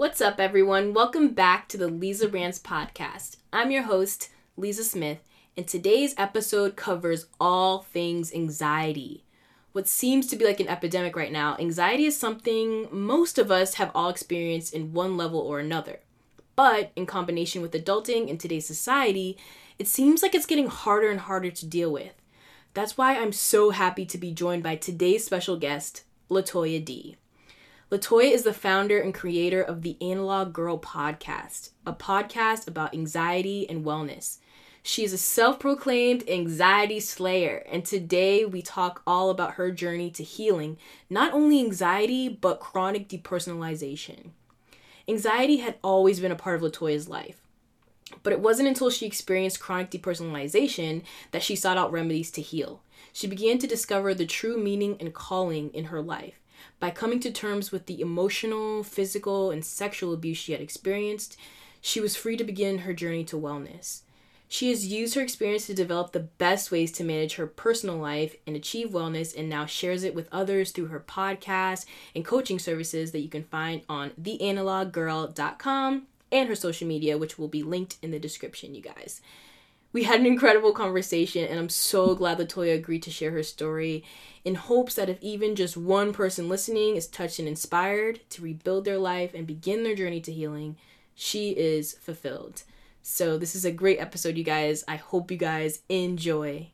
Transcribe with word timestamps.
What's 0.00 0.22
up, 0.22 0.40
everyone? 0.40 0.94
Welcome 0.94 1.34
back 1.34 1.68
to 1.68 1.76
the 1.76 1.88
Lisa 1.88 2.26
Rants 2.26 2.58
podcast. 2.58 3.36
I'm 3.52 3.70
your 3.70 3.82
host, 3.82 4.30
Lisa 4.56 4.82
Smith, 4.82 5.18
and 5.58 5.68
today's 5.68 6.14
episode 6.16 6.74
covers 6.74 7.26
all 7.38 7.82
things 7.82 8.32
anxiety. 8.32 9.24
What 9.72 9.86
seems 9.86 10.26
to 10.28 10.36
be 10.36 10.46
like 10.46 10.58
an 10.58 10.68
epidemic 10.68 11.16
right 11.16 11.30
now, 11.30 11.54
anxiety 11.58 12.06
is 12.06 12.16
something 12.16 12.88
most 12.90 13.36
of 13.38 13.50
us 13.50 13.74
have 13.74 13.90
all 13.94 14.08
experienced 14.08 14.72
in 14.72 14.94
one 14.94 15.18
level 15.18 15.38
or 15.38 15.60
another. 15.60 16.00
But 16.56 16.92
in 16.96 17.04
combination 17.04 17.60
with 17.60 17.72
adulting 17.72 18.28
in 18.28 18.38
today's 18.38 18.66
society, 18.66 19.36
it 19.78 19.86
seems 19.86 20.22
like 20.22 20.34
it's 20.34 20.46
getting 20.46 20.68
harder 20.68 21.10
and 21.10 21.20
harder 21.20 21.50
to 21.50 21.66
deal 21.66 21.92
with. 21.92 22.14
That's 22.72 22.96
why 22.96 23.18
I'm 23.18 23.32
so 23.32 23.68
happy 23.68 24.06
to 24.06 24.16
be 24.16 24.32
joined 24.32 24.62
by 24.62 24.76
today's 24.76 25.26
special 25.26 25.58
guest, 25.58 26.04
Latoya 26.30 26.82
D. 26.82 27.16
Latoya 27.90 28.30
is 28.30 28.44
the 28.44 28.52
founder 28.52 29.00
and 29.00 29.12
creator 29.12 29.60
of 29.60 29.82
the 29.82 29.96
Analog 30.00 30.52
Girl 30.52 30.78
podcast, 30.78 31.70
a 31.84 31.92
podcast 31.92 32.68
about 32.68 32.94
anxiety 32.94 33.68
and 33.68 33.84
wellness. 33.84 34.38
She 34.80 35.02
is 35.02 35.12
a 35.12 35.18
self 35.18 35.58
proclaimed 35.58 36.22
anxiety 36.28 37.00
slayer, 37.00 37.64
and 37.68 37.84
today 37.84 38.44
we 38.44 38.62
talk 38.62 39.02
all 39.08 39.28
about 39.28 39.54
her 39.54 39.72
journey 39.72 40.08
to 40.12 40.22
healing 40.22 40.76
not 41.10 41.32
only 41.32 41.58
anxiety, 41.58 42.28
but 42.28 42.60
chronic 42.60 43.08
depersonalization. 43.08 44.30
Anxiety 45.08 45.56
had 45.56 45.74
always 45.82 46.20
been 46.20 46.30
a 46.30 46.36
part 46.36 46.62
of 46.62 46.72
Latoya's 46.72 47.08
life, 47.08 47.40
but 48.22 48.32
it 48.32 48.38
wasn't 48.38 48.68
until 48.68 48.90
she 48.90 49.04
experienced 49.04 49.58
chronic 49.58 49.90
depersonalization 49.90 51.02
that 51.32 51.42
she 51.42 51.56
sought 51.56 51.76
out 51.76 51.90
remedies 51.90 52.30
to 52.30 52.40
heal. 52.40 52.82
She 53.12 53.26
began 53.26 53.58
to 53.58 53.66
discover 53.66 54.14
the 54.14 54.26
true 54.26 54.56
meaning 54.56 54.96
and 55.00 55.12
calling 55.12 55.70
in 55.70 55.86
her 55.86 56.00
life 56.00 56.39
by 56.78 56.90
coming 56.90 57.20
to 57.20 57.30
terms 57.30 57.70
with 57.70 57.86
the 57.86 58.00
emotional, 58.00 58.82
physical, 58.82 59.50
and 59.50 59.64
sexual 59.64 60.12
abuse 60.12 60.38
she 60.38 60.52
had 60.52 60.60
experienced, 60.60 61.36
she 61.80 62.00
was 62.00 62.16
free 62.16 62.36
to 62.36 62.44
begin 62.44 62.78
her 62.78 62.92
journey 62.92 63.24
to 63.24 63.36
wellness. 63.36 64.02
She 64.48 64.70
has 64.70 64.88
used 64.88 65.14
her 65.14 65.22
experience 65.22 65.68
to 65.68 65.74
develop 65.74 66.10
the 66.10 66.18
best 66.18 66.72
ways 66.72 66.90
to 66.92 67.04
manage 67.04 67.36
her 67.36 67.46
personal 67.46 67.98
life 67.98 68.34
and 68.48 68.56
achieve 68.56 68.90
wellness, 68.90 69.36
and 69.36 69.48
now 69.48 69.64
shares 69.64 70.02
it 70.02 70.14
with 70.14 70.28
others 70.32 70.72
through 70.72 70.86
her 70.86 70.98
podcast 70.98 71.86
and 72.16 72.24
coaching 72.24 72.58
services 72.58 73.12
that 73.12 73.20
you 73.20 73.28
can 73.28 73.44
find 73.44 73.82
on 73.88 74.10
theanaloggirl.com 74.20 76.06
and 76.32 76.48
her 76.48 76.56
social 76.56 76.88
media, 76.88 77.16
which 77.16 77.38
will 77.38 77.46
be 77.46 77.62
linked 77.62 77.96
in 78.02 78.10
the 78.10 78.18
description, 78.18 78.74
you 78.74 78.82
guys. 78.82 79.20
We 79.92 80.04
had 80.04 80.20
an 80.20 80.26
incredible 80.26 80.72
conversation, 80.72 81.44
and 81.44 81.58
I'm 81.58 81.68
so 81.68 82.14
glad 82.14 82.38
Latoya 82.38 82.76
agreed 82.76 83.02
to 83.02 83.10
share 83.10 83.32
her 83.32 83.42
story 83.42 84.04
in 84.44 84.54
hopes 84.54 84.94
that 84.94 85.08
if 85.08 85.20
even 85.20 85.56
just 85.56 85.76
one 85.76 86.12
person 86.12 86.48
listening 86.48 86.94
is 86.94 87.08
touched 87.08 87.40
and 87.40 87.48
inspired 87.48 88.20
to 88.30 88.42
rebuild 88.42 88.84
their 88.84 88.98
life 88.98 89.34
and 89.34 89.48
begin 89.48 89.82
their 89.82 89.96
journey 89.96 90.20
to 90.20 90.32
healing, 90.32 90.76
she 91.16 91.50
is 91.50 91.94
fulfilled. 91.94 92.62
So, 93.02 93.36
this 93.36 93.56
is 93.56 93.64
a 93.64 93.72
great 93.72 93.98
episode, 93.98 94.36
you 94.36 94.44
guys. 94.44 94.84
I 94.86 94.94
hope 94.94 95.28
you 95.30 95.36
guys 95.36 95.80
enjoy. 95.88 96.70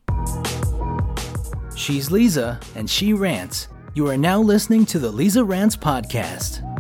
She's 1.74 2.10
Lisa, 2.10 2.60
and 2.74 2.90
she 2.90 3.14
rants. 3.14 3.68
You 3.94 4.08
are 4.08 4.18
now 4.18 4.40
listening 4.40 4.84
to 4.86 4.98
the 4.98 5.10
Lisa 5.10 5.42
Rants 5.42 5.76
Podcast. 5.76 6.75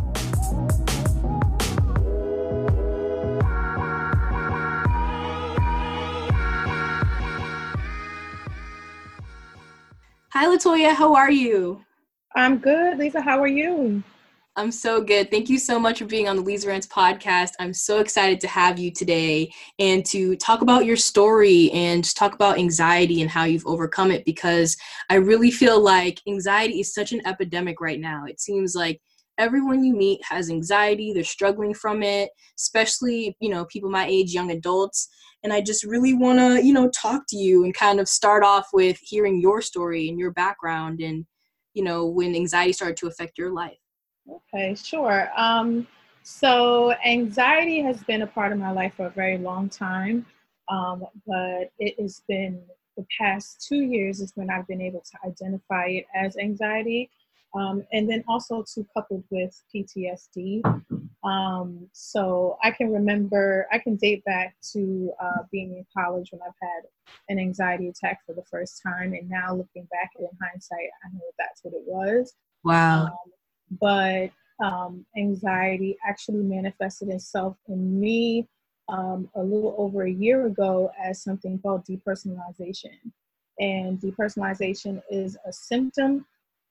Hi, 10.38 10.44
Latoya. 10.44 10.92
How 10.94 11.14
are 11.14 11.30
you? 11.30 11.82
I'm 12.34 12.58
good. 12.58 12.98
Lisa, 12.98 13.22
how 13.22 13.40
are 13.40 13.48
you? 13.48 14.02
I'm 14.54 14.70
so 14.70 15.00
good. 15.00 15.30
Thank 15.30 15.48
you 15.48 15.58
so 15.58 15.78
much 15.78 16.00
for 16.00 16.04
being 16.04 16.28
on 16.28 16.36
the 16.36 16.42
Lisa 16.42 16.68
Rants 16.68 16.86
podcast. 16.86 17.52
I'm 17.58 17.72
so 17.72 18.00
excited 18.00 18.38
to 18.40 18.46
have 18.46 18.78
you 18.78 18.90
today 18.90 19.50
and 19.78 20.04
to 20.04 20.36
talk 20.36 20.60
about 20.60 20.84
your 20.84 20.98
story 20.98 21.70
and 21.70 22.04
just 22.04 22.18
talk 22.18 22.34
about 22.34 22.58
anxiety 22.58 23.22
and 23.22 23.30
how 23.30 23.44
you've 23.44 23.66
overcome 23.66 24.10
it 24.10 24.26
because 24.26 24.76
I 25.08 25.14
really 25.14 25.50
feel 25.50 25.80
like 25.80 26.20
anxiety 26.28 26.80
is 26.80 26.92
such 26.92 27.12
an 27.12 27.26
epidemic 27.26 27.80
right 27.80 27.98
now. 27.98 28.26
It 28.26 28.38
seems 28.38 28.74
like 28.74 29.00
everyone 29.38 29.84
you 29.84 29.94
meet 29.94 30.20
has 30.28 30.50
anxiety, 30.50 31.12
they're 31.12 31.24
struggling 31.24 31.74
from 31.74 32.02
it, 32.02 32.30
especially, 32.58 33.36
you 33.40 33.48
know, 33.48 33.64
people 33.66 33.90
my 33.90 34.06
age, 34.06 34.32
young 34.32 34.50
adults 34.50 35.08
and 35.46 35.52
I 35.52 35.60
just 35.60 35.84
really 35.84 36.12
want 36.12 36.40
to, 36.40 36.66
you 36.66 36.72
know, 36.72 36.88
talk 36.90 37.22
to 37.28 37.36
you 37.36 37.62
and 37.62 37.72
kind 37.72 38.00
of 38.00 38.08
start 38.08 38.42
off 38.42 38.70
with 38.72 38.98
hearing 39.00 39.40
your 39.40 39.62
story 39.62 40.08
and 40.08 40.18
your 40.18 40.32
background 40.32 41.00
and, 41.00 41.24
you 41.72 41.84
know, 41.84 42.06
when 42.06 42.34
anxiety 42.34 42.72
started 42.72 42.96
to 42.96 43.06
affect 43.06 43.38
your 43.38 43.52
life. 43.52 43.78
Okay, 44.28 44.74
sure. 44.74 45.30
Um, 45.36 45.86
so 46.24 46.94
anxiety 47.04 47.80
has 47.82 48.02
been 48.02 48.22
a 48.22 48.26
part 48.26 48.50
of 48.50 48.58
my 48.58 48.72
life 48.72 48.94
for 48.96 49.06
a 49.06 49.10
very 49.10 49.38
long 49.38 49.68
time, 49.68 50.26
um, 50.68 51.04
but 51.26 51.70
it 51.78 51.94
has 52.00 52.22
been 52.26 52.60
the 52.96 53.06
past 53.16 53.64
two 53.68 53.82
years 53.82 54.20
is 54.20 54.32
when 54.34 54.50
I've 54.50 54.66
been 54.66 54.80
able 54.80 55.02
to 55.02 55.28
identify 55.28 55.86
it 55.86 56.06
as 56.12 56.36
anxiety. 56.38 57.08
Um, 57.56 57.86
and 57.92 58.08
then 58.08 58.22
also 58.28 58.64
to 58.74 58.86
coupled 58.94 59.24
with 59.30 59.58
PTSD. 59.74 60.62
Um, 61.24 61.88
so 61.92 62.58
I 62.62 62.70
can 62.70 62.92
remember, 62.92 63.66
I 63.72 63.78
can 63.78 63.96
date 63.96 64.24
back 64.24 64.54
to 64.72 65.10
uh, 65.20 65.42
being 65.50 65.72
in 65.72 65.86
college 65.96 66.28
when 66.32 66.42
I've 66.42 66.52
had 66.60 66.82
an 67.28 67.38
anxiety 67.38 67.88
attack 67.88 68.20
for 68.26 68.34
the 68.34 68.44
first 68.50 68.82
time, 68.82 69.14
and 69.14 69.28
now 69.28 69.54
looking 69.54 69.88
back 69.90 70.10
in 70.18 70.28
hindsight, 70.40 70.90
I 71.04 71.12
know 71.12 71.20
that's 71.38 71.64
what 71.64 71.74
it 71.74 71.82
was. 71.86 72.34
Wow. 72.62 73.06
Um, 73.06 73.10
but 73.80 74.30
um, 74.64 75.06
anxiety 75.16 75.96
actually 76.06 76.42
manifested 76.42 77.08
itself 77.08 77.56
in 77.68 77.98
me 77.98 78.46
um, 78.88 79.28
a 79.34 79.42
little 79.42 79.74
over 79.78 80.04
a 80.04 80.10
year 80.10 80.46
ago 80.46 80.90
as 81.02 81.22
something 81.22 81.58
called 81.58 81.84
depersonalization. 81.86 82.98
And 83.58 83.98
depersonalization 83.98 85.02
is 85.10 85.36
a 85.46 85.52
symptom 85.52 86.26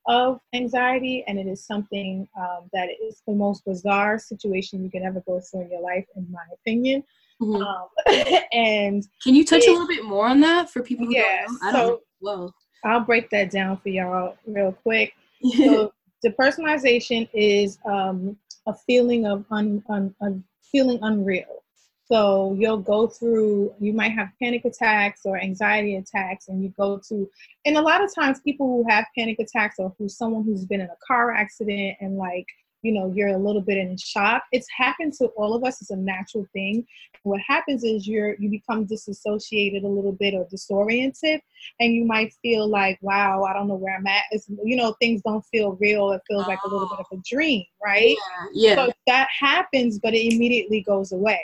of 0.07 0.39
anxiety, 0.53 1.23
and 1.27 1.39
it 1.39 1.47
is 1.47 1.65
something 1.65 2.27
um, 2.37 2.69
that 2.73 2.89
is 3.03 3.21
the 3.27 3.33
most 3.33 3.65
bizarre 3.65 4.19
situation 4.19 4.83
you 4.83 4.91
can 4.91 5.03
ever 5.03 5.21
go 5.25 5.39
through 5.39 5.61
in 5.61 5.71
your 5.71 5.81
life, 5.81 6.05
in 6.15 6.27
my 6.31 6.43
opinion. 6.53 7.03
Mm-hmm. 7.41 7.61
Um, 7.61 8.39
and 8.51 9.07
can 9.23 9.35
you 9.35 9.43
touch 9.43 9.63
it, 9.63 9.69
a 9.69 9.71
little 9.71 9.87
bit 9.87 10.05
more 10.05 10.27
on 10.27 10.39
that 10.41 10.69
for 10.69 10.81
people? 10.81 11.05
Who 11.07 11.15
yeah, 11.15 11.45
don't 11.45 11.53
know? 11.53 11.67
I 11.67 11.71
so 11.71 11.77
don't 11.77 12.01
Well, 12.21 12.55
I'll 12.83 13.01
break 13.01 13.29
that 13.31 13.51
down 13.51 13.77
for 13.77 13.89
y'all 13.89 14.37
real 14.45 14.71
quick. 14.71 15.13
so, 15.57 15.91
depersonalization 16.25 17.27
is 17.33 17.77
um, 17.85 18.37
a 18.67 18.73
feeling 18.73 19.25
of 19.25 19.45
un, 19.51 19.83
un, 19.89 20.13
un, 20.21 20.43
feeling 20.71 20.99
unreal. 21.01 21.63
So 22.11 22.55
you'll 22.59 22.77
go 22.77 23.07
through, 23.07 23.73
you 23.79 23.91
might 23.91 24.11
have 24.11 24.29
panic 24.41 24.63
attacks 24.65 25.21
or 25.25 25.39
anxiety 25.39 25.95
attacks, 25.95 26.47
and 26.49 26.63
you 26.63 26.69
go 26.77 27.01
to, 27.09 27.29
and 27.65 27.77
a 27.77 27.81
lot 27.81 28.03
of 28.03 28.13
times 28.13 28.39
people 28.41 28.67
who 28.67 28.89
have 28.89 29.05
panic 29.17 29.39
attacks 29.39 29.75
or 29.79 29.93
who's 29.97 30.15
someone 30.15 30.43
who's 30.43 30.65
been 30.65 30.81
in 30.81 30.87
a 30.87 30.97
car 31.07 31.31
accident 31.31 31.97
and 32.01 32.17
like, 32.17 32.45
you 32.83 32.91
know, 32.91 33.11
you're 33.15 33.29
a 33.29 33.37
little 33.37 33.61
bit 33.63 33.79
in 33.79 33.97
shock. 33.97 34.43
It's 34.51 34.67
happened 34.77 35.13
to 35.13 35.25
all 35.29 35.55
of 35.55 35.63
us. 35.63 35.81
It's 35.81 35.89
a 35.89 35.95
natural 35.95 36.45
thing. 36.53 36.85
What 37.23 37.41
happens 37.47 37.83
is 37.83 38.07
you're 38.07 38.35
you 38.35 38.47
become 38.47 38.85
disassociated 38.85 39.83
a 39.83 39.87
little 39.87 40.11
bit 40.11 40.35
or 40.35 40.45
disoriented, 40.51 41.41
and 41.79 41.93
you 41.95 42.05
might 42.05 42.35
feel 42.43 42.67
like, 42.67 42.99
wow, 43.01 43.43
I 43.43 43.53
don't 43.53 43.67
know 43.67 43.73
where 43.73 43.97
I'm 43.97 44.05
at. 44.05 44.25
It's, 44.29 44.47
you 44.63 44.75
know, 44.75 44.95
things 45.01 45.23
don't 45.25 45.43
feel 45.45 45.71
real. 45.81 46.11
It 46.11 46.21
feels 46.27 46.45
like 46.45 46.59
a 46.63 46.69
little 46.69 46.87
bit 46.87 46.99
of 46.99 47.07
a 47.11 47.15
oh. 47.15 47.21
dream, 47.27 47.63
right? 47.83 48.15
Yeah. 48.53 48.75
yeah. 48.75 48.75
So 48.75 48.91
that 49.07 49.29
happens, 49.39 49.97
but 49.97 50.13
it 50.13 50.31
immediately 50.31 50.81
goes 50.81 51.11
away. 51.11 51.41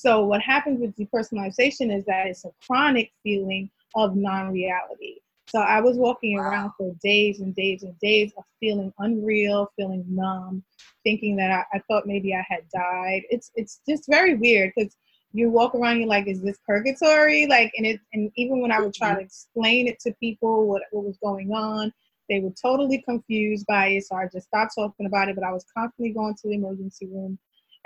So 0.00 0.24
what 0.24 0.40
happens 0.40 0.78
with 0.78 0.94
depersonalization 0.94 1.92
is 1.92 2.04
that 2.04 2.28
it's 2.28 2.44
a 2.44 2.52
chronic 2.64 3.10
feeling 3.24 3.68
of 3.96 4.14
non-reality. 4.14 5.16
So 5.48 5.58
I 5.58 5.80
was 5.80 5.96
walking 5.96 6.38
around 6.38 6.70
for 6.78 6.94
days 7.02 7.40
and 7.40 7.52
days 7.52 7.82
and 7.82 7.98
days 7.98 8.32
of 8.38 8.44
feeling 8.60 8.92
unreal, 9.00 9.72
feeling 9.74 10.04
numb, 10.08 10.62
thinking 11.02 11.34
that 11.36 11.50
I, 11.50 11.76
I 11.76 11.80
thought 11.88 12.06
maybe 12.06 12.32
I 12.32 12.44
had 12.48 12.68
died. 12.72 13.22
It's 13.28 13.50
it's 13.56 13.80
just 13.88 14.04
very 14.08 14.36
weird 14.36 14.72
because 14.76 14.94
you 15.32 15.50
walk 15.50 15.74
around, 15.74 15.98
you're 15.98 16.06
like, 16.06 16.28
is 16.28 16.42
this 16.42 16.58
purgatory? 16.64 17.46
Like, 17.46 17.72
and 17.76 17.84
it 17.84 18.00
and 18.12 18.30
even 18.36 18.60
when 18.60 18.70
I 18.70 18.80
would 18.80 18.94
try 18.94 19.08
to 19.08 19.14
mm-hmm. 19.14 19.24
explain 19.24 19.88
it 19.88 19.98
to 20.00 20.14
people 20.20 20.68
what 20.68 20.82
what 20.92 21.06
was 21.06 21.18
going 21.20 21.50
on, 21.50 21.92
they 22.28 22.38
were 22.38 22.52
totally 22.62 23.02
confused 23.02 23.66
by 23.66 23.88
it. 23.88 24.04
So 24.04 24.14
I 24.14 24.28
just 24.32 24.46
stopped 24.46 24.74
talking 24.78 25.06
about 25.06 25.28
it. 25.28 25.34
But 25.34 25.44
I 25.44 25.52
was 25.52 25.64
constantly 25.76 26.12
going 26.12 26.34
to 26.36 26.48
the 26.48 26.54
emergency 26.54 27.06
room 27.06 27.36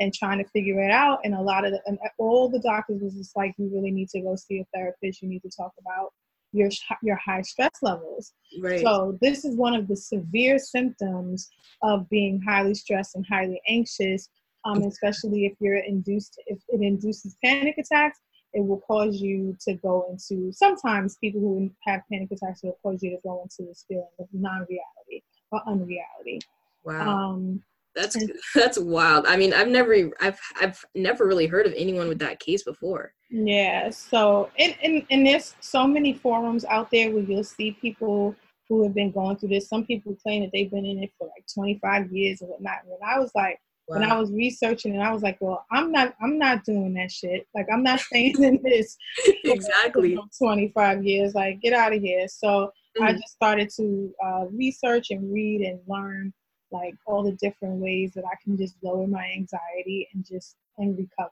and 0.01 0.13
trying 0.13 0.39
to 0.39 0.51
figure 0.51 0.81
it 0.83 0.91
out. 0.91 1.21
And 1.25 1.35
a 1.35 1.41
lot 1.41 1.65
of 1.65 1.73
the, 1.73 1.81
and 1.87 1.99
all 2.19 2.49
the 2.49 2.61
doctors 2.61 3.03
was 3.03 3.15
just 3.15 3.37
like, 3.37 3.55
you 3.59 3.71
really 3.73 3.91
need 3.91 4.09
to 4.11 4.21
go 4.21 4.37
see 4.37 4.61
a 4.61 4.67
therapist. 4.75 5.23
You 5.23 5.29
need 5.29 5.43
to 5.43 5.51
talk 5.51 5.73
about 5.81 6.13
your 6.53 6.71
your 7.03 7.17
high 7.17 7.43
stress 7.43 7.71
levels. 7.81 8.33
Right. 8.61 8.81
So 8.81 9.19
this 9.21 9.45
is 9.45 9.57
one 9.57 9.75
of 9.75 9.89
the 9.89 9.97
severe 9.97 10.59
symptoms 10.59 11.49
of 11.83 12.09
being 12.11 12.41
highly 12.47 12.75
stressed 12.75 13.17
and 13.17 13.27
highly 13.27 13.61
anxious. 13.69 14.29
Um, 14.65 14.83
especially 14.83 15.45
if 15.45 15.55
you're 15.59 15.79
induced, 15.79 16.41
if 16.47 16.61
it 16.69 16.83
induces 16.83 17.37
panic 17.45 17.79
attacks, 17.79 18.21
it 18.53 18.65
will 18.65 18.79
cause 18.79 19.21
you 19.21 19.57
to 19.67 19.75
go 19.75 20.07
into. 20.09 20.53
Sometimes 20.53 21.17
people 21.17 21.41
who 21.41 21.69
have 21.85 22.03
panic 22.09 22.31
attacks 22.31 22.63
will 22.63 22.79
cause 22.81 23.03
you 23.03 23.11
to 23.11 23.19
go 23.25 23.43
into 23.43 23.69
this 23.69 23.85
feeling 23.89 24.07
of 24.21 24.29
non-reality 24.33 25.23
or 25.51 25.63
unreality. 25.67 26.41
Wow. 26.85 27.09
Um, 27.09 27.63
That's 27.95 28.17
that's 28.55 28.79
wild. 28.79 29.27
I 29.27 29.37
mean, 29.37 29.53
I've 29.53 29.69
never 29.69 30.11
I've 30.21 30.41
I've 30.61 30.85
never 30.95 31.27
really 31.27 31.47
heard 31.47 31.67
of 31.67 31.75
anyone 31.77 32.09
with 32.09 32.19
that 32.21 32.41
case 32.41 32.63
before. 32.63 33.13
Yeah. 33.31 33.91
So 33.91 34.51
and 34.59 34.75
and, 34.83 35.07
and 35.11 35.27
there's 35.27 35.55
so 35.61 35.87
many 35.87 36.13
forums 36.13 36.65
out 36.65 36.91
there 36.91 37.11
where 37.11 37.23
you'll 37.23 37.45
see 37.45 37.73
people 37.81 38.35
who 38.69 38.83
have 38.85 38.95
been 38.95 39.11
going 39.11 39.37
through 39.37 39.51
this. 39.51 39.69
Some 39.69 39.85
people 39.85 40.17
claim 40.23 40.43
that 40.43 40.51
they've 40.53 40.71
been 40.71 40.87
in 40.87 41.03
it 41.03 41.11
for 41.19 41.27
like 41.27 41.45
25 41.53 42.11
years 42.13 42.41
or 42.41 42.49
whatnot. 42.49 42.79
When 42.87 42.99
I 43.07 43.19
was 43.19 43.31
like, 43.35 43.59
wow. 43.87 43.99
when 43.99 44.11
I 44.11 44.19
was 44.19 44.31
researching, 44.31 44.95
and 44.95 45.03
I 45.03 45.13
was 45.13 45.23
like, 45.23 45.37
well, 45.41 45.67
I'm 45.71 45.93
not 45.93 46.15
I'm 46.23 46.39
not 46.39 46.65
doing 46.65 46.95
that 46.95 47.11
shit. 47.11 47.47
Like 47.55 47.67
I'm 47.73 47.83
not 47.83 48.01
staying 48.09 48.43
in 48.43 48.61
this 48.63 48.97
exactly 49.45 50.19
25 50.39 51.05
years. 51.05 51.35
Like 51.35 51.61
get 51.61 51.73
out 51.73 51.95
of 51.95 52.01
here. 52.01 52.27
So 52.29 52.73
mm-hmm. 52.97 53.05
I 53.05 53.13
just 53.13 53.35
started 53.35 53.71
to 53.77 54.15
uh, 54.25 54.45
research 54.51 55.11
and 55.11 55.33
read 55.33 55.63
and 55.63 55.81
learn 55.87 56.33
like 56.73 56.95
all 57.07 57.23
the 57.23 57.33
different 57.33 57.75
ways 57.75 58.13
that 58.15 58.25
I 58.25 58.37
can 58.43 58.57
just 58.57 58.75
lower 58.83 59.07
my 59.07 59.31
anxiety 59.35 60.09
and 60.13 60.25
just 60.25 60.57
and 60.79 60.97
recover. 60.97 61.31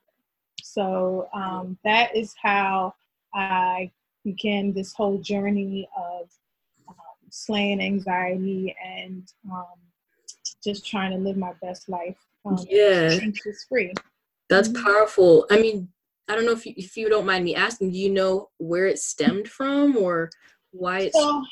So 0.62 1.28
um, 1.34 1.78
that 1.84 2.14
is 2.14 2.34
how 2.40 2.94
I 3.34 3.90
began 4.24 4.72
this 4.72 4.92
whole 4.92 5.18
journey 5.18 5.88
of 5.96 6.28
um, 6.88 6.94
slaying 7.30 7.80
anxiety 7.80 8.76
and 8.84 9.26
um, 9.50 9.64
just 10.62 10.86
trying 10.86 11.12
to 11.12 11.18
live 11.18 11.36
my 11.36 11.52
best 11.62 11.88
life. 11.88 12.16
Um, 12.44 12.58
yeah, 12.68 13.18
anxious 13.20 13.64
free. 13.68 13.92
That's 14.48 14.68
mm-hmm. 14.68 14.84
powerful. 14.84 15.46
I 15.50 15.60
mean, 15.60 15.88
I 16.28 16.34
don't 16.34 16.46
know 16.46 16.52
if 16.52 16.66
you, 16.66 16.74
if 16.76 16.96
you 16.96 17.08
don't 17.08 17.26
mind 17.26 17.44
me 17.44 17.54
asking, 17.54 17.92
do 17.92 17.98
you 17.98 18.10
know 18.10 18.50
where 18.58 18.86
it 18.86 18.98
stemmed 18.98 19.48
from 19.48 19.96
or 19.96 20.30
why 20.72 21.00
it's 21.00 21.18
so, 21.18 21.44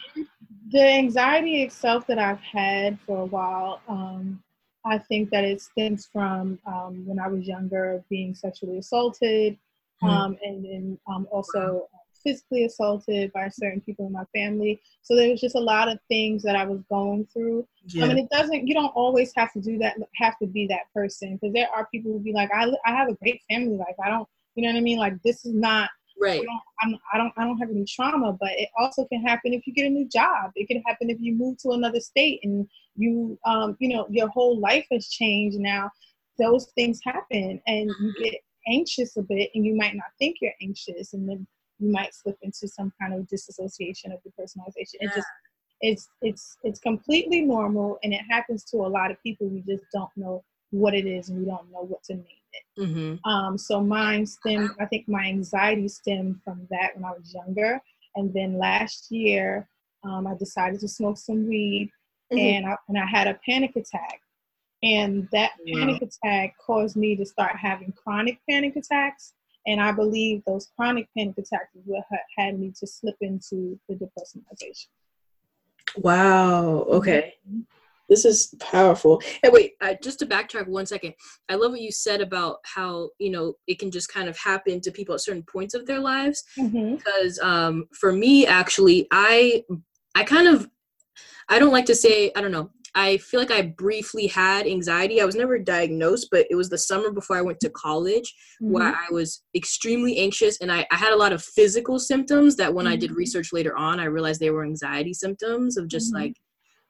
the 0.70 0.82
anxiety 0.82 1.62
itself 1.62 2.06
that 2.06 2.19
I've 2.19 2.41
had 2.41 2.99
for 3.06 3.23
a 3.23 3.26
while, 3.26 3.81
um, 3.88 4.43
I 4.85 4.99
think 4.99 5.31
that 5.31 5.44
it 5.44 5.61
stems 5.61 6.09
from 6.12 6.59
um, 6.67 7.06
when 7.06 7.19
I 7.19 7.29
was 7.29 7.47
younger, 7.47 8.03
being 8.09 8.35
sexually 8.35 8.79
assaulted, 8.79 9.59
mm-hmm. 10.03 10.09
um, 10.09 10.38
and 10.43 10.65
then 10.65 10.99
um, 11.06 11.26
also 11.31 11.88
physically 12.23 12.65
assaulted 12.65 13.32
by 13.32 13.49
certain 13.49 13.81
people 13.81 14.06
in 14.06 14.12
my 14.12 14.25
family. 14.35 14.81
So 15.03 15.15
there 15.15 15.31
was 15.31 15.41
just 15.41 15.55
a 15.55 15.61
lot 15.61 15.88
of 15.88 15.99
things 16.09 16.43
that 16.43 16.56
I 16.56 16.65
was 16.65 16.81
going 16.91 17.26
through. 17.32 17.67
Yeah. 17.87 18.05
I 18.05 18.09
mean, 18.09 18.19
it 18.19 18.31
doesn't. 18.31 18.67
You 18.67 18.75
don't 18.75 18.94
always 18.94 19.32
have 19.37 19.53
to 19.53 19.61
do 19.61 19.79
that. 19.79 19.97
Have 20.17 20.38
to 20.38 20.47
be 20.47 20.67
that 20.69 20.93
person 20.94 21.37
because 21.37 21.55
there 21.55 21.69
are 21.75 21.88
people 21.93 22.12
who 22.12 22.19
be 22.19 22.32
like, 22.32 22.50
I, 22.53 22.67
I 22.85 22.93
have 22.93 23.09
a 23.09 23.15
great 23.15 23.41
family 23.49 23.76
life. 23.76 23.97
I 24.05 24.11
don't. 24.11 24.29
You 24.55 24.65
know 24.65 24.73
what 24.73 24.79
I 24.79 24.82
mean? 24.82 24.99
Like 24.99 25.23
this 25.23 25.44
is 25.44 25.55
not 25.55 25.88
Right. 26.20 26.41
I 26.41 26.44
don't, 26.44 26.61
I'm, 26.82 27.00
I 27.12 27.19
don't, 27.19 27.32
I 27.37 27.44
don't 27.44 27.59
have 27.59 27.70
any 27.70 27.85
trauma, 27.85 28.37
but 28.41 28.50
it 28.53 28.69
also 28.79 29.05
can 29.06 29.23
happen 29.23 29.53
if 29.53 29.67
you 29.67 29.73
get 29.73 29.87
a 29.87 29.91
new 29.91 30.09
job. 30.09 30.50
It 30.56 30.67
can 30.67 30.82
happen 30.87 31.11
if 31.11 31.19
you 31.20 31.35
move 31.35 31.59
to 31.59 31.70
another 31.70 32.00
state 32.00 32.41
and 32.43 32.69
you, 32.97 33.38
um, 33.47 33.76
you 33.79 33.88
know, 33.88 34.06
your 34.11 34.29
whole 34.29 34.59
life 34.59 34.87
has 34.91 35.09
changed 35.09 35.59
now. 35.59 35.91
Those 36.38 36.67
things 36.76 37.00
happen, 37.05 37.61
and 37.67 37.91
you 38.00 38.15
get 38.23 38.35
anxious 38.69 39.17
a 39.17 39.23
bit, 39.23 39.50
and 39.55 39.67
you 39.67 39.75
might 39.75 39.97
not 39.97 40.06
think 40.20 40.37
you're 40.41 40.53
anxious, 40.62 41.12
and 41.12 41.29
then 41.29 41.47
you 41.81 41.91
might 41.91 42.15
slip 42.15 42.37
into 42.43 42.69
some 42.69 42.93
kind 43.00 43.12
of 43.12 43.26
disassociation 43.29 44.12
of 44.12 44.20
depersonalization. 44.20 44.99
Yeah. 45.00 45.09
It 45.09 45.15
just, 45.17 45.29
it's, 45.81 46.09
it's, 46.23 46.56
it's 46.62 46.81
completely 46.81 47.41
normal, 47.41 47.99
and 48.03 48.12
it 48.12 48.23
happens 48.31 48.62
to 48.70 48.79
a 48.79 48.87
lot 48.87 49.11
of 49.11 49.20
people. 49.23 49.49
We 49.49 49.62
just 49.62 49.85
don't 49.93 50.11
know 50.17 50.44
what 50.70 50.94
it 50.94 51.06
is, 51.06 51.29
and 51.29 51.41
we 51.41 51.44
don't 51.44 51.70
know 51.73 51.82
what 51.82 52.05
to 52.05 52.15
name. 52.15 52.25
Mm-hmm. 52.78 53.28
Um, 53.28 53.58
so 53.58 53.80
mine 53.80 54.26
stemmed, 54.26 54.70
I 54.80 54.86
think 54.86 55.08
my 55.08 55.24
anxiety 55.26 55.88
stemmed 55.88 56.40
from 56.44 56.66
that 56.70 56.94
when 56.94 57.04
I 57.04 57.10
was 57.10 57.34
younger. 57.34 57.80
And 58.16 58.32
then 58.32 58.58
last 58.58 59.10
year, 59.10 59.68
um, 60.04 60.26
I 60.26 60.34
decided 60.36 60.80
to 60.80 60.88
smoke 60.88 61.18
some 61.18 61.48
weed 61.48 61.90
mm-hmm. 62.32 62.38
and, 62.38 62.66
I, 62.66 62.76
and 62.88 62.98
I 62.98 63.06
had 63.06 63.26
a 63.26 63.38
panic 63.46 63.76
attack. 63.76 64.20
And 64.82 65.28
that 65.32 65.52
yeah. 65.64 65.78
panic 65.78 66.02
attack 66.02 66.54
caused 66.64 66.96
me 66.96 67.16
to 67.16 67.26
start 67.26 67.56
having 67.56 67.92
chronic 67.92 68.38
panic 68.48 68.76
attacks. 68.76 69.32
And 69.66 69.80
I 69.80 69.92
believe 69.92 70.42
those 70.46 70.68
chronic 70.76 71.08
panic 71.16 71.36
attacks 71.36 71.70
what 71.84 72.04
had 72.36 72.58
me 72.58 72.72
to 72.78 72.86
slip 72.86 73.16
into 73.20 73.78
the 73.88 73.96
depersonalization. 73.96 74.86
Wow. 75.96 76.84
Okay. 76.88 77.34
Mm-hmm. 77.48 77.60
This 78.08 78.25
is 78.25 78.55
powerful. 78.58 79.20
Hey, 79.43 79.50
wait, 79.50 79.72
uh, 79.81 79.94
just 80.02 80.19
to 80.20 80.26
backtrack 80.26 80.66
one 80.66 80.87
second. 80.87 81.14
I 81.49 81.56
love 81.56 81.72
what 81.72 81.81
you 81.81 81.93
said 81.93 82.20
about 82.20 82.58
how 82.64 83.10
you 83.19 83.31
know 83.31 83.55
it 83.66 83.78
can 83.78 83.90
just 83.90 84.12
kind 84.12 84.28
of 84.28 84.38
happen 84.38 84.81
to 84.81 84.90
people 84.90 85.14
at 85.14 85.20
certain 85.20 85.44
points 85.44 85.75
of 85.75 85.87
their 85.87 86.00
lives. 86.00 86.43
Mm-hmm. 86.58 86.96
Because 86.96 87.38
um, 87.40 87.87
for 87.99 88.12
me, 88.12 88.46
actually, 88.46 89.06
I 89.10 89.62
I 90.14 90.25
kind 90.25 90.49
of 90.49 90.69
I 91.49 91.58
don't 91.58 91.72
like 91.72 91.87
to 91.87 91.94
say 91.94 92.32
I 92.34 92.40
don't 92.40 92.52
know. 92.52 92.70
I 92.94 93.19
feel 93.19 93.38
like 93.38 93.50
I 93.50 93.62
briefly 93.62 94.26
had 94.26 94.66
anxiety. 94.66 95.20
I 95.20 95.25
was 95.25 95.37
never 95.37 95.58
diagnosed, 95.58 96.28
but 96.32 96.46
it 96.50 96.55
was 96.55 96.70
the 96.70 96.78
summer 96.78 97.12
before 97.12 97.37
I 97.37 97.43
went 97.43 97.60
to 97.60 97.70
college 97.70 98.34
mm-hmm. 98.60 98.72
where 98.72 98.88
I 98.88 99.06
was 99.12 99.43
extremely 99.55 100.19
anxious 100.19 100.58
and 100.60 100.72
I, 100.72 100.87
I, 100.90 100.96
had 100.96 101.12
a 101.12 101.16
lot 101.16 101.32
of 101.32 101.43
physical 101.43 101.99
symptoms 101.99 102.56
that 102.56 102.72
when 102.72 102.87
mm-hmm. 102.87 102.94
I 102.94 102.96
did 102.96 103.10
mm-hmm. 103.10 103.19
research 103.19 103.52
later 103.52 103.76
on, 103.76 104.00
I 104.00 104.06
realized 104.06 104.40
they 104.40 104.50
were 104.50 104.64
anxiety 104.64 105.12
symptoms 105.12 105.76
of 105.76 105.87
just 105.87 106.12
mm-hmm. 106.12 106.25
like 106.25 106.37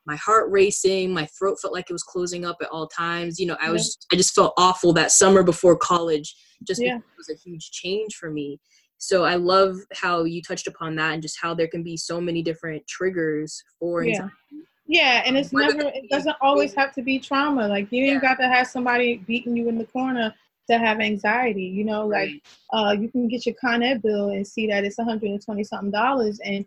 my 0.08 0.16
heart 0.16 0.50
racing 0.50 1.12
my 1.12 1.26
throat 1.26 1.58
felt 1.60 1.74
like 1.74 1.88
it 1.88 1.92
was 1.92 2.02
closing 2.02 2.44
up 2.44 2.56
at 2.62 2.68
all 2.70 2.88
times 2.88 3.38
you 3.38 3.46
know 3.46 3.56
i 3.60 3.70
was 3.70 3.98
yeah. 4.10 4.16
i 4.16 4.18
just 4.18 4.34
felt 4.34 4.54
awful 4.56 4.92
that 4.92 5.12
summer 5.12 5.42
before 5.42 5.76
college 5.76 6.34
just 6.66 6.82
yeah. 6.82 6.96
because 6.96 7.28
it 7.28 7.32
was 7.32 7.38
a 7.38 7.48
huge 7.48 7.70
change 7.70 8.14
for 8.14 8.30
me 8.30 8.58
so 8.96 9.24
i 9.24 9.34
love 9.34 9.76
how 9.92 10.24
you 10.24 10.40
touched 10.42 10.66
upon 10.66 10.96
that 10.96 11.12
and 11.12 11.22
just 11.22 11.38
how 11.40 11.54
there 11.54 11.68
can 11.68 11.82
be 11.82 11.96
so 11.96 12.20
many 12.20 12.42
different 12.42 12.84
triggers 12.88 13.62
for 13.78 14.02
anxiety. 14.02 14.32
yeah 14.50 14.58
yeah 14.88 15.22
and 15.26 15.36
it's 15.36 15.52
never 15.52 15.82
it 15.94 16.08
doesn't 16.10 16.36
always 16.40 16.74
have 16.74 16.92
to 16.94 17.02
be 17.02 17.18
trauma 17.18 17.68
like 17.68 17.86
you 17.92 18.04
ain't 18.04 18.22
got 18.22 18.36
to 18.36 18.48
have 18.48 18.66
somebody 18.66 19.18
beating 19.26 19.54
you 19.54 19.68
in 19.68 19.76
the 19.76 19.84
corner 19.84 20.34
to 20.68 20.78
have 20.78 20.98
anxiety 21.00 21.64
you 21.64 21.84
know 21.84 22.06
like 22.06 22.30
uh, 22.72 22.94
you 22.98 23.08
can 23.10 23.28
get 23.28 23.44
your 23.44 23.54
Con 23.60 23.82
Ed 23.82 24.02
bill 24.02 24.30
and 24.30 24.46
see 24.46 24.66
that 24.66 24.84
it's 24.84 24.98
120 24.98 25.62
something 25.64 25.90
dollars 25.90 26.40
and 26.44 26.64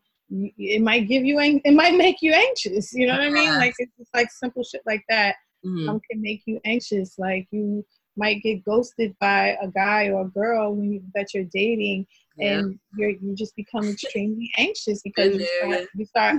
it 0.57 0.81
might 0.81 1.07
give 1.07 1.25
you 1.25 1.39
it 1.39 1.73
might 1.73 1.95
make 1.95 2.17
you 2.21 2.33
anxious 2.33 2.93
you 2.93 3.05
know 3.05 3.13
what 3.13 3.21
i 3.21 3.29
mean? 3.29 3.53
Like 3.55 3.73
it's 3.77 3.91
just 3.97 4.13
like 4.13 4.31
simple 4.31 4.63
shit 4.63 4.81
like 4.85 5.03
that 5.09 5.35
mm-hmm. 5.65 5.89
um, 5.89 6.01
can 6.09 6.21
make 6.21 6.41
you 6.45 6.59
anxious. 6.65 7.17
Like 7.17 7.47
you 7.51 7.85
might 8.17 8.41
get 8.43 8.63
ghosted 8.65 9.15
by 9.19 9.57
a 9.61 9.67
guy 9.67 10.09
or 10.09 10.21
a 10.23 10.29
girl 10.29 10.75
when 10.75 10.91
you, 10.91 11.01
that 11.15 11.33
you're 11.33 11.45
dating 11.53 12.05
yeah. 12.37 12.59
and 12.59 12.79
you're 12.97 13.11
you 13.11 13.35
just 13.35 13.55
become 13.55 13.87
extremely 13.87 14.51
anxious 14.57 15.01
because 15.03 15.35
you 15.35 15.47
start, 15.59 15.87
you 15.95 16.05
start 16.05 16.37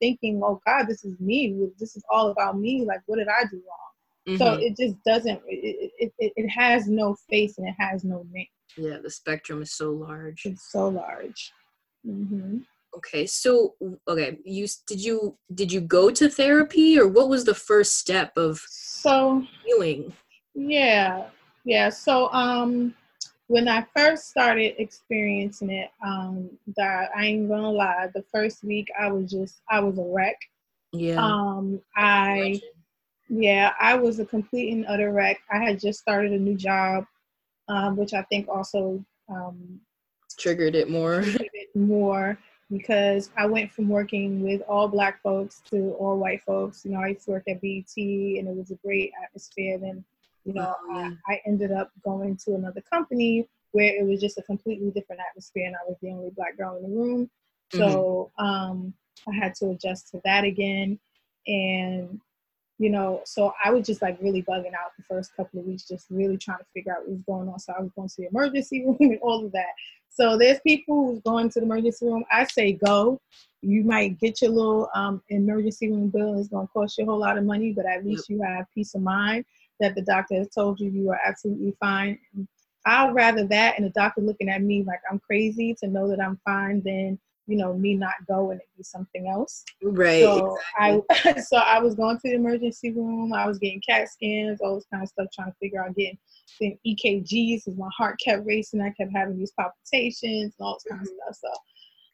thinking 0.00 0.40
oh 0.44 0.60
god 0.66 0.84
this 0.84 1.04
is 1.04 1.18
me. 1.20 1.68
This 1.78 1.96
is 1.96 2.04
all 2.10 2.30
about 2.30 2.58
me. 2.58 2.84
Like 2.84 3.00
what 3.06 3.16
did 3.16 3.28
i 3.28 3.44
do 3.50 3.56
wrong? 3.56 3.76
Mm-hmm. 4.28 4.36
so 4.36 4.52
it 4.52 4.76
just 4.78 5.02
doesn't 5.06 5.40
it, 5.46 5.90
it, 5.98 6.12
it, 6.18 6.32
it 6.36 6.48
has 6.50 6.86
no 6.86 7.16
face 7.30 7.56
and 7.56 7.66
it 7.66 7.74
has 7.78 8.04
no 8.04 8.24
name. 8.30 8.46
Yeah 8.76 8.98
the 9.02 9.10
spectrum 9.10 9.62
is 9.62 9.72
so 9.72 9.90
large. 9.92 10.42
It's 10.44 10.70
so 10.70 10.88
large. 10.88 11.52
Mm-hmm. 12.06 12.58
Okay, 12.96 13.24
so 13.24 13.74
okay, 14.08 14.38
you 14.44 14.66
did 14.86 15.02
you 15.02 15.36
did 15.54 15.70
you 15.70 15.80
go 15.80 16.10
to 16.10 16.28
therapy 16.28 16.98
or 16.98 17.06
what 17.06 17.28
was 17.28 17.44
the 17.44 17.54
first 17.54 17.98
step 17.98 18.36
of 18.36 18.60
so 18.68 19.44
healing? 19.64 20.12
Yeah, 20.54 21.26
yeah. 21.64 21.90
So 21.90 22.32
um, 22.32 22.94
when 23.46 23.68
I 23.68 23.86
first 23.96 24.28
started 24.28 24.74
experiencing 24.78 25.70
it, 25.70 25.90
um, 26.04 26.50
that 26.76 27.10
I 27.16 27.26
ain't 27.26 27.48
gonna 27.48 27.70
lie, 27.70 28.08
the 28.12 28.24
first 28.32 28.64
week 28.64 28.88
I 28.98 29.08
was 29.08 29.30
just 29.30 29.60
I 29.70 29.78
was 29.78 29.98
a 29.98 30.04
wreck. 30.04 30.36
Yeah. 30.92 31.24
Um, 31.24 31.80
I 31.96 32.60
yeah, 33.28 33.72
I 33.80 33.94
was 33.94 34.18
a 34.18 34.26
complete 34.26 34.72
and 34.72 34.84
utter 34.88 35.12
wreck. 35.12 35.38
I 35.52 35.58
had 35.58 35.78
just 35.78 36.00
started 36.00 36.32
a 36.32 36.38
new 36.38 36.56
job, 36.56 37.04
um, 37.68 37.96
which 37.96 38.14
I 38.14 38.22
think 38.22 38.48
also 38.48 39.04
um, 39.28 39.80
triggered 40.36 40.74
it 40.74 40.90
more. 40.90 41.22
Triggered 41.22 41.50
it 41.52 41.76
more 41.76 42.36
because 42.70 43.30
I 43.36 43.46
went 43.46 43.72
from 43.72 43.88
working 43.88 44.42
with 44.42 44.62
all 44.68 44.88
black 44.88 45.20
folks 45.22 45.60
to 45.70 45.92
all 45.98 46.18
white 46.18 46.42
folks. 46.42 46.84
You 46.84 46.92
know, 46.92 47.00
I 47.00 47.08
used 47.08 47.24
to 47.24 47.32
work 47.32 47.44
at 47.48 47.60
BET 47.60 47.96
and 47.96 48.48
it 48.48 48.56
was 48.56 48.70
a 48.70 48.76
great 48.76 49.12
atmosphere. 49.24 49.78
Then, 49.78 50.04
you 50.44 50.54
know, 50.54 50.74
I, 50.90 50.94
mm-hmm. 50.94 51.14
I 51.28 51.40
ended 51.46 51.72
up 51.72 51.90
going 52.04 52.36
to 52.44 52.54
another 52.54 52.82
company 52.82 53.48
where 53.72 53.94
it 53.94 54.06
was 54.06 54.20
just 54.20 54.38
a 54.38 54.42
completely 54.42 54.90
different 54.90 55.22
atmosphere 55.28 55.66
and 55.66 55.76
I 55.76 55.88
was 55.88 55.96
the 56.00 56.10
only 56.10 56.30
black 56.30 56.56
girl 56.56 56.76
in 56.76 56.82
the 56.82 56.96
room. 56.96 57.30
So 57.72 58.30
mm-hmm. 58.38 58.44
um, 58.44 58.94
I 59.28 59.34
had 59.34 59.54
to 59.56 59.70
adjust 59.70 60.10
to 60.10 60.20
that 60.24 60.44
again. 60.44 60.98
And, 61.46 62.20
you 62.78 62.90
know, 62.90 63.22
so 63.24 63.52
I 63.64 63.72
was 63.72 63.86
just 63.86 64.02
like 64.02 64.18
really 64.20 64.42
bugging 64.42 64.74
out 64.74 64.92
the 64.96 65.04
first 65.08 65.34
couple 65.36 65.60
of 65.60 65.66
weeks, 65.66 65.88
just 65.88 66.06
really 66.10 66.38
trying 66.38 66.58
to 66.58 66.64
figure 66.72 66.92
out 66.92 67.00
what 67.00 67.10
was 67.10 67.22
going 67.22 67.48
on. 67.48 67.58
So 67.58 67.74
I 67.76 67.82
was 67.82 67.90
going 67.96 68.08
to 68.08 68.14
the 68.16 68.28
emergency 68.28 68.84
room 68.86 68.96
and 69.00 69.18
all 69.22 69.44
of 69.44 69.52
that. 69.52 69.72
So 70.10 70.36
there's 70.36 70.60
people 70.60 71.06
who's 71.06 71.20
going 71.20 71.48
to 71.50 71.60
the 71.60 71.66
emergency 71.66 72.06
room. 72.06 72.24
I 72.30 72.44
say 72.44 72.72
go. 72.72 73.20
You 73.62 73.84
might 73.84 74.18
get 74.18 74.42
your 74.42 74.50
little 74.50 74.88
um, 74.94 75.22
emergency 75.28 75.90
room 75.90 76.08
bill. 76.08 76.38
It's 76.38 76.48
going 76.48 76.66
to 76.66 76.72
cost 76.72 76.98
you 76.98 77.04
a 77.04 77.06
whole 77.06 77.18
lot 77.18 77.38
of 77.38 77.44
money, 77.44 77.72
but 77.72 77.86
at 77.86 78.04
least 78.04 78.28
you 78.28 78.42
have 78.42 78.66
peace 78.74 78.94
of 78.94 79.02
mind 79.02 79.44
that 79.80 79.94
the 79.94 80.02
doctor 80.02 80.36
has 80.36 80.48
told 80.48 80.80
you 80.80 80.90
you 80.90 81.10
are 81.10 81.20
absolutely 81.24 81.74
fine. 81.80 82.18
I'd 82.86 83.14
rather 83.14 83.46
that 83.46 83.76
and 83.76 83.86
the 83.86 83.90
doctor 83.90 84.22
looking 84.22 84.48
at 84.48 84.62
me 84.62 84.82
like 84.82 85.00
I'm 85.10 85.18
crazy 85.18 85.74
to 85.80 85.86
know 85.86 86.08
that 86.08 86.20
I'm 86.20 86.40
fine 86.44 86.82
than 86.82 87.18
you 87.50 87.56
know 87.56 87.74
me 87.74 87.94
not 87.94 88.14
go 88.28 88.50
and 88.50 88.60
it 88.60 88.68
be 88.76 88.84
something 88.84 89.28
else. 89.28 89.64
Right. 89.82 90.22
So 90.22 90.56
exactly. 90.78 91.32
I 91.32 91.40
so 91.40 91.56
I 91.56 91.80
was 91.80 91.96
going 91.96 92.16
to 92.16 92.22
the 92.24 92.34
emergency 92.34 92.92
room. 92.92 93.32
I 93.32 93.46
was 93.46 93.58
getting 93.58 93.82
CAT 93.86 94.08
scans, 94.08 94.60
all 94.60 94.76
this 94.76 94.86
kind 94.92 95.02
of 95.02 95.08
stuff, 95.08 95.26
trying 95.34 95.50
to 95.50 95.56
figure 95.60 95.84
out 95.84 95.96
getting, 95.96 96.18
getting 96.60 96.78
EKGs 96.86 97.64
because 97.64 97.76
my 97.76 97.90
heart 97.96 98.20
kept 98.24 98.46
racing. 98.46 98.80
I 98.80 98.90
kept 98.90 99.10
having 99.14 99.36
these 99.36 99.52
palpitations 99.58 100.54
and 100.58 100.66
all 100.66 100.74
this 100.74 100.84
kind 100.88 101.02
mm-hmm. 101.02 101.28
of 101.28 101.36
stuff. 101.36 101.52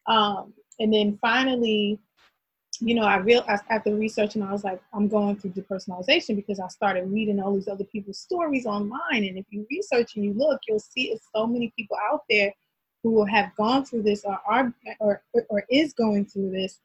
So, 0.09 0.13
um, 0.13 0.55
and 0.79 0.93
then 0.93 1.19
finally, 1.21 1.99
you 2.81 2.95
know, 2.95 3.05
I 3.05 3.17
realized 3.19 3.65
after 3.71 3.95
researching, 3.95 4.43
I 4.43 4.53
was 4.53 4.65
like, 4.65 4.81
I'm 4.93 5.09
going 5.09 5.37
through 5.37 5.51
depersonalization 5.51 6.37
because 6.37 6.61
I 6.61 6.69
started 6.69 7.11
reading 7.11 7.41
all 7.41 7.55
these 7.55 7.69
other 7.69 7.85
people's 7.85 8.21
stories 8.21 8.67
online. 8.67 9.25
And 9.25 9.39
if 9.39 9.47
you 9.51 9.67
research 9.71 10.17
and 10.17 10.25
you 10.25 10.35
look, 10.35 10.61
you'll 10.67 10.79
see 10.79 11.11
it's 11.11 11.27
so 11.35 11.47
many 11.47 11.73
people 11.77 11.97
out 12.11 12.21
there 12.29 12.53
who 13.03 13.25
have 13.25 13.55
gone 13.57 13.85
through 13.85 14.03
this 14.03 14.25
or 14.25 14.39
are 14.47 14.73
or, 15.01 15.23
or 15.49 15.65
is 15.71 15.93
going 15.93 16.27
through 16.27 16.51
this. 16.51 16.81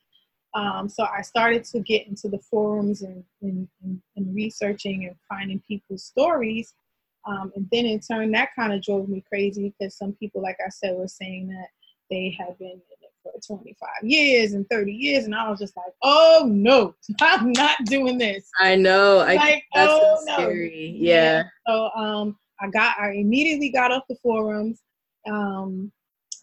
Um, 0.54 0.90
so 0.90 1.06
I 1.06 1.22
started 1.22 1.64
to 1.66 1.80
get 1.80 2.08
into 2.08 2.28
the 2.28 2.40
forums 2.40 3.04
and, 3.04 3.24
and, 3.42 3.68
and 3.84 4.36
researching 4.36 5.06
and 5.06 5.16
finding 5.30 5.62
people's 5.68 6.04
stories. 6.04 6.74
Um, 7.26 7.54
and 7.56 7.68
then 7.72 7.86
in 7.86 8.00
turn, 8.00 8.32
that 8.32 8.50
kind 8.56 8.74
of 8.74 8.82
drove 8.82 9.08
me 9.08 9.24
crazy 9.28 9.74
because 9.80 9.96
some 9.96 10.14
people, 10.14 10.42
like 10.42 10.58
I 10.66 10.70
said, 10.70 10.96
were 10.96 11.08
saying 11.08 11.48
that 11.50 11.68
they 12.10 12.36
had 12.38 12.58
been 12.58 12.72
in 12.72 12.82
it 13.02 13.12
for 13.24 13.32
25 13.56 13.88
years 14.04 14.54
and 14.54 14.68
30 14.70 14.92
years. 14.92 15.26
And 15.26 15.36
I 15.36 15.50
was 15.50 15.60
just 15.60 15.78
like, 15.78 15.94
oh 16.04 16.44
no, 16.48 16.96
I'm 17.22 17.52
not 17.54 17.78
doing 17.86 18.18
this. 18.18 18.50
I 18.60 18.76
know. 18.76 19.20
I, 19.20 19.36
like, 19.36 19.64
that's 19.74 19.92
oh, 19.94 20.18
so 20.26 20.34
scary. 20.34 20.98
No. 21.00 21.08
Yeah. 21.08 21.16
yeah. 21.16 21.44
So 21.68 21.90
um, 21.96 22.38
I 22.60 22.70
got, 22.70 23.00
I 23.00 23.12
immediately 23.12 23.70
got 23.70 23.92
off 23.92 24.04
the 24.10 24.18
forums. 24.22 24.82
Um, 25.30 25.92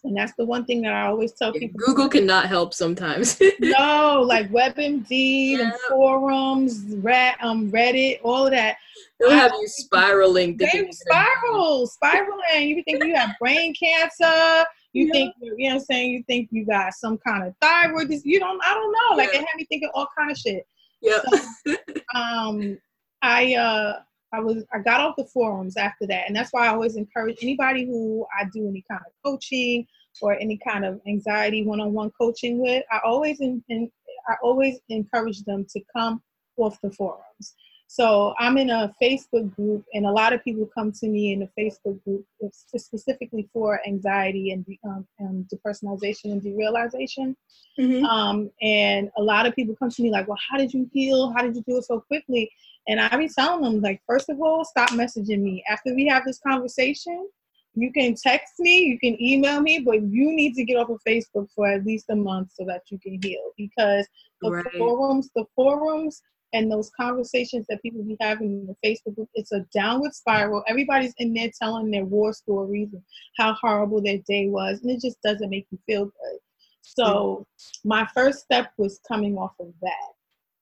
and 0.03 0.15
that's 0.15 0.33
the 0.37 0.45
one 0.45 0.65
thing 0.65 0.81
that 0.83 0.93
I 0.93 1.07
always 1.07 1.33
tell 1.33 1.51
people. 1.51 1.79
Google 1.85 2.09
cannot 2.09 2.47
help 2.47 2.73
sometimes. 2.73 3.39
no, 3.59 4.23
like 4.25 4.49
WebMD 4.51 5.51
yeah. 5.51 5.59
and 5.61 5.73
forums, 5.89 6.83
Red, 6.97 7.35
um, 7.41 7.71
Reddit, 7.71 8.19
all 8.23 8.45
of 8.45 8.51
that. 8.51 8.77
They'll 9.19 9.31
have 9.31 9.51
you 9.51 9.67
spiraling. 9.67 10.57
They 10.57 10.89
spiral, 10.91 11.87
spiraling. 11.87 12.69
You 12.69 12.83
think 12.83 13.03
you 13.03 13.15
have 13.15 13.31
brain 13.39 13.73
cancer. 13.73 14.65
You 14.93 15.05
yeah. 15.05 15.11
think 15.11 15.35
you 15.41 15.69
know 15.69 15.75
what 15.75 15.81
I'm 15.81 15.85
saying? 15.85 16.11
You 16.11 16.23
think 16.23 16.49
you 16.51 16.65
got 16.65 16.93
some 16.93 17.17
kind 17.19 17.45
of 17.45 17.53
thyroid. 17.61 18.09
You 18.23 18.39
don't. 18.39 18.61
I 18.65 18.73
don't 18.73 18.91
know. 18.91 19.17
Like 19.17 19.29
it 19.29 19.35
had 19.35 19.47
me 19.57 19.65
thinking 19.69 19.89
all 19.93 20.07
kind 20.17 20.31
of 20.31 20.37
shit. 20.37 20.65
Yeah. 21.01 21.19
So, 21.65 21.75
um, 22.15 22.77
I 23.21 23.55
uh 23.55 23.99
I 24.33 24.39
was 24.39 24.63
I 24.73 24.79
got 24.79 25.01
off 25.01 25.15
the 25.17 25.25
forums 25.25 25.77
after 25.77 26.05
that, 26.07 26.25
and 26.27 26.35
that's 26.35 26.51
why 26.51 26.67
I 26.67 26.69
always 26.69 26.95
encourage 26.95 27.37
anybody 27.41 27.85
who 27.85 28.25
I 28.37 28.45
do 28.45 28.67
any 28.67 28.83
kind 28.89 29.01
of 29.05 29.11
coaching 29.25 29.87
or 30.21 30.33
any 30.33 30.57
kind 30.57 30.85
of 30.85 30.99
anxiety 31.07 31.65
one-on-one 31.65 32.11
coaching 32.19 32.59
with. 32.59 32.83
I 32.91 32.99
always 33.03 33.39
in, 33.39 33.63
in 33.69 33.91
I 34.27 34.35
always 34.43 34.79
encourage 34.89 35.43
them 35.43 35.65
to 35.71 35.81
come 35.95 36.21
off 36.57 36.79
the 36.81 36.91
forums. 36.91 37.55
So 37.91 38.35
I'm 38.37 38.59
in 38.59 38.69
a 38.69 38.93
Facebook 39.01 39.55
group, 39.55 39.83
and 39.95 40.05
a 40.05 40.11
lot 40.11 40.31
of 40.31 40.43
people 40.43 40.69
come 40.77 40.91
to 40.91 41.07
me 41.07 41.33
in 41.33 41.39
the 41.39 41.49
Facebook 41.59 42.03
group 42.03 42.23
specifically 42.51 43.49
for 43.51 43.81
anxiety 43.87 44.51
and, 44.51 44.63
um, 44.83 45.07
and 45.17 45.49
depersonalization 45.51 46.25
and 46.25 46.39
derealization. 46.39 47.35
Mm-hmm. 47.79 48.05
Um, 48.05 48.51
and 48.61 49.09
a 49.17 49.23
lot 49.23 49.47
of 49.47 49.55
people 49.55 49.75
come 49.75 49.89
to 49.89 50.03
me 50.03 50.11
like, 50.11 50.27
"Well, 50.27 50.37
how 50.51 50.59
did 50.59 50.71
you 50.71 50.87
heal? 50.93 51.33
How 51.35 51.41
did 51.41 51.55
you 51.55 51.63
do 51.67 51.77
it 51.77 51.85
so 51.85 51.99
quickly?" 51.99 52.51
And 52.89 52.99
I 52.99 53.15
be 53.15 53.29
telling 53.29 53.61
them 53.61 53.81
like, 53.81 54.01
first 54.07 54.29
of 54.29 54.41
all, 54.41 54.65
stop 54.65 54.89
messaging 54.89 55.41
me. 55.41 55.63
After 55.69 55.93
we 55.93 56.07
have 56.07 56.25
this 56.25 56.39
conversation, 56.45 57.29
you 57.75 57.93
can 57.93 58.15
text 58.15 58.55
me, 58.57 58.79
you 58.79 58.99
can 58.99 59.21
email 59.21 59.61
me, 59.61 59.79
but 59.79 60.01
you 60.01 60.33
need 60.33 60.55
to 60.55 60.63
get 60.65 60.75
off 60.75 60.89
of 60.89 60.99
Facebook 61.07 61.47
for 61.55 61.67
at 61.67 61.85
least 61.85 62.05
a 62.09 62.15
month 62.15 62.49
so 62.53 62.65
that 62.65 62.81
you 62.89 62.97
can 62.99 63.19
heal 63.23 63.51
because 63.57 64.07
the 64.41 64.51
right. 64.51 64.65
forums, 64.75 65.29
the 65.35 65.45
forums 65.55 66.21
and 66.53 66.71
those 66.71 66.89
conversations 66.99 67.67
that 67.69 67.79
people 67.83 68.03
be 68.03 68.17
having 68.19 68.47
in 68.47 68.65
the 68.65 68.75
Facebook 68.83 69.15
group, 69.15 69.29
it's 69.35 69.51
a 69.51 69.63
downward 69.71 70.15
spiral. 70.15 70.63
Everybody's 70.67 71.13
in 71.19 71.31
there 71.31 71.51
telling 71.61 71.91
their 71.91 72.05
war 72.05 72.33
stories 72.33 72.89
and 72.91 73.03
how 73.37 73.53
horrible 73.53 74.01
their 74.01 74.17
day 74.27 74.47
was, 74.47 74.79
and 74.81 74.89
it 74.89 74.99
just 74.99 75.21
doesn't 75.21 75.51
make 75.51 75.67
you 75.69 75.77
feel 75.85 76.05
good. 76.05 76.39
So 76.81 77.45
my 77.85 78.07
first 78.15 78.39
step 78.39 78.71
was 78.77 78.99
coming 79.07 79.37
off 79.37 79.53
of 79.59 79.71
that. 79.83 80.13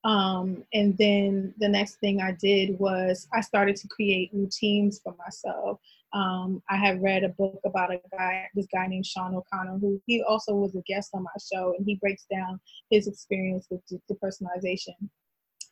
Um, 0.04 0.64
and 0.72 0.96
then 0.96 1.54
the 1.58 1.68
next 1.68 1.96
thing 1.96 2.20
I 2.20 2.32
did 2.32 2.78
was 2.78 3.26
I 3.34 3.40
started 3.40 3.76
to 3.76 3.88
create 3.88 4.30
routines 4.32 5.00
for 5.02 5.14
myself. 5.18 5.80
Um, 6.14 6.62
I 6.70 6.76
had 6.76 7.02
read 7.02 7.24
a 7.24 7.28
book 7.30 7.60
about 7.66 7.92
a 7.92 8.00
guy, 8.12 8.48
this 8.54 8.66
guy 8.72 8.86
named 8.86 9.04
Sean 9.04 9.34
O'Connor, 9.34 9.78
who 9.78 10.00
he 10.06 10.22
also 10.22 10.54
was 10.54 10.74
a 10.74 10.82
guest 10.86 11.10
on 11.12 11.24
my 11.24 11.30
show, 11.52 11.74
and 11.76 11.84
he 11.84 11.96
breaks 11.96 12.24
down 12.30 12.60
his 12.90 13.06
experience 13.06 13.66
with 13.70 13.82
depersonalization. 14.10 15.08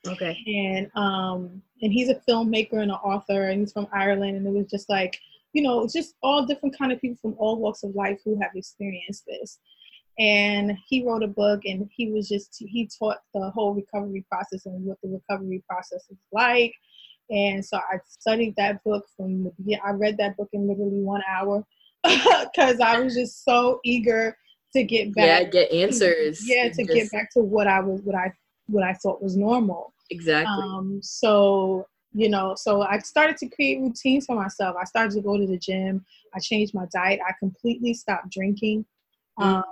Okay. 0.07 0.37
And 0.47 0.91
um, 0.95 1.63
and 1.81 1.93
he's 1.93 2.11
a 2.11 2.21
filmmaker 2.29 2.75
and 2.75 2.91
an 2.91 2.99
author, 3.03 3.49
and 3.49 3.61
he's 3.61 3.73
from 3.73 3.89
Ireland, 3.93 4.37
and 4.37 4.47
it 4.47 4.53
was 4.53 4.67
just 4.71 4.91
like, 4.91 5.19
you 5.53 5.63
know, 5.63 5.89
just 5.91 6.15
all 6.23 6.45
different 6.45 6.77
kind 6.77 6.93
of 6.93 7.01
people 7.01 7.19
from 7.23 7.35
all 7.39 7.59
walks 7.59 7.83
of 7.83 7.95
life 7.95 8.21
who 8.25 8.39
have 8.41 8.51
experienced 8.55 9.25
this. 9.27 9.59
And 10.19 10.73
he 10.89 11.07
wrote 11.07 11.23
a 11.23 11.29
book, 11.29 11.63
and 11.65 11.89
he 11.95 12.11
was 12.11 12.29
just 12.29 12.57
he 12.59 12.89
taught 12.99 13.19
the 13.35 13.51
whole 13.51 13.75
recovery 13.75 14.25
process 14.31 14.65
and 14.67 14.85
what 14.85 14.99
the 15.03 15.09
recovery 15.09 15.63
process 15.69 16.05
is 16.11 16.19
like. 16.33 16.73
And 17.29 17.65
so 17.65 17.77
I 17.79 17.99
studied 18.09 18.55
that 18.57 18.83
book 18.85 19.05
from 19.17 19.45
the 19.45 19.51
beginning. 19.59 19.81
I 19.85 19.91
read 19.91 20.17
that 20.19 20.37
book 20.37 20.49
in 20.53 20.69
literally 20.69 21.01
one 21.01 21.23
hour 21.29 21.65
because 22.05 22.81
I 22.81 23.01
was 23.01 23.15
just 23.15 23.45
so 23.45 23.81
eager 23.85 24.37
to 24.75 24.85
get 24.85 25.15
back. 25.15 25.25
Yeah, 25.43 25.45
get 25.45 25.73
answers. 25.73 26.49
Yeah, 26.49 26.69
to 26.69 26.85
just... 26.85 26.95
get 26.95 27.11
back 27.11 27.31
to 27.33 27.41
what 27.41 27.67
I 27.67 27.81
was, 27.81 28.01
what 28.03 28.15
I, 28.15 28.33
what 28.69 28.85
I 28.85 28.95
thought 28.95 29.23
was 29.23 29.37
normal. 29.37 29.93
Exactly. 30.11 30.63
Um, 30.63 31.01
so 31.03 31.87
you 32.17 32.31
know, 32.31 32.55
so 32.57 32.81
I 32.81 32.99
started 33.01 33.37
to 33.39 33.49
create 33.49 33.79
routines 33.79 34.25
for 34.25 34.37
myself. 34.37 34.75
I 34.81 34.85
started 34.85 35.13
to 35.17 35.21
go 35.21 35.37
to 35.37 35.47
the 35.47 35.59
gym. 35.59 36.03
I 36.35 36.39
changed 36.39 36.73
my 36.73 36.87
diet. 36.91 37.21
I 37.27 37.33
completely 37.39 37.93
stopped 37.93 38.31
drinking. 38.31 38.87
Mm-hmm. 39.39 39.57
Um, 39.57 39.65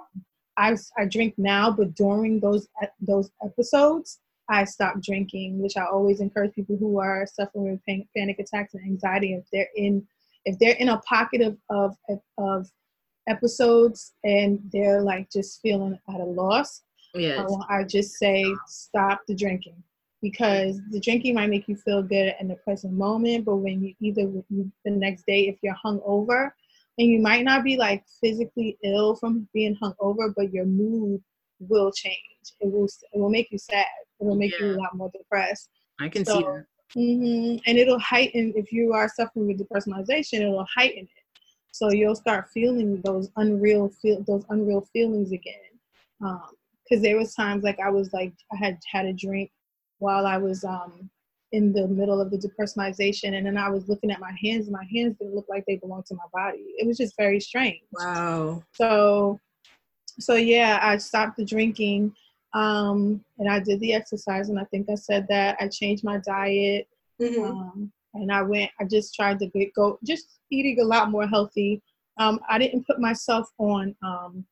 I 0.56 0.76
I 0.96 1.06
drink 1.06 1.34
now, 1.37 1.70
but 1.70 1.94
during 1.94 2.40
those 2.40 2.68
those 3.00 3.30
episodes, 3.44 4.20
I 4.49 4.64
stopped 4.64 5.02
drinking, 5.02 5.61
which 5.61 5.76
I 5.76 5.84
always 5.84 6.20
encourage 6.20 6.54
people 6.54 6.76
who 6.76 6.99
are 6.99 7.26
suffering 7.26 7.80
with 7.87 8.06
panic 8.16 8.38
attacks 8.38 8.75
and 8.75 8.84
anxiety. 8.84 9.34
If 9.34 9.44
they're 9.52 9.68
in 9.76 10.06
if 10.44 10.58
they're 10.58 10.76
in 10.76 10.90
a 10.90 10.99
pocket 10.99 11.40
of 11.40 11.56
of 11.70 11.96
of 12.38 12.70
episodes 13.28 14.12
and 14.23 14.61
they're 14.73 15.00
like 15.00 15.30
just 15.30 15.61
feeling 15.62 15.99
at 16.08 16.20
a 16.20 16.25
loss, 16.25 16.82
yes. 17.14 17.50
I, 17.68 17.78
I 17.78 17.84
just 17.84 18.14
say 18.14 18.44
stop 18.66 19.23
the 19.26 19.34
drinking 19.34 19.82
because 20.20 20.80
the 20.90 21.00
drinking 21.00 21.34
might 21.34 21.50
make 21.50 21.68
you 21.68 21.76
feel 21.76 22.02
good 22.02 22.34
in 22.40 22.49
the 22.49 22.54
present 22.56 22.94
moment, 22.94 23.44
but 23.44 23.56
when 23.56 23.82
you 23.82 23.94
either 24.00 24.23
you, 24.49 24.70
the 24.84 24.90
next 24.90 25.26
day, 25.26 25.49
if 25.49 25.56
you're 25.62 25.75
hung 25.75 26.00
over, 26.04 26.54
and 26.98 27.08
you 27.08 27.20
might 27.20 27.44
not 27.44 27.64
be 27.64 27.76
like 27.76 28.04
physically 28.20 28.78
ill 28.84 29.16
from 29.16 29.48
being 29.52 29.76
hung 29.80 29.94
over, 29.98 30.32
but 30.36 30.52
your 30.52 30.64
mood 30.64 31.22
will 31.58 31.90
change. 31.92 32.18
It 32.60 32.70
will 32.70 32.84
it 32.84 33.18
will 33.18 33.30
make 33.30 33.50
you 33.50 33.58
sad. 33.58 33.86
It 34.20 34.24
will 34.24 34.36
make 34.36 34.52
yeah. 34.58 34.66
you 34.66 34.72
a 34.72 34.76
lot 34.76 34.96
more 34.96 35.10
depressed. 35.10 35.70
I 36.00 36.08
can 36.08 36.24
so, 36.24 36.38
see 36.38 36.42
that. 36.42 36.66
Mm-hmm, 36.96 37.56
and 37.66 37.78
it'll 37.78 37.98
heighten 37.98 38.52
if 38.56 38.72
you 38.72 38.92
are 38.92 39.08
suffering 39.08 39.48
with 39.48 39.58
depersonalization. 39.58 40.40
It'll 40.40 40.66
heighten 40.72 41.04
it. 41.04 41.40
So 41.72 41.90
you'll 41.90 42.14
start 42.14 42.50
feeling 42.50 43.00
those 43.02 43.30
unreal 43.36 43.88
feel 43.88 44.22
those 44.22 44.44
unreal 44.50 44.86
feelings 44.92 45.32
again. 45.32 45.54
Because 46.20 46.98
um, 46.98 47.02
there 47.02 47.16
was 47.16 47.34
times 47.34 47.64
like 47.64 47.80
I 47.80 47.90
was 47.90 48.12
like 48.12 48.32
I 48.52 48.56
had 48.56 48.78
had 48.90 49.06
a 49.06 49.12
drink 49.12 49.50
while 49.98 50.26
I 50.26 50.36
was 50.36 50.62
um, 50.64 51.10
in 51.54 51.73
the 51.73 51.87
middle 51.87 52.20
of 52.20 52.32
the 52.32 52.37
depersonalization. 52.37 53.37
And 53.37 53.46
then 53.46 53.56
I 53.56 53.70
was 53.70 53.88
looking 53.88 54.11
at 54.11 54.18
my 54.18 54.32
hands, 54.42 54.66
and 54.66 54.73
my 54.73 54.87
hands 54.92 55.16
didn't 55.18 55.37
look 55.37 55.46
like 55.49 55.64
they 55.66 55.76
belonged 55.76 56.06
to 56.06 56.16
my 56.16 56.28
body. 56.32 56.64
It 56.78 56.87
was 56.87 56.99
just 56.99 57.14
very 57.16 57.38
strange. 57.38 57.82
Wow. 57.92 58.64
So, 58.73 59.40
so 60.18 60.34
yeah, 60.34 60.80
I 60.82 60.96
stopped 60.96 61.37
the 61.37 61.44
drinking, 61.44 62.12
um, 62.54 63.25
and 63.38 63.49
I 63.49 63.61
did 63.61 63.78
the 63.80 63.94
exercise, 63.94 64.49
and 64.49 64.58
I 64.58 64.64
think 64.64 64.90
I 64.90 64.96
said 64.96 65.26
that 65.28 65.56
I 65.61 65.68
changed 65.68 66.02
my 66.02 66.18
diet, 66.18 66.88
mm-hmm. 67.23 67.44
um, 67.44 67.92
and 68.14 68.32
I 68.32 68.42
went. 68.42 68.70
I 68.80 68.84
just 68.84 69.14
tried 69.14 69.38
to 69.38 69.46
get, 69.46 69.73
go, 69.75 69.99
just 70.04 70.40
eating 70.50 70.80
a 70.80 70.84
lot 70.84 71.11
more 71.11 71.26
healthy. 71.26 71.80
Um, 72.18 72.40
I 72.49 72.58
didn't 72.58 72.87
put 72.87 73.00
myself 73.00 73.49
on, 73.58 73.94
um, 74.04 74.44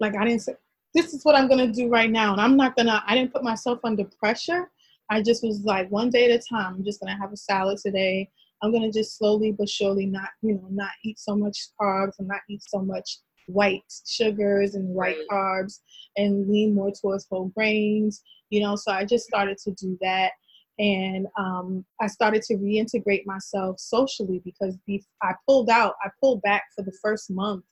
like 0.00 0.16
I 0.16 0.24
didn't 0.24 0.42
say, 0.42 0.54
this 0.94 1.12
is 1.12 1.24
what 1.24 1.34
I'm 1.34 1.48
gonna 1.48 1.72
do 1.72 1.88
right 1.88 2.10
now, 2.10 2.32
and 2.32 2.40
I'm 2.40 2.56
not 2.56 2.74
gonna. 2.74 3.02
I 3.06 3.14
didn't 3.14 3.34
put 3.34 3.44
myself 3.44 3.80
under 3.84 4.04
pressure 4.04 4.70
I 5.10 5.22
just 5.22 5.42
was 5.42 5.62
like, 5.64 5.90
one 5.90 6.10
day 6.10 6.30
at 6.30 6.40
a 6.40 6.42
time, 6.48 6.74
I'm 6.76 6.84
just 6.84 7.00
gonna 7.00 7.18
have 7.18 7.32
a 7.32 7.36
salad 7.36 7.78
today. 7.78 8.30
I'm 8.62 8.72
gonna 8.72 8.92
just 8.92 9.16
slowly 9.16 9.52
but 9.52 9.68
surely 9.68 10.06
not, 10.06 10.30
you 10.42 10.54
know, 10.54 10.68
not 10.70 10.90
eat 11.04 11.18
so 11.18 11.36
much 11.36 11.68
carbs 11.80 12.18
and 12.18 12.28
not 12.28 12.40
eat 12.48 12.62
so 12.66 12.80
much 12.80 13.18
white 13.46 13.82
sugars 14.06 14.74
and 14.74 14.88
white 14.88 15.16
carbs 15.30 15.80
and 16.16 16.48
lean 16.48 16.74
more 16.74 16.92
towards 16.92 17.26
whole 17.30 17.48
grains, 17.56 18.22
you 18.50 18.60
know. 18.60 18.76
So 18.76 18.92
I 18.92 19.04
just 19.04 19.26
started 19.26 19.58
to 19.58 19.72
do 19.72 19.96
that. 20.00 20.32
And 20.78 21.26
um, 21.36 21.84
I 22.00 22.06
started 22.06 22.42
to 22.42 22.54
reintegrate 22.54 23.26
myself 23.26 23.80
socially 23.80 24.40
because 24.44 24.76
I 25.22 25.32
pulled 25.46 25.70
out, 25.70 25.94
I 26.04 26.10
pulled 26.20 26.40
back 26.42 26.64
for 26.76 26.82
the 26.82 26.96
first 27.02 27.30
month 27.30 27.64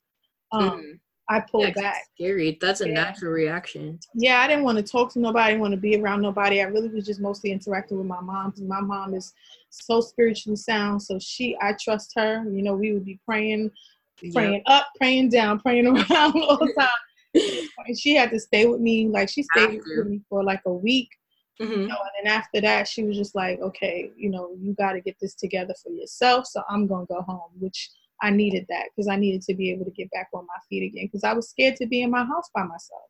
um, 0.52 0.80
mm 0.80 0.98
I 1.28 1.40
pulled 1.40 1.64
Yeah, 1.64 1.82
back. 1.82 2.06
scary. 2.14 2.58
That's 2.60 2.80
a 2.80 2.86
Yeah. 2.86 2.92
natural 2.94 3.32
reaction. 3.32 3.98
Yeah, 4.14 4.40
I 4.40 4.48
didn't 4.48 4.64
want 4.64 4.78
to 4.78 4.84
talk 4.84 5.12
to 5.12 5.18
nobody. 5.18 5.44
I 5.44 5.48
didn't 5.50 5.60
want 5.62 5.72
to 5.74 5.80
be 5.80 5.96
around 5.96 6.22
nobody. 6.22 6.60
I 6.60 6.64
really 6.64 6.88
was 6.88 7.04
just 7.04 7.20
mostly 7.20 7.50
interacting 7.50 7.98
with 7.98 8.06
my 8.06 8.20
mom 8.20 8.50
because 8.50 8.62
my 8.62 8.80
mom 8.80 9.14
is 9.14 9.32
so 9.70 10.00
spiritually 10.00 10.56
sound. 10.56 11.02
So 11.02 11.18
she, 11.18 11.56
I 11.60 11.74
trust 11.80 12.12
her. 12.16 12.44
You 12.48 12.62
know, 12.62 12.74
we 12.74 12.92
would 12.92 13.04
be 13.04 13.18
praying, 13.26 13.70
praying 14.32 14.62
up, 14.66 14.86
praying 14.96 15.30
down, 15.30 15.60
praying 15.64 15.86
around 15.86 16.10
all 16.36 16.56
the 16.56 16.72
time. 16.78 17.62
and 17.86 17.98
she 17.98 18.14
had 18.14 18.30
to 18.30 18.40
stay 18.40 18.66
with 18.66 18.80
me. 18.80 19.08
Like 19.08 19.28
she 19.28 19.42
stayed 19.42 19.78
After. 19.80 19.96
with 19.98 20.06
me 20.06 20.20
for 20.28 20.42
like 20.44 20.62
a 20.66 20.72
week. 20.72 21.10
hmm 21.60 21.70
You 21.70 21.86
know, 21.88 21.96
and 21.96 22.26
then 22.26 22.32
after 22.32 22.60
that, 22.60 22.86
she 22.88 23.02
was 23.02 23.16
just 23.16 23.34
like, 23.34 23.60
okay, 23.60 24.10
you 24.16 24.30
know, 24.30 24.50
you 24.58 24.74
got 24.74 24.92
to 24.92 25.00
get 25.00 25.16
this 25.20 25.34
together 25.34 25.74
for 25.82 25.90
yourself. 25.90 26.46
So 26.46 26.62
I'm 26.70 26.86
going 26.86 27.06
to 27.06 27.14
go 27.14 27.22
home, 27.22 27.50
which 27.58 27.90
I 28.22 28.30
needed 28.30 28.66
that 28.68 28.86
because 28.94 29.08
I 29.08 29.16
needed 29.16 29.42
to 29.42 29.54
be 29.54 29.70
able 29.70 29.84
to 29.84 29.90
get 29.90 30.10
back 30.10 30.28
on 30.34 30.46
my 30.46 30.60
feet 30.68 30.86
again 30.86 31.06
because 31.06 31.24
I 31.24 31.32
was 31.32 31.48
scared 31.48 31.76
to 31.76 31.86
be 31.86 32.02
in 32.02 32.10
my 32.10 32.24
house 32.24 32.48
by 32.54 32.62
myself. 32.62 33.02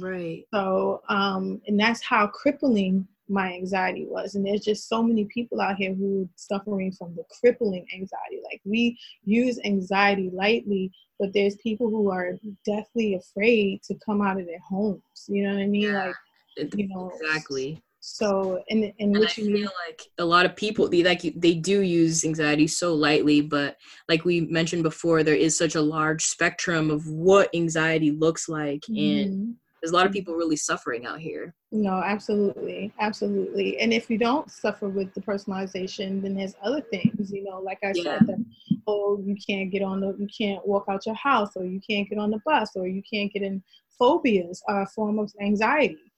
Right. 0.00 0.44
So, 0.52 1.02
um, 1.08 1.60
and 1.66 1.78
that's 1.78 2.02
how 2.02 2.26
crippling 2.28 3.06
my 3.28 3.52
anxiety 3.54 4.06
was. 4.08 4.34
And 4.34 4.46
there's 4.46 4.64
just 4.64 4.88
so 4.88 5.02
many 5.02 5.24
people 5.26 5.60
out 5.60 5.76
here 5.76 5.94
who 5.94 6.24
are 6.24 6.28
suffering 6.36 6.92
from 6.92 7.14
the 7.14 7.24
crippling 7.40 7.86
anxiety. 7.92 8.40
Like 8.50 8.60
we 8.64 8.98
use 9.24 9.58
anxiety 9.64 10.30
lightly, 10.32 10.92
but 11.18 11.32
there's 11.32 11.56
people 11.56 11.88
who 11.88 12.10
are 12.10 12.38
deathly 12.64 13.14
afraid 13.14 13.82
to 13.84 13.94
come 14.04 14.22
out 14.22 14.40
of 14.40 14.46
their 14.46 14.60
homes. 14.60 15.02
You 15.28 15.44
know 15.44 15.54
what 15.54 15.62
I 15.62 15.66
mean? 15.66 15.82
Yeah. 15.82 16.12
Like, 16.58 16.74
you 16.76 16.88
know, 16.88 17.10
exactly. 17.20 17.82
So, 18.04 18.60
and, 18.68 18.82
and 18.98 19.14
And 19.14 19.24
I 19.24 19.28
you 19.36 19.44
mean? 19.44 19.56
feel 19.62 19.70
like 19.88 20.02
a 20.18 20.24
lot 20.24 20.44
of 20.44 20.56
people 20.56 20.88
they 20.88 21.04
like 21.04 21.22
they 21.36 21.54
do 21.54 21.82
use 21.82 22.24
anxiety 22.24 22.66
so 22.66 22.94
lightly, 22.94 23.40
but 23.40 23.76
like 24.08 24.24
we 24.24 24.40
mentioned 24.40 24.82
before, 24.82 25.22
there 25.22 25.36
is 25.36 25.56
such 25.56 25.76
a 25.76 25.80
large 25.80 26.24
spectrum 26.24 26.90
of 26.90 27.06
what 27.06 27.48
anxiety 27.54 28.10
looks 28.10 28.48
like, 28.48 28.82
and 28.96 29.24
Mhm. 29.26 29.54
there's 29.80 29.92
a 29.92 29.94
lot 29.94 30.06
of 30.06 30.12
people 30.12 30.34
really 30.34 30.56
suffering 30.56 31.06
out 31.06 31.20
here. 31.20 31.54
No, 31.70 32.02
absolutely, 32.04 32.92
absolutely. 32.98 33.78
And 33.78 33.92
if 33.92 34.10
you 34.10 34.18
don't 34.18 34.50
suffer 34.50 34.88
with 34.88 35.14
depersonalization, 35.14 36.20
then 36.20 36.34
there's 36.34 36.54
other 36.62 36.80
things, 36.80 37.30
you 37.32 37.44
know, 37.44 37.60
like 37.60 37.78
I 37.84 37.92
Yeah. 37.92 38.18
said, 38.18 38.26
that 38.26 38.44
oh, 38.88 39.22
you 39.24 39.36
can't 39.48 39.70
get 39.70 39.82
on 39.82 40.00
the, 40.00 40.14
you 40.18 40.26
can't 40.36 40.66
walk 40.66 40.86
out 40.88 41.06
your 41.06 41.14
house, 41.14 41.50
or 41.56 41.64
you 41.64 41.80
can't 41.88 42.10
get 42.10 42.18
on 42.18 42.30
the 42.32 42.40
bus, 42.44 42.72
or 42.74 42.88
you 42.88 43.02
can't 43.10 43.32
get 43.32 43.42
in. 43.42 43.62
Phobias 43.98 44.60
are 44.68 44.82
a 44.82 44.86
form 44.86 45.18
of 45.20 45.32
anxiety. 45.40 46.11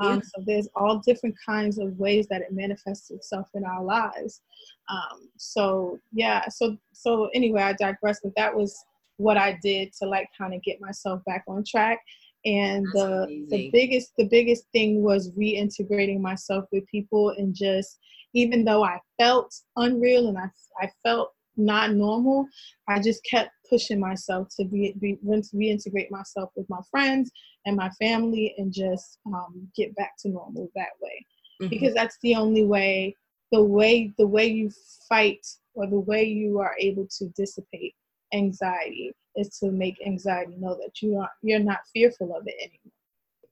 Um, 0.00 0.22
So 0.22 0.42
there's 0.46 0.68
all 0.74 0.98
different 0.98 1.34
kinds 1.44 1.78
of 1.78 1.98
ways 1.98 2.26
that 2.28 2.42
it 2.42 2.52
manifests 2.52 3.10
itself 3.10 3.48
in 3.54 3.64
our 3.64 3.82
lives. 3.82 4.42
Um, 4.88 5.28
so 5.36 5.98
yeah, 6.12 6.48
so 6.48 6.76
so 6.92 7.28
anyway, 7.34 7.62
I 7.62 7.72
digress, 7.72 8.20
but 8.22 8.34
that 8.36 8.54
was 8.54 8.84
what 9.16 9.36
I 9.36 9.58
did 9.62 9.92
to 9.94 10.06
like 10.06 10.28
kind 10.36 10.54
of 10.54 10.62
get 10.62 10.80
myself 10.80 11.22
back 11.24 11.44
on 11.48 11.64
track. 11.64 11.98
And 12.44 12.86
That's 12.86 12.94
the 12.94 13.46
the 13.50 13.70
biggest 13.72 14.12
the 14.16 14.28
biggest 14.28 14.64
thing 14.72 15.02
was 15.02 15.32
reintegrating 15.32 16.20
myself 16.20 16.66
with 16.72 16.86
people 16.86 17.30
and 17.30 17.54
just 17.54 17.98
even 18.34 18.64
though 18.64 18.84
I 18.84 18.98
felt 19.18 19.52
unreal 19.76 20.28
and 20.28 20.38
I 20.38 20.48
I 20.80 20.90
felt 21.02 21.32
not 21.56 21.92
normal, 21.92 22.46
I 22.88 23.00
just 23.00 23.24
kept 23.24 23.50
pushing 23.68 24.00
myself 24.00 24.48
to 24.56 24.64
be, 24.64 24.94
be 25.00 25.16
reintegrate 25.24 26.10
myself 26.10 26.50
with 26.56 26.68
my 26.68 26.80
friends 26.90 27.30
and 27.66 27.76
my 27.76 27.90
family 27.90 28.54
and 28.58 28.72
just 28.72 29.18
um, 29.26 29.68
get 29.76 29.94
back 29.96 30.12
to 30.20 30.28
normal 30.28 30.68
that 30.74 30.92
way. 31.02 31.24
Mhm. 31.60 31.70
because 31.70 31.92
that's 31.92 32.16
the 32.22 32.34
only 32.36 32.64
way 32.64 33.14
the 33.50 33.60
way 33.62 34.12
the 34.16 34.26
way 34.26 34.46
you 34.46 34.70
fight 35.08 35.44
or 35.74 35.86
the 35.88 35.98
way 35.98 36.22
you 36.24 36.60
are 36.60 36.74
able 36.78 37.06
to 37.18 37.26
dissipate 37.30 37.94
anxiety 38.32 39.12
is 39.36 39.48
to 39.58 39.70
make 39.72 39.96
anxiety 40.06 40.54
know 40.58 40.74
that 40.80 41.02
you 41.02 41.16
are 41.18 41.30
you're 41.42 41.58
not 41.58 41.80
fearful 41.92 42.34
of 42.36 42.44
it 42.46 42.54
anymore. 42.62 42.92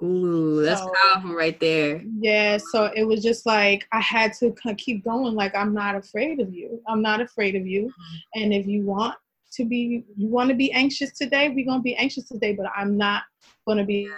Ooh, 0.05 0.63
that's 0.63 0.83
So- 0.83 0.93
powerful 1.03 1.35
right 1.35 1.59
there. 1.59 2.03
yeah 2.21 2.59
so 2.59 2.91
it 2.95 3.03
was 3.05 3.23
just 3.23 3.45
like 3.47 3.87
i 3.93 4.01
had 4.01 4.33
to 4.35 4.55
keep 4.77 5.03
going 5.05 5.35
like 5.35 5.55
i'm 5.57 5.73
not 5.75 5.95
afraid 5.97 6.39
of 6.39 6.55
you. 6.55 6.81
I'm 6.87 7.03
not 7.03 7.21
afraid 7.21 7.55
of 7.57 7.67
you. 7.67 7.91
And 8.35 8.53
if 8.53 8.67
you 8.67 8.83
want 8.85 9.17
to 9.57 9.65
be 9.65 10.05
you 10.17 10.29
want 10.29 10.49
to 10.49 10.55
be 10.55 10.71
anxious 10.73 11.13
today 11.13 11.49
we're 11.49 11.65
going 11.65 11.79
to 11.79 11.83
be 11.83 11.97
anxious 11.97 12.29
today 12.29 12.53
but 12.53 12.67
i'm 12.77 12.97
not 12.97 13.23
going 13.67 13.79
to 13.79 13.85
be 13.85 14.09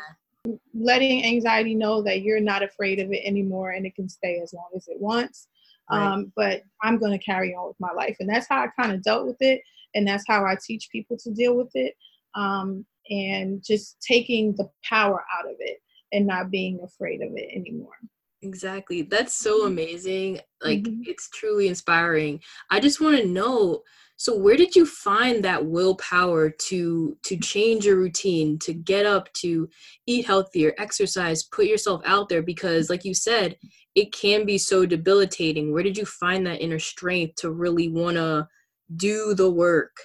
letting 0.74 1.24
anxiety 1.24 1.74
know 1.74 2.02
that 2.02 2.22
you're 2.22 2.40
not 2.40 2.62
afraid 2.62 2.98
of 3.00 3.12
it 3.12 3.22
anymore 3.24 3.70
and 3.72 3.86
it 3.86 3.94
can 3.94 4.08
stay 4.08 4.40
as 4.42 4.52
long 4.52 4.68
as 4.74 4.88
it 4.88 5.00
wants 5.00 5.48
Right. 5.90 6.06
um, 6.06 6.32
but 6.36 6.62
i'm 6.82 6.98
going 6.98 7.16
to 7.18 7.24
carry 7.24 7.54
on 7.54 7.68
with 7.68 7.76
my 7.80 7.92
life 7.92 8.16
and 8.20 8.28
that's 8.28 8.46
how 8.48 8.60
i 8.62 8.68
kind 8.80 8.92
of 8.92 9.02
dealt 9.02 9.26
with 9.26 9.40
it 9.40 9.62
and 9.94 10.06
that's 10.06 10.24
how 10.26 10.44
i 10.44 10.56
teach 10.66 10.88
people 10.90 11.16
to 11.18 11.32
deal 11.32 11.56
with 11.56 11.70
it 11.74 11.94
um, 12.34 12.84
and 13.10 13.64
just 13.64 13.96
taking 14.00 14.54
the 14.56 14.68
power 14.84 15.24
out 15.38 15.46
of 15.48 15.56
it 15.60 15.78
and 16.12 16.26
not 16.26 16.50
being 16.50 16.78
afraid 16.84 17.22
of 17.22 17.30
it 17.34 17.48
anymore 17.54 17.94
Exactly. 18.42 19.02
That's 19.02 19.34
so 19.34 19.66
amazing. 19.66 20.40
Like 20.62 20.84
Mhm. 20.84 21.02
it's 21.06 21.28
truly 21.30 21.66
inspiring. 21.66 22.40
I 22.70 22.78
just 22.78 23.00
want 23.00 23.16
to 23.18 23.26
know 23.26 23.82
so 24.18 24.36
where 24.36 24.56
did 24.56 24.76
you 24.76 24.84
find 24.84 25.42
that 25.44 25.64
willpower 25.64 26.50
to 26.50 27.16
to 27.22 27.36
change 27.38 27.86
your 27.86 27.96
routine, 27.96 28.58
to 28.58 28.74
get 28.74 29.06
up, 29.06 29.32
to 29.34 29.68
eat 30.06 30.26
healthier, 30.26 30.74
exercise, 30.76 31.44
put 31.44 31.64
yourself 31.64 32.02
out 32.04 32.28
there 32.28 32.42
because 32.42 32.90
like 32.90 33.04
you 33.04 33.14
said, 33.14 33.56
it 33.94 34.12
can 34.12 34.44
be 34.44 34.58
so 34.58 34.84
debilitating. 34.84 35.72
Where 35.72 35.82
did 35.82 35.96
you 35.96 36.04
find 36.04 36.46
that 36.46 36.60
inner 36.60 36.78
strength 36.78 37.36
to 37.36 37.50
really 37.50 37.88
want 37.88 38.16
to 38.16 38.46
do 38.94 39.34
the 39.34 39.50
work? 39.50 39.96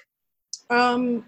um, 0.70 1.26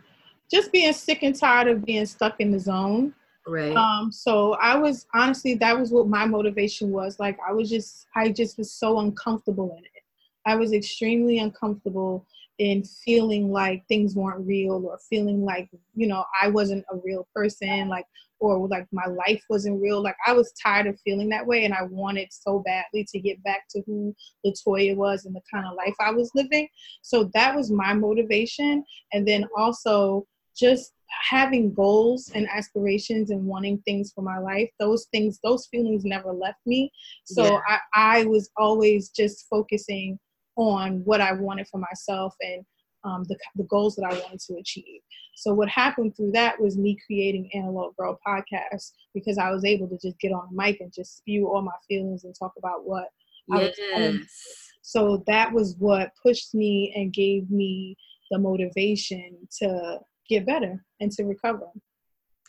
just 0.49 0.71
being 0.71 0.93
sick 0.93 1.23
and 1.23 1.35
tired 1.35 1.67
of 1.67 1.83
being 1.83 2.05
stuck 2.05 2.39
in 2.39 2.51
the 2.51 2.59
zone 2.59 3.13
Right. 3.47 3.75
Um, 3.75 4.11
so 4.11 4.53
I 4.53 4.75
was 4.75 5.05
honestly 5.13 5.53
that 5.55 5.77
was 5.77 5.91
what 5.91 6.07
my 6.07 6.25
motivation 6.25 6.91
was. 6.91 7.19
Like 7.19 7.37
I 7.47 7.53
was 7.53 7.69
just 7.69 8.07
I 8.15 8.29
just 8.29 8.57
was 8.57 8.71
so 8.71 8.99
uncomfortable 8.99 9.75
in 9.77 9.83
it. 9.83 10.03
I 10.47 10.55
was 10.55 10.73
extremely 10.73 11.39
uncomfortable 11.39 12.25
in 12.57 12.83
feeling 12.83 13.51
like 13.51 13.85
things 13.87 14.15
weren't 14.15 14.45
real 14.45 14.85
or 14.85 14.97
feeling 15.09 15.43
like, 15.43 15.69
you 15.93 16.07
know, 16.07 16.23
I 16.41 16.47
wasn't 16.47 16.85
a 16.91 16.97
real 17.03 17.27
person, 17.35 17.89
like 17.89 18.05
or 18.39 18.67
like 18.67 18.87
my 18.91 19.05
life 19.05 19.43
wasn't 19.49 19.81
real. 19.81 20.01
Like 20.01 20.15
I 20.25 20.33
was 20.33 20.53
tired 20.61 20.87
of 20.87 20.99
feeling 21.01 21.29
that 21.29 21.45
way 21.45 21.65
and 21.65 21.73
I 21.73 21.83
wanted 21.83 22.27
so 22.31 22.59
badly 22.59 23.05
to 23.11 23.19
get 23.19 23.41
back 23.43 23.63
to 23.71 23.81
who 23.85 24.15
Latoya 24.45 24.95
was 24.95 25.25
and 25.25 25.35
the 25.35 25.41
kind 25.51 25.65
of 25.67 25.75
life 25.75 25.95
I 25.99 26.11
was 26.11 26.31
living. 26.35 26.67
So 27.01 27.29
that 27.33 27.55
was 27.55 27.71
my 27.71 27.93
motivation. 27.93 28.83
And 29.13 29.27
then 29.27 29.45
also 29.57 30.27
just 30.55 30.93
having 31.29 31.73
goals 31.73 32.31
and 32.33 32.47
aspirations 32.49 33.29
and 33.29 33.45
wanting 33.45 33.77
things 33.85 34.11
for 34.13 34.21
my 34.21 34.37
life 34.37 34.69
those 34.79 35.05
things 35.11 35.39
those 35.43 35.67
feelings 35.67 36.03
never 36.03 36.31
left 36.31 36.59
me 36.65 36.91
so 37.25 37.43
Yeah. 37.43 37.59
I, 37.67 37.79
I 37.93 38.25
was 38.25 38.49
always 38.57 39.09
just 39.09 39.47
focusing 39.49 40.19
on 40.55 41.01
what 41.05 41.21
i 41.21 41.31
wanted 41.31 41.67
for 41.67 41.79
myself 41.79 42.33
and 42.41 42.65
um, 43.03 43.23
the, 43.27 43.37
the 43.55 43.63
goals 43.65 43.95
that 43.95 44.05
i 44.05 44.13
wanted 44.19 44.39
to 44.39 44.55
achieve 44.55 45.01
so 45.35 45.53
what 45.53 45.69
happened 45.69 46.15
through 46.15 46.31
that 46.31 46.59
was 46.59 46.77
me 46.77 46.97
creating 47.05 47.49
analog 47.53 47.95
girl 47.97 48.19
podcast 48.25 48.91
because 49.13 49.37
i 49.37 49.51
was 49.51 49.63
able 49.63 49.87
to 49.87 49.97
just 50.01 50.19
get 50.19 50.31
on 50.31 50.47
the 50.49 50.57
mic 50.57 50.79
and 50.79 50.93
just 50.93 51.17
spew 51.17 51.47
all 51.47 51.61
my 51.61 51.71
feelings 51.87 52.23
and 52.23 52.33
talk 52.37 52.53
about 52.57 52.85
what 52.85 53.09
I 53.51 53.57
was 53.57 53.75
going 53.91 54.13
yes. 54.15 54.71
so 54.81 55.23
that 55.27 55.53
was 55.53 55.75
what 55.77 56.09
pushed 56.23 56.55
me 56.55 56.91
and 56.95 57.13
gave 57.13 57.51
me 57.51 57.95
the 58.31 58.39
motivation 58.39 59.37
to 59.59 59.99
get 60.29 60.45
better 60.45 60.83
and 60.99 61.11
to 61.11 61.23
recover. 61.23 61.67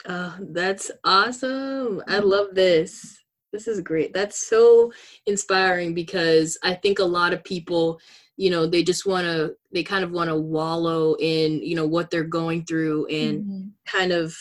Oh, 0.06 0.36
that's 0.40 0.90
awesome. 1.04 2.02
I 2.06 2.18
love 2.18 2.48
this. 2.54 3.18
This 3.52 3.68
is 3.68 3.80
great. 3.80 4.12
That's 4.12 4.46
so 4.48 4.92
inspiring 5.26 5.94
because 5.94 6.58
I 6.62 6.74
think 6.74 6.98
a 6.98 7.04
lot 7.04 7.32
of 7.32 7.44
people, 7.44 8.00
you 8.36 8.50
know, 8.50 8.66
they 8.66 8.82
just 8.82 9.06
want 9.06 9.24
to, 9.24 9.54
they 9.72 9.82
kind 9.82 10.04
of 10.04 10.10
want 10.10 10.28
to 10.28 10.36
wallow 10.36 11.14
in, 11.20 11.62
you 11.62 11.74
know, 11.74 11.86
what 11.86 12.10
they're 12.10 12.24
going 12.24 12.64
through 12.64 13.06
and 13.06 13.44
Mhm. 13.44 13.72
kind 13.86 14.12
of, 14.12 14.36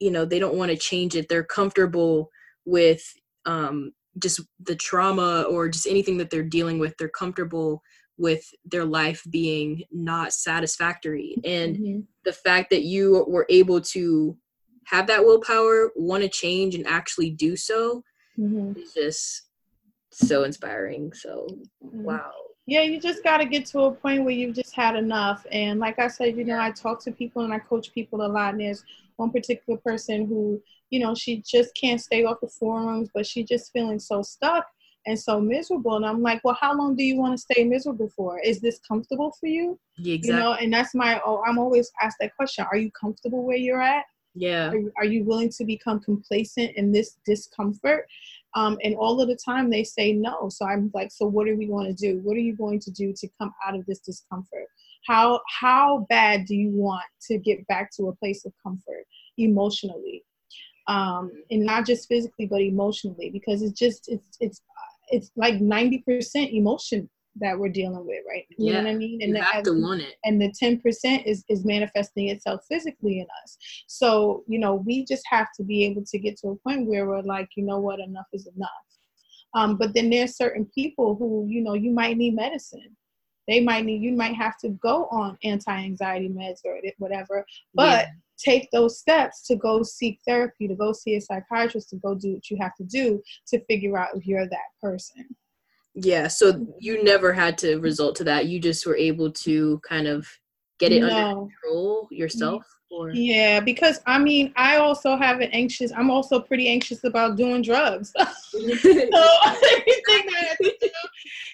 you 0.00 0.10
know, 0.10 0.24
they 0.24 0.38
don't 0.38 0.56
want 0.56 0.70
to 0.70 0.76
change 0.76 1.14
it. 1.14 1.28
They're 1.28 1.44
comfortable 1.44 2.30
with 2.64 3.02
um, 3.44 3.92
just 4.18 4.40
the 4.60 4.76
trauma 4.76 5.42
or 5.42 5.68
just 5.68 5.86
anything 5.86 6.16
that 6.18 6.30
they're 6.30 6.42
dealing 6.42 6.78
with. 6.78 6.96
They're 6.96 7.08
comfortable 7.08 7.82
with 8.16 8.44
their 8.64 8.84
life 8.84 9.22
being 9.30 9.84
not 9.90 10.32
satisfactory. 10.32 11.38
And 11.44 11.76
Mhm. 11.76 12.06
the 12.24 12.32
fact 12.32 12.70
that 12.70 12.82
you 12.82 13.24
were 13.28 13.46
able 13.48 13.80
to 13.80 14.36
have 14.86 15.06
that 15.06 15.24
willpower, 15.24 15.92
want 15.96 16.22
to 16.22 16.28
change, 16.28 16.74
and 16.74 16.86
actually 16.86 17.30
do 17.30 17.56
so 17.56 18.02
Mhm. 18.38 18.76
is 18.76 18.92
just 18.94 19.42
so 20.10 20.44
inspiring. 20.44 21.12
So, 21.12 21.46
Mhm. 21.84 22.02
wow. 22.02 22.32
Yeah, 22.66 22.82
you 22.82 23.00
just 23.00 23.24
got 23.24 23.38
to 23.38 23.44
get 23.44 23.66
to 23.66 23.80
a 23.80 23.92
point 23.92 24.22
where 24.24 24.32
you've 24.32 24.54
just 24.54 24.74
had 24.74 24.94
enough. 24.94 25.44
And 25.50 25.80
like 25.80 25.98
I 25.98 26.06
said, 26.06 26.36
you 26.36 26.44
know, 26.44 26.60
I 26.60 26.70
talk 26.70 27.02
to 27.04 27.12
people 27.12 27.42
and 27.42 27.52
I 27.52 27.58
coach 27.58 27.92
people 27.92 28.24
a 28.24 28.28
lot. 28.28 28.52
And 28.54 28.60
there's 28.60 28.84
one 29.16 29.30
particular 29.30 29.78
person 29.80 30.26
who, 30.26 30.62
you 30.90 31.00
know, 31.00 31.12
she 31.14 31.42
just 31.44 31.74
can't 31.74 32.00
stay 32.00 32.24
off 32.24 32.40
the 32.40 32.46
forums, 32.48 33.08
but 33.12 33.26
she 33.26 33.42
just 33.42 33.72
feeling 33.72 33.98
so 33.98 34.22
stuck 34.22 34.64
and 35.06 35.18
so 35.18 35.40
miserable. 35.40 35.96
And 35.96 36.06
I'm 36.06 36.22
like, 36.22 36.40
well, 36.44 36.56
how 36.60 36.72
long 36.76 36.94
do 36.94 37.02
you 37.02 37.16
want 37.16 37.32
to 37.34 37.38
stay 37.38 37.64
miserable 37.64 38.08
for? 38.10 38.38
Is 38.38 38.60
this 38.60 38.78
comfortable 38.86 39.32
for 39.40 39.48
you? 39.48 39.78
Yeah, 39.98 40.14
exactly. 40.14 40.36
You 40.36 40.40
know, 40.44 40.52
and 40.54 40.72
that's 40.72 40.94
my, 40.94 41.20
oh, 41.26 41.42
I'm 41.44 41.58
always 41.58 41.90
asked 42.00 42.18
that 42.20 42.36
question. 42.36 42.64
Are 42.70 42.76
you 42.76 42.92
comfortable 42.92 43.42
where 43.42 43.56
you're 43.56 43.82
at? 43.82 44.04
Yeah. 44.34 44.70
Are, 44.70 44.92
are 44.98 45.04
you 45.04 45.24
willing 45.24 45.50
to 45.50 45.64
become 45.64 46.00
complacent 46.00 46.72
in 46.76 46.92
this 46.92 47.18
discomfort? 47.26 48.06
Um, 48.54 48.78
and 48.82 48.94
all 48.96 49.20
of 49.20 49.28
the 49.28 49.36
time 49.36 49.70
they 49.70 49.84
say 49.84 50.12
no. 50.12 50.48
So 50.48 50.66
I'm 50.66 50.90
like, 50.94 51.10
so 51.10 51.26
what 51.26 51.48
are 51.48 51.56
we 51.56 51.66
going 51.66 51.86
to 51.86 51.94
do? 51.94 52.20
What 52.22 52.36
are 52.36 52.40
you 52.40 52.56
going 52.56 52.80
to 52.80 52.90
do 52.90 53.12
to 53.16 53.28
come 53.38 53.52
out 53.66 53.74
of 53.74 53.84
this 53.86 54.00
discomfort? 54.00 54.66
How 55.06 55.40
how 55.60 56.06
bad 56.08 56.46
do 56.46 56.54
you 56.54 56.70
want 56.70 57.04
to 57.22 57.38
get 57.38 57.66
back 57.66 57.90
to 57.96 58.08
a 58.08 58.16
place 58.16 58.44
of 58.44 58.52
comfort 58.62 59.04
emotionally, 59.36 60.22
um, 60.86 61.32
and 61.50 61.64
not 61.64 61.86
just 61.86 62.08
physically 62.08 62.46
but 62.46 62.60
emotionally? 62.60 63.30
Because 63.30 63.62
it's 63.62 63.78
just 63.78 64.08
it's 64.08 64.36
it's 64.38 64.62
it's 65.08 65.32
like 65.34 65.60
ninety 65.60 65.98
percent 66.06 66.52
emotion 66.52 67.10
that 67.36 67.58
we're 67.58 67.68
dealing 67.68 68.06
with, 68.06 68.22
right? 68.28 68.44
You 68.50 68.66
yeah. 68.66 68.72
know 68.72 68.84
what 68.84 68.90
I 68.90 68.94
mean? 68.94 69.22
And 69.22 69.30
you 69.30 69.38
the, 69.38 69.42
have 69.42 69.62
to 69.64 69.72
want 69.72 70.02
it. 70.02 70.16
And 70.24 70.40
the 70.40 70.52
ten 70.58 70.80
percent 70.80 71.26
is 71.26 71.44
is 71.48 71.64
manifesting 71.64 72.28
itself 72.28 72.60
physically 72.70 73.20
in 73.20 73.26
us. 73.42 73.56
So 73.86 74.44
you 74.48 74.58
know, 74.58 74.74
we 74.74 75.04
just 75.04 75.24
have 75.30 75.48
to 75.56 75.64
be 75.64 75.84
able 75.84 76.04
to 76.06 76.18
get 76.18 76.36
to 76.38 76.48
a 76.48 76.56
point 76.56 76.86
where 76.86 77.06
we're 77.06 77.22
like, 77.22 77.48
you 77.56 77.64
know 77.64 77.78
what, 77.78 78.00
enough 78.00 78.26
is 78.32 78.48
enough. 78.56 78.70
Um, 79.54 79.76
but 79.76 79.94
then 79.94 80.08
there's 80.08 80.36
certain 80.36 80.66
people 80.74 81.14
who, 81.14 81.46
you 81.46 81.62
know, 81.62 81.74
you 81.74 81.90
might 81.90 82.16
need 82.16 82.34
medicine. 82.34 82.96
They 83.48 83.60
might 83.60 83.84
need, 83.84 84.00
you 84.00 84.12
might 84.12 84.34
have 84.34 84.56
to 84.58 84.70
go 84.70 85.06
on 85.10 85.36
anti-anxiety 85.42 86.28
meds 86.28 86.60
or 86.64 86.80
whatever. 86.98 87.44
But 87.74 88.06
yeah. 88.06 88.12
take 88.38 88.70
those 88.70 88.98
steps 88.98 89.44
to 89.48 89.56
go 89.56 89.82
seek 89.82 90.20
therapy, 90.26 90.68
to 90.68 90.74
go 90.74 90.92
see 90.92 91.16
a 91.16 91.20
psychiatrist, 91.20 91.90
to 91.90 91.96
go 91.96 92.14
do 92.14 92.34
what 92.34 92.50
you 92.50 92.56
have 92.60 92.74
to 92.76 92.84
do 92.84 93.20
to 93.48 93.62
figure 93.66 93.98
out 93.98 94.14
if 94.14 94.26
you're 94.26 94.48
that 94.48 94.70
person. 94.80 95.26
Yeah, 95.94 96.28
so 96.28 96.66
you 96.78 97.04
never 97.04 97.32
had 97.32 97.58
to 97.58 97.76
result 97.76 98.16
to 98.16 98.24
that. 98.24 98.46
You 98.46 98.58
just 98.58 98.86
were 98.86 98.96
able 98.96 99.30
to 99.32 99.78
kind 99.80 100.06
of 100.06 100.26
get 100.78 100.92
it 100.92 101.00
no. 101.00 101.06
under 101.06 101.40
control 101.40 102.08
yourself. 102.10 102.64
Or? 102.90 103.10
Yeah, 103.10 103.60
because 103.60 104.00
I 104.06 104.18
mean, 104.18 104.52
I 104.56 104.76
also 104.76 105.16
have 105.16 105.40
an 105.40 105.48
anxious. 105.52 105.92
I'm 105.92 106.10
also 106.10 106.40
pretty 106.40 106.68
anxious 106.68 107.04
about 107.04 107.36
doing 107.36 107.62
drugs. 107.62 108.12
so 108.18 108.58
anything 108.58 108.82
that 108.90 110.44
has 110.44 110.56
to 110.58 110.76
do, 110.78 110.90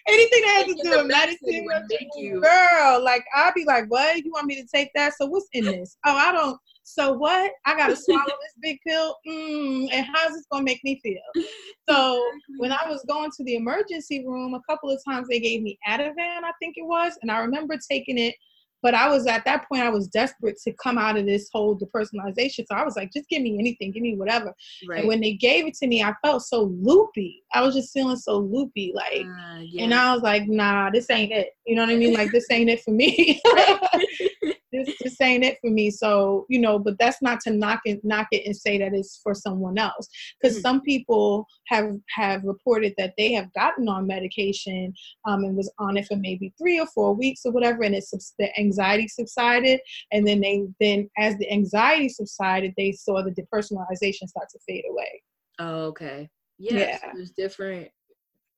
anything 0.09 0.43
that 0.43 0.55
has 0.57 0.67
to 0.67 0.83
do 0.83 0.91
with 0.91 1.07
medicine, 1.07 1.67
medicine 1.67 2.41
girl, 2.41 3.05
like 3.05 3.25
I'll 3.37 3.55
be 3.55 3.65
like, 3.65 3.85
"What? 3.89 4.25
You 4.25 4.33
want 4.33 4.47
me 4.47 4.61
to 4.61 4.67
take 4.67 4.91
that? 4.97 5.15
So 5.17 5.27
what's 5.27 5.47
in 5.53 5.65
this? 5.65 5.97
Oh, 6.05 6.17
I 6.17 6.33
don't. 6.33 6.59
So 6.89 7.13
what? 7.13 7.53
I 7.67 7.77
gotta 7.77 7.95
swallow 7.97 8.25
this 8.25 8.55
big 8.61 8.79
pill. 8.87 9.15
Mm, 9.27 9.89
and 9.93 10.07
how's 10.07 10.33
this 10.33 10.47
gonna 10.51 10.65
make 10.65 10.83
me 10.85 11.01
feel? 11.03 11.45
So 11.89 12.25
when 12.59 12.73
I 12.73 12.89
was 12.89 13.05
going 13.09 13.31
to 13.37 13.45
the 13.45 13.57
emergency 13.57 14.27
room, 14.27 14.55
a 14.55 14.61
couple 14.69 14.91
of 14.91 14.99
times 15.07 15.29
they 15.29 15.41
gave 15.41 15.63
me 15.63 15.79
Ativan, 15.87 16.45
I 16.45 16.53
think 16.61 16.77
it 16.77 16.87
was, 16.87 17.19
and 17.23 17.31
I 17.31 17.39
remember 17.39 17.77
taking 17.91 18.19
it 18.19 18.35
but 18.83 18.95
I 18.95 19.09
was 19.09 19.27
at 19.27 19.45
that 19.45 19.69
point, 19.69 19.83
I 19.83 19.91
was 19.91 20.07
desperate 20.07 20.57
to 20.63 20.73
come 20.73 20.99
out 20.99 21.17
of 21.17 21.27
this 21.27 21.49
whole 21.53 21.77
depersonalization. 21.77 22.65
So 22.67 22.77
I 22.77 22.85
was 22.85 22.97
like, 22.97 23.13
just 23.13 23.29
give 23.29 23.43
me 23.43 23.59
anything, 23.59 23.91
give 23.91 24.03
me 24.03 24.17
whatever. 24.17 24.55
Right. 24.87 25.01
And 25.01 25.09
when 25.09 25.21
they 25.21 25.35
gave 25.35 25.67
it 25.67 25.75
to 25.79 25.87
me, 25.87 26.03
I 26.03 26.15
felt 26.25 26.43
so 26.43 26.73
loopy. 26.81 27.43
I 27.53 27.63
was 27.63 27.75
just 27.75 27.93
feeling 27.93 28.17
so 28.17 28.39
loopy, 28.39 28.93
like, 28.95 29.27
uh, 29.27 29.61
yeah. 29.63 29.85
and 29.85 29.95
I 29.95 30.15
was 30.15 30.23
like, 30.23 30.47
nah, 30.47 30.91
this 30.91 31.11
ain't 31.11 31.33
it. 31.33 31.51
You 31.67 31.75
know 31.75 31.83
what 31.83 31.91
I 31.91 31.97
mean? 31.97 32.15
Like, 32.15 32.31
this 32.31 32.47
ain't 32.51 32.71
it 32.71 32.83
for 32.83 32.93
me. 32.93 33.41
this 34.85 34.97
this 35.03 35.21
ain't 35.21 35.45
it 35.45 35.59
for 35.61 35.71
me. 35.71 35.91
So 35.91 36.47
you 36.49 36.61
know, 36.61 36.79
but 36.79 36.99
that's 36.99 37.21
not 37.23 37.41
to 37.41 37.51
knock 37.51 37.81
it 37.85 38.01
knock 38.05 38.29
it 38.33 38.47
and 38.47 38.57
say 38.57 38.79
that 38.79 38.95
it's 38.95 39.21
for 39.23 39.35
someone 39.35 39.79
else. 39.79 40.09
Because 40.41 40.57
mm-hmm. 40.57 40.63
some 40.63 40.81
people 40.83 41.47
have 41.67 41.93
have 42.15 42.45
reported 42.45 42.95
that 42.99 43.15
they 43.19 43.33
have 43.33 43.53
gotten 43.55 43.89
on 43.89 44.07
medication 44.07 44.93
um, 45.27 45.45
and 45.45 45.57
was 45.57 45.73
on 45.79 45.97
it 45.97 46.07
for 46.07 46.17
maybe 46.17 46.53
three 46.59 46.79
or 46.79 46.87
four 46.87 47.15
weeks 47.15 47.43
or 47.45 47.53
whatever, 47.53 47.83
and 47.83 47.95
it's 47.95 48.35
the 48.39 48.59
anxiety 48.59 49.09
subsided, 49.09 49.81
and 50.13 50.27
then 50.27 50.41
they 50.41 50.65
then 50.81 51.09
as 51.19 51.37
the 51.39 51.51
anxiety 51.51 52.09
subsided, 52.09 52.73
they 52.77 52.93
saw 52.93 53.23
the 53.23 53.31
depersonalization 53.31 54.29
start 54.29 54.49
to 54.51 54.59
fade 54.67 54.85
away. 54.91 55.23
Oh, 55.59 55.87
okay. 55.87 56.29
Yeah, 56.59 56.79
yeah. 56.79 56.99
So 56.99 57.07
there's 57.15 57.31
different 57.31 57.89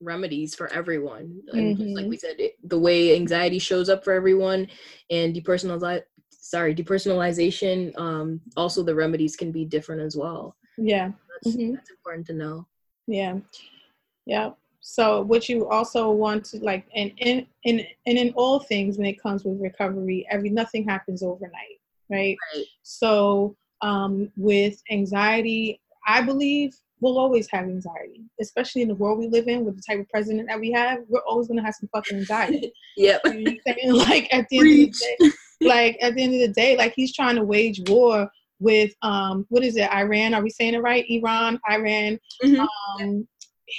remedies 0.01 0.55
for 0.55 0.71
everyone. 0.73 1.41
And 1.53 1.77
mm-hmm. 1.77 1.93
like 1.93 2.07
we 2.07 2.17
said, 2.17 2.39
it, 2.39 2.55
the 2.63 2.79
way 2.79 3.15
anxiety 3.15 3.59
shows 3.59 3.89
up 3.89 4.03
for 4.03 4.13
everyone 4.13 4.67
and 5.09 5.35
depersonalize 5.35 6.01
sorry, 6.29 6.75
depersonalization, 6.75 7.97
um, 7.97 8.41
also 8.57 8.83
the 8.83 8.93
remedies 8.93 9.35
can 9.35 9.51
be 9.51 9.63
different 9.63 10.01
as 10.01 10.17
well. 10.17 10.57
Yeah. 10.77 11.11
That's, 11.43 11.55
mm-hmm. 11.55 11.75
that's 11.75 11.91
important 11.91 12.27
to 12.27 12.33
know. 12.33 12.67
Yeah. 13.07 13.37
Yeah. 14.25 14.51
So 14.81 15.21
what 15.21 15.47
you 15.47 15.69
also 15.69 16.11
want 16.11 16.43
to 16.45 16.57
like 16.57 16.87
and 16.95 17.11
in 17.17 17.45
in 17.63 17.85
and 18.07 18.17
in 18.17 18.33
all 18.35 18.59
things 18.59 18.97
when 18.97 19.05
it 19.05 19.21
comes 19.21 19.43
with 19.43 19.61
recovery, 19.61 20.27
every 20.29 20.49
nothing 20.49 20.83
happens 20.83 21.21
overnight, 21.21 21.79
right? 22.09 22.35
right. 22.55 22.65
So 22.81 23.55
um 23.81 24.31
with 24.35 24.81
anxiety, 24.89 25.79
I 26.07 26.21
believe 26.21 26.75
we'll 27.01 27.17
always 27.17 27.47
have 27.51 27.65
anxiety, 27.65 28.23
especially 28.39 28.83
in 28.83 28.87
the 28.87 28.95
world 28.95 29.19
we 29.19 29.27
live 29.27 29.47
in 29.47 29.65
with 29.65 29.75
the 29.75 29.81
type 29.81 29.99
of 29.99 30.07
president 30.09 30.47
that 30.47 30.59
we 30.59 30.71
have. 30.71 30.99
We're 31.09 31.25
always 31.27 31.47
gonna 31.47 31.63
have 31.63 31.75
some 31.75 31.89
fucking 31.93 32.19
anxiety. 32.19 32.71
yep. 32.97 33.21
You 33.25 33.59
know 33.85 33.95
like 33.95 34.31
at 34.31 34.47
the 34.49 34.59
end 34.59 34.69
of 34.69 34.93
the 34.93 35.15
day, 35.19 35.67
like 35.67 35.97
at 36.01 36.15
the 36.15 36.23
end 36.23 36.33
of 36.35 36.39
the 36.39 36.53
day, 36.53 36.77
like 36.77 36.93
he's 36.95 37.13
trying 37.13 37.35
to 37.35 37.43
wage 37.43 37.81
war 37.87 38.29
with 38.59 38.93
um 39.01 39.45
what 39.49 39.63
is 39.63 39.75
it, 39.75 39.91
Iran? 39.91 40.33
Are 40.33 40.43
we 40.43 40.51
saying 40.51 40.75
it 40.75 40.81
right? 40.81 41.05
Iran, 41.09 41.59
Iran. 41.69 42.19
Mm-hmm. 42.43 43.03
Um, 43.03 43.27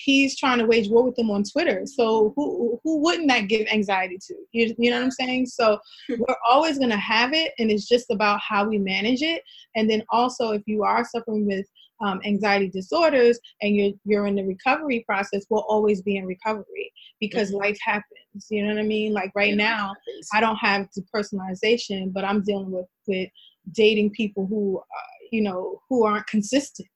he's 0.05 0.39
trying 0.39 0.59
to 0.59 0.67
wage 0.67 0.89
war 0.89 1.05
with 1.05 1.17
them 1.17 1.31
on 1.31 1.45
Twitter. 1.45 1.83
So 1.87 2.33
who 2.35 2.81
who 2.83 2.99
wouldn't 2.99 3.29
that 3.29 3.49
give 3.49 3.67
anxiety 3.69 4.19
to? 4.27 4.35
You, 4.53 4.75
you 4.79 4.91
know 4.91 4.97
what 4.97 5.05
I'm 5.05 5.11
saying? 5.11 5.47
So 5.47 5.79
we're 6.09 6.37
always 6.49 6.79
gonna 6.79 6.97
have 6.97 7.33
it, 7.33 7.53
and 7.59 7.71
it's 7.71 7.89
just 7.89 8.11
about 8.11 8.41
how 8.41 8.69
we 8.69 8.79
manage 8.79 9.23
it. 9.23 9.43
And 9.77 9.89
then 9.89 10.03
also, 10.11 10.51
if 10.51 10.63
you 10.67 10.83
are 10.83 11.05
suffering 11.05 11.47
with 11.47 11.67
um, 12.03 12.21
anxiety 12.25 12.69
disorders 12.69 13.39
and 13.61 13.75
you're 13.77 13.93
you're 14.05 14.27
in 14.27 14.35
the 14.35 14.45
recovery 14.45 15.05
process 15.07 15.45
will 15.51 15.65
always 15.69 16.03
be 16.03 16.17
in 16.17 16.27
recovery 16.27 16.93
because 17.21 17.51
mm-hmm. 17.51 17.61
life 17.61 17.79
happens 17.83 18.47
you 18.51 18.63
know 18.63 18.75
what 18.75 18.81
i 18.81 18.83
mean? 18.83 19.13
Like 19.13 19.33
right 19.35 19.55
now 19.55 19.95
i 20.33 20.41
don't 20.41 20.57
have 20.57 20.89
depersonalization 20.97 22.13
but 22.13 22.25
i'm 22.25 22.43
dealing 22.43 22.71
with 22.71 22.87
with 23.07 23.29
dating 23.73 24.11
people 24.11 24.47
who 24.47 24.79
uh, 24.79 25.13
you 25.31 25.43
know 25.43 25.81
who 25.89 26.05
aren't 26.05 26.27
consistent. 26.27 26.89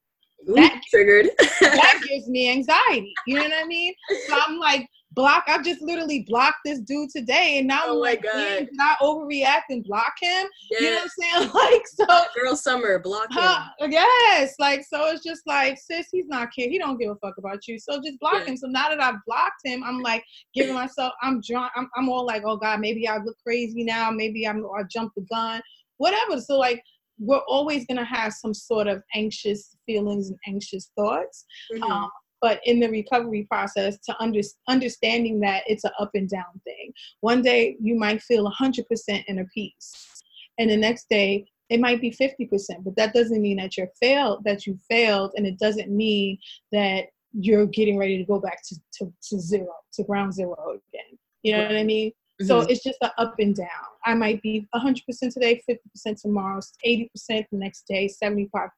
Ooh, 0.49 0.55
that 0.55 0.81
triggered. 0.91 1.31
that 1.61 2.01
gives 2.09 2.29
me 2.29 2.51
anxiety 2.51 3.13
you 3.27 3.37
know 3.37 3.43
what 3.43 3.53
i 3.53 3.67
mean? 3.67 3.95
So 4.29 4.39
i'm 4.47 4.59
like 4.59 4.89
block. 5.17 5.45
I 5.49 5.61
just 5.63 5.83
literally 5.83 6.25
blocked 6.29 6.59
this 6.65 6.81
dude 6.81 7.11
today, 7.11 7.59
and 7.59 7.67
now 7.67 7.83
oh 7.87 7.95
I'm 7.95 7.99
like, 7.99 8.23
did 8.23 8.69
I 8.79 8.95
overreact 9.03 9.63
and 9.71 9.83
block 9.83 10.13
him? 10.21 10.47
Yes. 10.71 10.81
You 10.81 10.91
know 10.91 10.97
what 10.97 11.03
I'm 11.03 11.09
saying? 11.09 11.51
Like, 11.57 11.83
so 11.87 12.07
girl, 12.39 12.55
summer 12.55 12.99
block 12.99 13.33
him. 13.33 13.39
Huh, 13.41 13.69
yes, 13.89 14.55
like 14.59 14.85
so. 14.85 15.07
It's 15.07 15.25
just 15.25 15.43
like, 15.47 15.79
sis, 15.79 16.09
he's 16.13 16.27
not 16.29 16.55
care. 16.55 16.69
He 16.69 16.79
don't 16.79 16.99
give 16.99 17.11
a 17.11 17.17
fuck 17.17 17.39
about 17.39 17.67
you. 17.67 17.79
So 17.79 18.01
just 18.05 18.21
block 18.21 18.35
yeah. 18.35 18.45
him. 18.45 18.57
So 18.57 18.69
now 18.69 18.91
that 18.91 19.03
I've 19.03 19.25
blocked 19.27 19.63
him, 19.65 19.83
I'm 19.83 20.01
like 20.01 20.23
giving 20.55 20.75
myself. 20.75 21.15
I'm 21.23 21.41
drunk. 21.41 21.73
I'm, 21.75 21.89
I'm 21.97 22.09
all 22.09 22.27
like, 22.27 22.43
oh 22.45 22.59
god, 22.59 22.81
maybe 22.81 23.09
I 23.09 23.17
look 23.19 23.37
crazy 23.43 23.83
now. 23.83 24.11
Maybe 24.11 24.47
I'm 24.47 24.65
I 24.79 24.83
jumped 24.91 25.15
the 25.17 25.27
gun. 25.31 25.63
Whatever. 25.97 26.41
So 26.41 26.59
like 26.59 26.83
we're 27.19 27.43
always 27.49 27.87
going 27.87 27.97
to 27.97 28.05
have 28.05 28.33
some 28.33 28.53
sort 28.53 28.87
of 28.87 29.03
anxious 29.15 29.77
feelings 29.87 30.29
and 30.29 30.39
anxious 30.47 30.91
thoughts. 30.97 31.47
Mm-hmm. 31.73 31.83
Um, 31.85 32.11
but 32.41 32.61
in 32.65 32.81
the 32.81 32.89
recovery 32.89 33.47
process 33.51 33.99
to 34.05 34.15
under, 34.21 34.41
understanding 34.69 35.41
that 35.41 35.63
it's 35.67 35.85
an 35.85 35.93
up 35.99 36.11
and 36.15 36.29
down 36.29 36.61
thing. 36.65 36.93
One 37.21 37.43
day 37.43 37.77
you 37.81 37.97
might 37.97 38.23
feel 38.23 38.51
100% 38.51 39.25
in 39.27 39.39
a 39.39 39.45
peace 39.47 40.23
and 40.59 40.71
the 40.71 40.77
next 40.77 41.09
day 41.09 41.47
it 41.69 41.81
might 41.81 42.01
be 42.01 42.11
50% 42.11 42.49
but 42.85 42.97
that 42.97 43.13
doesn't 43.13 43.43
mean 43.43 43.57
that 43.57 43.77
you're 43.77 43.91
failed 44.01 44.43
that 44.45 44.67
you 44.67 44.79
failed 44.89 45.33
and 45.37 45.47
it 45.47 45.59
doesn't 45.59 45.91
mean 45.91 46.39
that 46.73 47.07
you're 47.33 47.67
getting 47.67 47.99
ready 47.99 48.17
to 48.17 48.25
go 48.25 48.39
back 48.39 48.63
to, 48.69 48.77
to, 48.95 49.13
to 49.29 49.41
zero 49.41 49.73
to 49.93 50.05
ground 50.05 50.33
zero 50.33 50.57
again. 50.71 51.19
You 51.43 51.53
know 51.53 51.63
what 51.63 51.77
i 51.77 51.85
mean 51.85 52.13
Mm-hmm. 52.41 52.49
So 52.49 52.61
it's 52.61 52.83
just 52.83 52.99
an 53.01 53.11
up 53.19 53.35
and 53.39 53.55
down. 53.55 53.67
I 54.05 54.15
might 54.15 54.43
be 54.43 54.67
100% 54.75 55.03
today, 55.33 55.63
50% 55.69 56.21
tomorrow, 56.21 56.61
80% 56.87 57.09
the 57.29 57.47
next 57.53 57.87
day, 57.89 58.09
75%. 58.23 58.69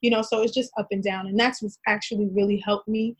You 0.00 0.10
know, 0.10 0.22
so 0.22 0.42
it's 0.42 0.54
just 0.54 0.72
up 0.78 0.88
and 0.90 1.02
down. 1.02 1.26
And 1.26 1.38
that's 1.38 1.62
what's 1.62 1.78
actually 1.86 2.28
really 2.32 2.58
helped 2.58 2.88
me 2.88 3.16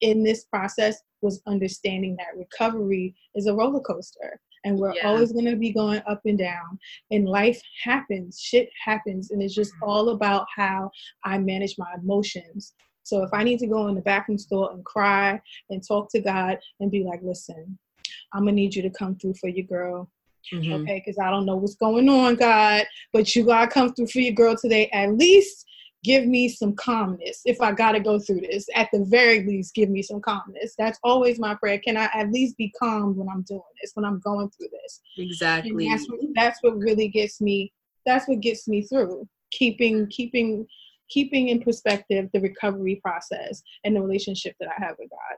in 0.00 0.24
this 0.24 0.44
process 0.44 1.02
was 1.22 1.42
understanding 1.46 2.16
that 2.16 2.38
recovery 2.38 3.14
is 3.34 3.46
a 3.46 3.54
roller 3.54 3.80
coaster 3.80 4.40
and 4.64 4.78
we're 4.78 4.94
yeah. 4.94 5.06
always 5.06 5.32
going 5.32 5.46
to 5.46 5.56
be 5.56 5.72
going 5.72 6.02
up 6.06 6.20
and 6.24 6.38
down 6.38 6.78
and 7.10 7.28
life 7.28 7.60
happens 7.82 8.40
shit 8.40 8.68
happens 8.82 9.30
and 9.30 9.42
it's 9.42 9.54
just 9.54 9.72
mm-hmm. 9.74 9.90
all 9.90 10.10
about 10.10 10.46
how 10.54 10.90
i 11.24 11.38
manage 11.38 11.76
my 11.78 11.92
emotions 12.02 12.74
so 13.02 13.22
if 13.22 13.30
i 13.32 13.42
need 13.42 13.58
to 13.58 13.66
go 13.66 13.88
in 13.88 13.94
the 13.94 14.00
bathroom 14.00 14.38
store 14.38 14.70
and 14.72 14.84
cry 14.84 15.40
and 15.70 15.86
talk 15.86 16.10
to 16.10 16.20
god 16.20 16.58
and 16.80 16.90
be 16.90 17.04
like 17.04 17.20
listen 17.22 17.78
I'm 18.32 18.42
gonna 18.42 18.52
need 18.52 18.74
you 18.74 18.82
to 18.82 18.90
come 18.90 19.16
through 19.16 19.34
for 19.34 19.48
your 19.48 19.66
girl. 19.66 20.10
Mm-hmm. 20.52 20.72
Okay, 20.72 21.02
because 21.04 21.18
I 21.18 21.30
don't 21.30 21.44
know 21.46 21.56
what's 21.56 21.74
going 21.74 22.08
on, 22.08 22.36
God, 22.36 22.86
but 23.12 23.34
you 23.34 23.44
gotta 23.44 23.70
come 23.70 23.92
through 23.94 24.08
for 24.08 24.20
your 24.20 24.32
girl 24.32 24.56
today. 24.56 24.88
At 24.92 25.14
least 25.16 25.66
give 26.02 26.24
me 26.24 26.48
some 26.48 26.74
calmness 26.74 27.42
if 27.44 27.60
I 27.60 27.72
gotta 27.72 28.00
go 28.00 28.18
through 28.18 28.40
this. 28.40 28.66
At 28.74 28.88
the 28.92 29.04
very 29.04 29.44
least, 29.44 29.74
give 29.74 29.90
me 29.90 30.02
some 30.02 30.20
calmness. 30.20 30.74
That's 30.78 30.98
always 31.04 31.38
my 31.38 31.54
prayer. 31.54 31.78
Can 31.78 31.96
I 31.96 32.08
at 32.14 32.30
least 32.32 32.56
be 32.56 32.72
calm 32.80 33.16
when 33.16 33.28
I'm 33.28 33.42
doing 33.42 33.60
this, 33.80 33.92
when 33.94 34.06
I'm 34.06 34.20
going 34.20 34.50
through 34.50 34.68
this? 34.72 35.00
Exactly. 35.18 35.70
And 35.70 35.92
that's 35.92 36.08
what, 36.08 36.20
that's 36.34 36.58
what 36.62 36.78
really 36.78 37.08
gets 37.08 37.40
me. 37.40 37.72
That's 38.06 38.26
what 38.26 38.40
gets 38.40 38.66
me 38.66 38.82
through. 38.82 39.28
keeping 39.50 40.06
keeping 40.08 40.66
keeping 41.10 41.48
in 41.48 41.60
perspective 41.60 42.28
the 42.32 42.40
recovery 42.40 43.00
process 43.02 43.62
and 43.84 43.94
the 43.94 44.00
relationship 44.00 44.54
that 44.60 44.68
I 44.68 44.84
have 44.84 44.96
with 44.98 45.10
God. 45.10 45.36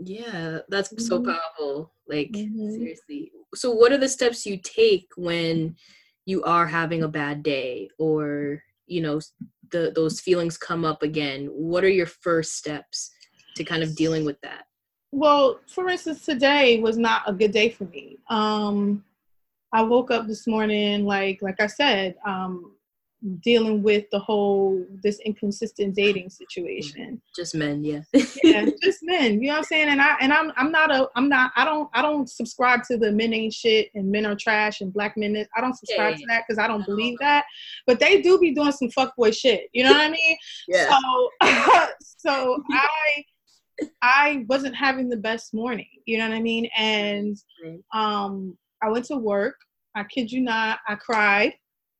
Yeah, 0.00 0.60
that's 0.68 0.88
mm-hmm. 0.88 1.02
so 1.02 1.22
powerful. 1.22 1.92
Like 2.08 2.32
mm-hmm. 2.32 2.70
seriously. 2.70 3.32
So 3.54 3.70
what 3.70 3.92
are 3.92 3.98
the 3.98 4.08
steps 4.08 4.46
you 4.46 4.58
take 4.58 5.08
when 5.16 5.76
you 6.24 6.42
are 6.44 6.66
having 6.66 7.02
a 7.02 7.08
bad 7.08 7.42
day 7.42 7.90
or, 7.98 8.62
you 8.86 9.02
know, 9.02 9.20
the 9.70 9.92
those 9.94 10.20
feelings 10.20 10.56
come 10.56 10.84
up 10.84 11.02
again? 11.02 11.46
What 11.46 11.84
are 11.84 11.88
your 11.88 12.06
first 12.06 12.56
steps 12.56 13.10
to 13.56 13.64
kind 13.64 13.82
of 13.82 13.94
dealing 13.94 14.24
with 14.24 14.40
that? 14.40 14.64
Well, 15.12 15.60
for 15.66 15.88
instance, 15.88 16.24
today 16.24 16.80
was 16.80 16.96
not 16.96 17.28
a 17.28 17.32
good 17.32 17.52
day 17.52 17.68
for 17.68 17.84
me. 17.84 18.16
Um 18.28 19.04
I 19.72 19.82
woke 19.82 20.10
up 20.10 20.26
this 20.26 20.46
morning 20.46 21.04
like 21.04 21.42
like 21.42 21.60
I 21.60 21.66
said, 21.66 22.16
um 22.24 22.74
dealing 23.42 23.82
with 23.82 24.04
the 24.10 24.18
whole 24.18 24.84
this 25.02 25.18
inconsistent 25.20 25.94
dating 25.94 26.30
situation. 26.30 27.20
Just 27.36 27.54
men, 27.54 27.84
yeah. 27.84 28.00
yeah, 28.42 28.66
just 28.82 29.00
men. 29.02 29.40
You 29.40 29.48
know 29.48 29.54
what 29.54 29.58
I'm 29.58 29.64
saying? 29.64 29.88
And 29.88 30.00
I 30.00 30.16
and 30.20 30.32
I'm 30.32 30.52
I'm 30.56 30.72
not 30.72 30.90
a 30.90 31.08
I'm 31.16 31.28
not 31.28 31.52
I 31.56 31.64
don't 31.64 31.90
I 31.92 32.00
don't 32.02 32.28
subscribe 32.28 32.82
to 32.84 32.96
the 32.96 33.12
men 33.12 33.34
ain't 33.34 33.52
shit 33.52 33.90
and 33.94 34.10
men 34.10 34.24
are 34.24 34.34
trash 34.34 34.80
and 34.80 34.92
black 34.92 35.16
men. 35.16 35.46
I 35.54 35.60
don't 35.60 35.76
subscribe 35.76 36.12
yeah, 36.12 36.16
to 36.16 36.26
that 36.28 36.44
because 36.46 36.58
I 36.58 36.66
don't 36.66 36.86
believe 36.86 37.18
that. 37.20 37.44
But 37.86 38.00
they 38.00 38.22
do 38.22 38.38
be 38.38 38.54
doing 38.54 38.72
some 38.72 38.88
fuckboy 38.88 39.36
shit. 39.36 39.68
You 39.72 39.84
know 39.84 39.92
what 39.92 40.00
I 40.00 40.10
mean? 40.10 40.36
yeah. 40.66 40.88
So 40.88 41.88
so 42.18 42.62
I 42.70 43.24
I 44.02 44.44
wasn't 44.48 44.76
having 44.76 45.08
the 45.08 45.16
best 45.16 45.52
morning. 45.52 45.88
You 46.06 46.18
know 46.18 46.28
what 46.28 46.36
I 46.36 46.40
mean? 46.40 46.68
And 46.76 47.36
um 47.94 48.56
I 48.82 48.88
went 48.88 49.04
to 49.06 49.16
work. 49.16 49.56
I 49.94 50.04
kid 50.04 50.32
you 50.32 50.40
not, 50.40 50.78
I 50.88 50.94
cried 50.94 51.52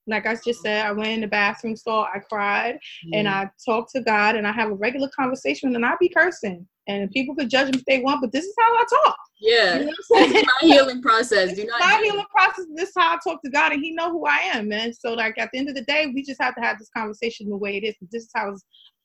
like 0.06 0.26
I 0.26 0.34
just 0.34 0.62
said, 0.62 0.86
I 0.86 0.92
went 0.92 1.10
in 1.10 1.20
the 1.20 1.26
bathroom 1.26 1.76
stall, 1.76 2.06
I 2.12 2.18
cried, 2.18 2.78
and 3.12 3.28
I 3.28 3.50
talked 3.64 3.92
to 3.92 4.00
God, 4.00 4.36
and 4.36 4.46
I 4.46 4.52
have 4.52 4.70
a 4.70 4.74
regular 4.74 5.08
conversation, 5.14 5.74
and 5.74 5.84
I 5.84 5.94
be 6.00 6.08
cursing. 6.08 6.66
And 6.88 7.10
people 7.10 7.36
could 7.36 7.50
judge 7.50 7.72
me 7.72 7.78
if 7.78 7.84
they 7.84 8.00
want, 8.00 8.20
but 8.20 8.32
this 8.32 8.44
is 8.44 8.54
how 8.58 8.74
I 8.74 8.84
talk. 9.04 9.16
Yeah, 9.40 9.78
you 9.78 9.84
know 9.84 9.92
this 10.10 10.32
is 10.32 10.44
my 10.44 10.68
healing 10.68 11.02
process. 11.02 11.54
Do 11.54 11.64
not 11.64 11.80
my 11.80 12.00
healing 12.02 12.26
process. 12.30 12.66
This 12.74 12.88
is 12.88 12.94
how 12.96 13.14
I 13.14 13.18
talk 13.22 13.42
to 13.44 13.50
God, 13.50 13.72
and 13.72 13.82
He 13.82 13.92
know 13.92 14.10
who 14.10 14.26
I 14.26 14.38
am, 14.52 14.68
man. 14.68 14.92
So 14.92 15.12
like 15.12 15.38
at 15.38 15.50
the 15.52 15.58
end 15.58 15.68
of 15.68 15.74
the 15.74 15.84
day, 15.84 16.10
we 16.12 16.22
just 16.22 16.42
have 16.42 16.54
to 16.56 16.60
have 16.60 16.78
this 16.78 16.90
conversation 16.96 17.48
the 17.48 17.56
way 17.56 17.76
it 17.76 17.84
is. 17.84 17.94
This 18.10 18.24
is 18.24 18.30
how 18.34 18.54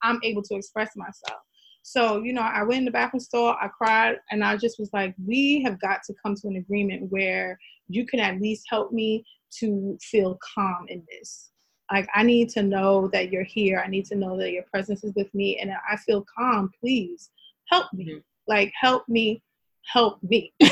I'm 0.01 0.19
able 0.23 0.41
to 0.43 0.55
express 0.55 0.91
myself. 0.95 1.41
So, 1.88 2.23
you 2.23 2.34
know, 2.34 2.41
I 2.41 2.63
went 2.63 2.79
in 2.79 2.86
the 2.86 2.91
bathroom 2.91 3.19
stall, 3.19 3.55
I 3.62 3.67
cried, 3.67 4.15
and 4.31 4.43
I 4.43 4.58
just 4.58 4.79
was 4.79 4.89
like, 4.91 5.13
we 5.23 5.62
have 5.62 5.79
got 5.79 5.99
to 6.08 6.15
come 6.19 6.34
to 6.34 6.47
an 6.47 6.55
agreement 6.55 7.12
where 7.12 7.60
you 7.88 8.08
can 8.08 8.19
at 8.19 8.41
least 8.41 8.63
help 8.71 8.91
me 8.91 9.23
to 9.59 9.97
feel 10.01 10.39
calm 10.55 10.85
in 10.87 11.03
this. 11.09 11.51
Like, 11.91 12.07
I 12.15 12.23
need 12.23 12.49
to 12.49 12.63
know 12.63 13.07
that 13.09 13.31
you're 13.31 13.43
here. 13.43 13.81
I 13.85 13.87
need 13.87 14.05
to 14.05 14.15
know 14.15 14.37
that 14.37 14.51
your 14.51 14.63
presence 14.63 15.03
is 15.03 15.13
with 15.15 15.33
me 15.35 15.59
and 15.59 15.71
I 15.89 15.97
feel 15.97 16.25
calm. 16.37 16.71
Please 16.79 17.29
help 17.69 17.93
me. 17.93 18.05
Mm-hmm. 18.05 18.17
Like, 18.47 18.73
help 18.79 19.07
me, 19.07 19.43
help 19.91 20.19
me. 20.23 20.53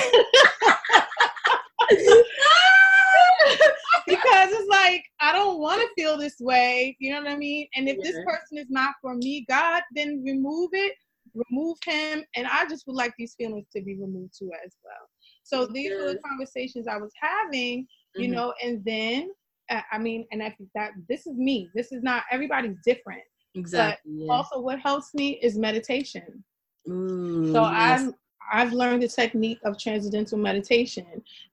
because 4.07 4.49
it's 4.51 4.69
like 4.69 5.03
I 5.19 5.31
don't 5.31 5.59
want 5.59 5.81
to 5.81 6.01
feel 6.01 6.17
this 6.17 6.35
way. 6.39 6.95
You 6.99 7.11
know 7.11 7.21
what 7.21 7.31
I 7.31 7.37
mean? 7.37 7.67
And 7.75 7.87
if 7.87 7.97
yeah. 7.97 8.03
this 8.03 8.17
person 8.25 8.57
is 8.57 8.69
not 8.69 8.95
for 9.01 9.15
me, 9.15 9.45
God, 9.49 9.83
then 9.93 10.23
remove 10.25 10.71
it, 10.73 10.93
remove 11.33 11.77
him, 11.85 12.23
and 12.35 12.47
I 12.47 12.65
just 12.67 12.85
would 12.87 12.95
like 12.95 13.13
these 13.17 13.35
feelings 13.35 13.67
to 13.75 13.81
be 13.81 13.95
removed 13.95 14.33
too 14.37 14.51
as 14.65 14.75
well. 14.83 15.09
So 15.43 15.65
these 15.67 15.91
yeah. 15.91 15.97
were 15.97 16.13
the 16.13 16.19
conversations 16.19 16.87
I 16.87 16.97
was 16.97 17.11
having 17.19 17.87
you 18.15 18.27
mm-hmm. 18.27 18.33
know, 18.33 18.53
and 18.63 18.83
then 18.85 19.31
uh, 19.69 19.81
I 19.91 19.97
mean, 19.97 20.25
and 20.31 20.41
I 20.41 20.49
think 20.49 20.69
that 20.75 20.91
this 21.07 21.25
is 21.27 21.37
me. 21.37 21.69
This 21.73 21.91
is 21.91 22.03
not 22.03 22.23
everybody's 22.31 22.77
different. 22.85 23.23
Exactly. 23.55 24.11
But 24.17 24.25
yeah. 24.25 24.33
also, 24.33 24.59
what 24.59 24.79
helps 24.79 25.13
me 25.13 25.39
is 25.41 25.57
meditation. 25.57 26.43
Mm, 26.87 27.53
so 27.53 27.61
yes. 27.63 28.01
I've 28.01 28.13
I've 28.51 28.73
learned 28.73 29.03
the 29.03 29.07
technique 29.07 29.59
of 29.63 29.79
transcendental 29.79 30.37
meditation, 30.37 31.05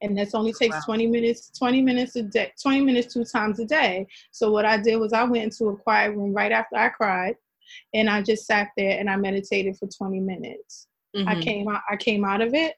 and 0.03 0.19
this 0.19 0.35
only 0.35 0.53
takes 0.53 0.75
wow. 0.75 0.83
20 0.87 1.07
minutes, 1.07 1.51
20 1.57 1.83
minutes 1.83 2.17
a 2.17 2.23
day, 2.23 2.53
20 2.61 2.81
minutes 2.81 3.15
two 3.15 3.25
times 3.25 3.61
a 3.61 3.65
day. 3.65 4.07
So 4.33 4.51
what 4.51 4.65
I 4.65 4.77
did 4.77 4.97
was 4.97 5.13
I 5.13 5.23
went 5.25 5.45
into 5.45 5.69
a 5.69 5.77
quiet 5.77 6.17
room 6.17 6.33
right 6.33 6.53
after 6.53 6.77
I 6.77 6.89
cried, 6.89 7.37
and 7.95 8.11
I 8.11 8.23
just 8.23 8.47
sat 8.47 8.71
there 8.77 8.99
and 8.99 9.09
I 9.09 9.17
meditated 9.17 9.77
for 9.77 9.87
20 9.87 10.21
minutes. 10.21 10.89
Mm-hmm. 11.17 11.29
I 11.29 11.41
came 11.41 11.69
out 11.69 11.83
I 11.91 11.97
came 11.97 12.25
out 12.25 12.41
of 12.41 12.55
it 12.55 12.75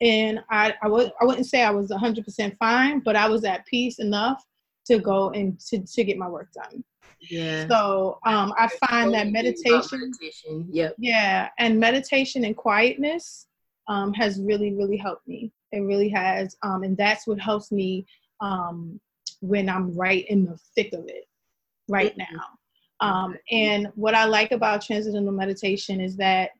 and 0.00 0.40
I 0.50 0.74
I 0.82 0.88
was 0.88 1.10
I 1.20 1.24
wouldn't 1.24 1.46
say 1.46 1.62
I 1.62 1.70
was 1.70 1.90
100% 1.90 2.56
fine, 2.58 3.00
but 3.00 3.16
I 3.16 3.28
was 3.28 3.44
at 3.44 3.66
peace 3.66 3.98
enough 3.98 4.44
to 4.86 4.98
go 4.98 5.30
and 5.30 5.58
to, 5.60 5.80
to 5.80 6.04
get 6.04 6.18
my 6.18 6.28
work 6.28 6.52
done. 6.52 6.84
Yeah. 7.20 7.66
So 7.68 8.18
um, 8.26 8.52
I 8.58 8.68
find 8.86 9.12
that 9.14 9.28
meditation, 9.28 10.00
meditation. 10.00 10.68
Yep. 10.70 10.96
Yeah, 10.98 11.48
and 11.58 11.80
meditation 11.80 12.44
and 12.44 12.56
quietness 12.56 13.46
um, 13.88 14.12
has 14.14 14.40
really 14.40 14.74
really 14.74 14.96
helped 14.96 15.26
me. 15.26 15.52
It 15.72 15.80
really 15.80 16.08
has, 16.10 16.56
um, 16.62 16.82
and 16.82 16.96
that's 16.96 17.26
what 17.26 17.40
helps 17.40 17.72
me 17.72 18.06
um, 18.40 19.00
when 19.40 19.68
I'm 19.68 19.96
right 19.96 20.24
in 20.28 20.44
the 20.44 20.58
thick 20.74 20.92
of 20.92 21.08
it 21.08 21.24
right 21.88 22.16
mm-hmm. 22.16 22.36
now. 22.36 22.44
Um, 23.00 23.36
and 23.50 23.88
what 23.94 24.14
I 24.14 24.24
like 24.24 24.52
about 24.52 24.82
transcendental 24.82 25.32
meditation 25.32 26.00
is 26.00 26.16
that 26.16 26.50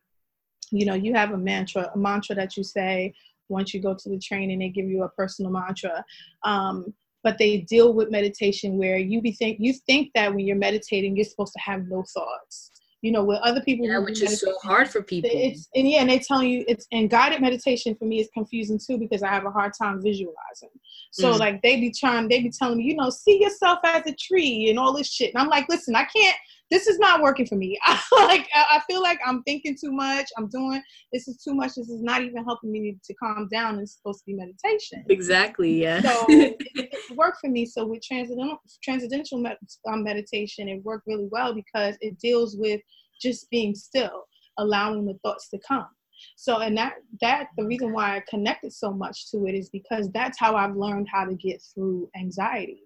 you 0.71 0.87
know 0.87 0.95
you 0.95 1.15
have 1.15 1.33
a 1.33 1.39
mantra 1.39 1.91
a 1.95 1.99
mantra 1.99 2.35
that 2.35 2.57
you 2.57 2.65
say 2.65 3.13
once 3.49 3.73
you 3.73 3.81
go 3.81 3.95
to 3.95 4.09
the 4.09 4.19
training 4.19 4.59
they 4.59 4.69
give 4.69 4.89
you 4.89 5.03
a 5.05 5.09
personal 5.11 5.51
mantra. 5.51 6.05
Um, 6.45 6.93
but 7.23 7.39
they 7.39 7.59
deal 7.59 7.93
with 7.93 8.09
meditation 8.09 8.79
where 8.79 8.99
you 8.99 9.21
be 9.21 9.33
think 9.33 9.59
you 9.59 9.73
think 9.73 10.11
that 10.15 10.33
when 10.33 10.47
you're 10.47 10.57
meditating 10.57 11.17
you're 11.17 11.25
supposed 11.25 11.53
to 11.53 11.61
have 11.61 11.89
no 11.89 12.05
thoughts. 12.15 12.71
You 13.03 13.13
know 13.13 13.25
with 13.25 13.39
other 13.43 13.61
people 13.61 13.87
yeah, 13.87 13.99
which 13.99 14.23
is 14.23 14.41
so 14.41 14.57
hard 14.63 14.89
for 14.89 15.03
people. 15.03 15.31
it's 15.33 15.69
and 15.75 15.89
yeah 15.89 16.01
and 16.01 16.11
they 16.11 16.19
tell 16.19 16.43
you 16.43 16.65
it's 16.67 16.87
and 16.93 17.11
guided 17.11 17.41
meditation 17.41 17.95
for 17.95 18.05
me 18.05 18.21
is 18.21 18.29
confusing 18.33 18.81
too 18.85 18.97
because 18.99 19.23
i 19.23 19.29
have 19.29 19.45
a 19.45 19.51
hard 19.51 19.73
time 19.81 20.03
visualizing. 20.03 20.71
So 21.11 21.33
mm. 21.33 21.39
like 21.39 21.63
they 21.63 21.81
be 21.81 21.93
trying 21.93 22.29
they 22.29 22.43
be 22.43 22.51
telling 22.51 22.79
me 22.79 22.85
you 22.85 22.97
know 22.97 23.11
see 23.11 23.41
yourself 23.41 23.81
as 23.85 24.07
a 24.07 24.15
tree 24.15 24.71
and 24.71 24.79
all 24.79 24.93
this 24.93 25.13
shit. 25.13 25.35
And 25.35 25.43
i'm 25.43 25.49
like 25.49 25.69
listen 25.69 25.95
i 25.95 26.05
can't 26.05 26.37
this 26.71 26.87
is 26.87 26.99
not 26.99 27.23
working 27.23 27.47
for 27.47 27.57
me. 27.57 27.79
I 27.87 28.01
like 28.13 28.49
I 28.55 28.81
feel 28.89 29.03
like 29.03 29.19
I'm 29.25 29.43
thinking 29.45 29.77
too 29.81 29.93
much. 29.93 30.27
I'm 30.37 30.49
doing 30.49 30.83
this 31.13 31.29
is 31.29 31.43
too 31.43 31.55
much. 31.55 31.75
This 31.77 31.89
is 31.89 32.03
not 32.03 32.23
even 32.23 32.45
helping 32.45 32.73
me 32.73 32.97
to 33.05 33.15
calm 33.15 33.49
down. 33.51 33.79
It's 33.79 33.97
supposed 33.97 34.21
to 34.21 34.27
be 34.27 34.35
meditation. 34.35 35.05
Exactly. 35.09 35.83
Yeah. 35.83 36.01
So 36.03 36.27
it, 36.29 36.57
it 36.75 37.17
worked 37.17 37.39
for 37.41 37.51
me. 37.51 37.67
So 37.67 37.87
with 37.87 38.03
transcendental 38.03 38.59
transcendental 38.83 39.39
med- 39.39 39.59
um, 39.89 40.03
meditation, 40.03 40.69
it 40.69 40.83
worked 40.85 41.07
really 41.07 41.29
well 41.31 41.55
because 41.55 41.97
it 42.01 42.19
deals 42.19 42.57
with 42.57 42.81
just 43.21 43.49
being 43.51 43.75
still, 43.75 44.25
allowing 44.59 45.07
the 45.07 45.15
thoughts 45.25 45.49
to 45.51 45.59
come. 45.67 45.87
So 46.35 46.59
and 46.59 46.77
that 46.77 46.95
that 47.21 47.49
the 47.57 47.65
reason 47.65 47.93
why 47.93 48.17
I 48.17 48.23
connected 48.29 48.73
so 48.73 48.93
much 48.93 49.31
to 49.31 49.47
it 49.47 49.55
is 49.55 49.69
because 49.71 50.11
that's 50.11 50.39
how 50.39 50.57
I've 50.57 50.77
learned 50.77 51.09
how 51.13 51.25
to 51.25 51.35
get 51.35 51.63
through 51.63 52.11
anxiety. 52.17 52.83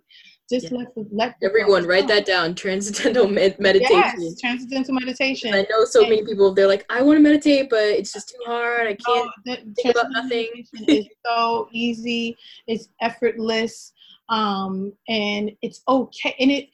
Just 0.50 0.72
yeah. 0.72 0.79
let 0.79 0.94
the, 0.94 1.07
let 1.12 1.37
everyone 1.42 1.87
write 1.87 2.09
that 2.09 2.26
down. 2.26 2.55
Transcendental 2.55 3.29
med- 3.29 3.61
meditation. 3.61 4.14
Yes, 4.18 4.40
transcendental 4.40 4.94
meditation. 4.94 5.55
I 5.55 5.64
know 5.70 5.85
so 5.85 6.00
and, 6.00 6.11
many 6.11 6.24
people. 6.24 6.53
They're 6.53 6.66
like, 6.66 6.85
I 6.90 7.03
want 7.03 7.18
to 7.18 7.22
meditate, 7.22 7.70
but 7.70 7.85
it's 7.85 8.12
just 8.12 8.31
too 8.31 8.42
hard. 8.46 8.88
I 8.88 8.94
can't 8.94 9.31
no, 9.46 9.55
think 9.55 9.94
about 9.94 10.11
nothing. 10.11 10.48
it's 10.72 11.14
so 11.24 11.68
easy. 11.72 12.37
It's 12.66 12.88
effortless, 13.00 13.92
um, 14.29 14.92
and 15.09 15.53
it's 15.62 15.83
okay. 15.88 16.35
And 16.40 16.50
it 16.50 16.68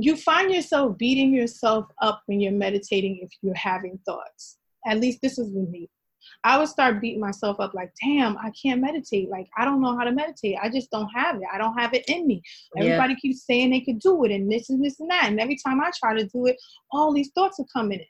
you 0.00 0.16
find 0.16 0.52
yourself 0.52 0.96
beating 0.96 1.34
yourself 1.34 1.86
up 2.00 2.22
when 2.26 2.40
you're 2.40 2.52
meditating 2.52 3.18
if 3.22 3.30
you're 3.42 3.54
having 3.54 3.98
thoughts. 4.06 4.58
At 4.86 5.00
least 5.00 5.20
this 5.22 5.38
is 5.38 5.50
with 5.52 5.68
me. 5.68 5.88
I 6.44 6.58
would 6.58 6.68
start 6.68 7.00
beating 7.00 7.20
myself 7.20 7.58
up 7.60 7.74
like, 7.74 7.90
damn, 8.02 8.36
I 8.38 8.50
can't 8.60 8.80
meditate. 8.80 9.28
Like, 9.30 9.48
I 9.56 9.64
don't 9.64 9.80
know 9.80 9.96
how 9.96 10.04
to 10.04 10.12
meditate. 10.12 10.56
I 10.60 10.68
just 10.68 10.90
don't 10.90 11.08
have 11.14 11.36
it. 11.36 11.48
I 11.52 11.58
don't 11.58 11.78
have 11.78 11.94
it 11.94 12.04
in 12.08 12.26
me. 12.26 12.42
Everybody 12.76 13.14
yeah. 13.14 13.18
keeps 13.20 13.46
saying 13.46 13.70
they 13.70 13.80
could 13.80 13.98
do 13.98 14.24
it 14.24 14.32
and 14.32 14.50
this 14.50 14.68
and 14.68 14.84
this 14.84 15.00
and 15.00 15.10
that. 15.10 15.26
And 15.26 15.40
every 15.40 15.58
time 15.64 15.80
I 15.80 15.90
try 15.98 16.14
to 16.14 16.26
do 16.26 16.46
it, 16.46 16.56
all 16.92 17.12
these 17.12 17.30
thoughts 17.34 17.58
are 17.60 17.66
coming 17.72 18.00
in 18.00 18.06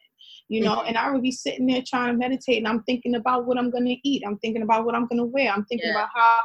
you 0.48 0.62
know, 0.62 0.76
mm-hmm. 0.76 0.88
and 0.88 0.96
I 0.96 1.10
would 1.10 1.22
be 1.22 1.30
sitting 1.30 1.66
there 1.66 1.82
trying 1.86 2.12
to 2.12 2.18
meditate 2.18 2.58
and 2.58 2.66
I'm 2.66 2.82
thinking 2.84 3.14
about 3.14 3.46
what 3.46 3.58
I'm 3.58 3.70
gonna 3.70 3.96
eat. 4.02 4.22
I'm 4.26 4.38
thinking 4.38 4.62
about 4.62 4.86
what 4.86 4.94
I'm 4.94 5.06
gonna 5.06 5.24
wear. 5.24 5.52
I'm 5.52 5.64
thinking 5.66 5.88
yeah. 5.88 5.96
about 5.96 6.08
how 6.14 6.38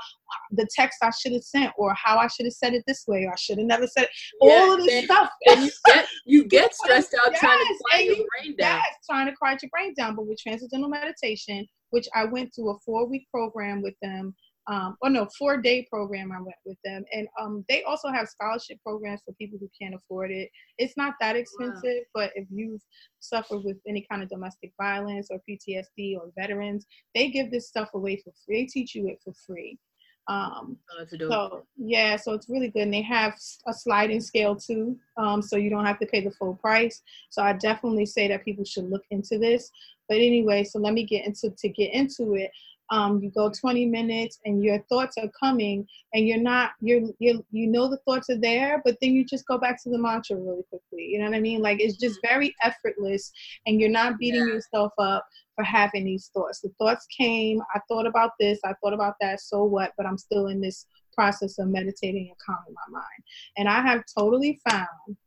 the 0.51 0.67
text 0.75 0.99
I 1.01 1.09
should 1.11 1.31
have 1.31 1.43
sent 1.43 1.71
or 1.77 1.93
how 1.93 2.17
I 2.17 2.27
should 2.27 2.45
have 2.45 2.53
said 2.53 2.73
it 2.73 2.83
this 2.85 3.05
way 3.07 3.23
or 3.23 3.31
I 3.31 3.35
should 3.37 3.57
have 3.57 3.67
never 3.67 3.87
said 3.87 4.03
it. 4.03 4.09
Yeah, 4.41 4.53
All 4.53 4.73
of 4.73 4.79
this 4.79 4.93
and, 4.93 5.05
stuff. 5.05 5.29
And 5.47 5.61
you 5.63 5.71
get 5.85 6.07
you 6.25 6.45
get 6.47 6.75
stressed 6.75 7.15
out 7.23 7.31
yes, 7.31 7.39
trying 7.39 7.57
to 7.57 7.75
quiet 7.89 8.05
your 8.05 8.15
brain 8.15 8.55
down. 8.57 8.81
Yes, 8.83 8.97
trying 9.09 9.27
to 9.27 9.35
quiet 9.35 9.61
your 9.63 9.69
brain 9.69 9.93
down. 9.97 10.15
But 10.15 10.27
with 10.27 10.39
transcendental 10.39 10.89
meditation, 10.89 11.65
which 11.91 12.07
I 12.13 12.25
went 12.25 12.53
through 12.53 12.71
a 12.71 12.79
four 12.85 13.07
week 13.07 13.27
program 13.33 13.81
with 13.81 13.95
them 14.01 14.35
um, 14.67 14.95
or 15.02 15.10
oh, 15.10 15.12
no, 15.12 15.28
four 15.38 15.58
day 15.58 15.86
program 15.91 16.32
I 16.32 16.41
went 16.41 16.56
with 16.65 16.78
them. 16.86 17.04
And 17.12 17.28
um, 17.39 17.65
they 17.67 17.84
also 17.84 18.10
have 18.10 18.28
scholarship 18.28 18.78
programs 18.86 19.21
for 19.26 19.34
people 19.34 19.60
who 19.60 19.69
can't 19.80 19.95
afford 19.95 20.32
it. 20.32 20.49
It's 20.78 20.95
not 20.95 21.15
that 21.19 21.36
expensive, 21.36 21.84
wow. 21.84 22.13
but 22.13 22.32
if 22.36 22.47
you've 22.49 22.82
suffered 23.19 23.63
with 23.63 23.78
any 23.88 24.06
kind 24.10 24.23
of 24.23 24.30
domestic 24.30 24.71
violence 24.82 25.28
or 25.32 25.41
PTSD 25.49 26.15
or 26.17 26.32
veterans, 26.38 26.86
they 27.13 27.30
give 27.30 27.52
this 27.52 27.67
stuff 27.67 27.89
away 27.93 28.17
for 28.23 28.32
free. 28.45 28.63
They 28.63 28.65
teach 28.67 28.95
you 28.95 29.08
it 29.08 29.19
for 29.23 29.34
free. 29.45 29.78
Um, 30.28 30.78
Oh, 30.97 31.06
so 31.10 31.63
yeah, 31.76 32.15
so 32.15 32.32
it's 32.32 32.47
really 32.47 32.69
good, 32.69 32.84
and 32.84 32.93
they 32.93 33.02
have 33.02 33.34
a 33.67 33.73
sliding 33.73 34.21
scale 34.21 34.56
too, 34.56 34.97
um, 35.17 35.41
so 35.41 35.58
you 35.58 35.69
don't 35.69 35.86
have 35.86 35.99
to 35.99 36.06
pay 36.06 36.21
the 36.21 36.32
full 36.32 36.56
price. 36.56 37.02
So 37.30 37.41
I 37.41 37.52
definitely 37.54 38.06
say 38.06 38.30
that 38.30 38.45
people 38.45 38.63
should 38.63 38.89
look 38.89 39.04
into 39.12 39.38
this. 39.38 39.69
But 40.13 40.21
anyway, 40.21 40.63
so 40.63 40.78
let 40.78 40.93
me 40.93 41.06
get 41.06 41.26
into 41.26 41.49
to 41.49 41.69
get 41.69 41.91
into 41.91 42.36
it. 42.36 42.52
Um, 42.91 43.19
you 43.23 43.32
go 43.32 43.49
20 43.49 43.88
minutes, 43.88 44.38
and 44.45 44.63
your 44.63 44.78
thoughts 44.88 45.17
are 45.17 45.32
coming, 45.39 45.88
and 46.13 46.28
you're 46.28 46.38
not 46.38 46.73
you're 46.82 47.02
you 47.17 47.43
you 47.49 47.65
know 47.65 47.89
the 47.89 47.97
thoughts 48.06 48.30
are 48.30 48.38
there, 48.38 48.80
but 48.86 48.95
then 49.02 49.15
you 49.15 49.26
just 49.26 49.47
go 49.47 49.58
back 49.58 49.82
to 49.82 49.89
the 49.89 49.97
mantra 49.97 50.36
really 50.36 50.62
quickly. 50.69 51.06
You 51.06 51.17
know 51.17 51.26
what 51.26 51.36
I 51.36 51.39
mean? 51.39 51.63
Like 51.63 51.80
it's 51.82 51.97
just 51.97 52.19
very 52.21 52.54
effortless, 52.62 53.32
and 53.65 53.82
you're 53.82 53.89
not 53.89 54.19
beating 54.19 54.41
Yeah. 54.41 54.54
yourself 54.54 54.91
up 54.99 55.26
for 55.56 55.63
having 55.63 56.06
these 56.06 56.30
thoughts. 56.32 56.60
The 56.60 56.69
thoughts 56.78 57.08
came. 57.08 57.60
I 57.73 57.80
thought 57.89 58.06
about 58.06 58.34
this. 58.39 58.60
I 58.63 58.73
thought 58.84 58.93
about 58.93 59.15
that. 59.19 59.39
So 59.39 59.63
what? 59.63 59.93
But 59.97 60.06
I'm 60.06 60.19
still 60.19 60.45
in 60.45 60.62
this 60.62 60.86
process 61.15 61.58
of 61.58 61.69
meditating 61.69 62.28
and 62.28 62.38
calming 62.38 62.76
my 62.76 62.99
mind. 62.99 63.23
And 63.58 63.67
I 63.67 63.82
have 63.82 64.04
totally 64.15 64.62
found, 64.69 65.17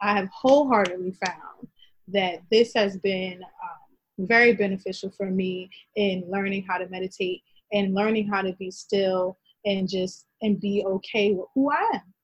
I 0.00 0.16
have 0.16 0.28
wholeheartedly 0.28 1.14
found 1.22 1.68
that 2.08 2.40
this 2.50 2.72
has 2.74 2.96
been 2.98 3.42
um, 3.42 3.85
very 4.18 4.52
beneficial 4.54 5.10
for 5.10 5.30
me 5.30 5.70
in 5.96 6.24
learning 6.28 6.64
how 6.68 6.78
to 6.78 6.88
meditate 6.88 7.42
and 7.72 7.94
learning 7.94 8.28
how 8.28 8.42
to 8.42 8.52
be 8.54 8.70
still 8.70 9.38
and 9.64 9.88
just 9.88 10.26
and 10.42 10.60
be 10.60 10.84
okay 10.86 11.32
with 11.32 11.46
who 11.54 11.70
I 11.70 11.90
am. 11.94 12.14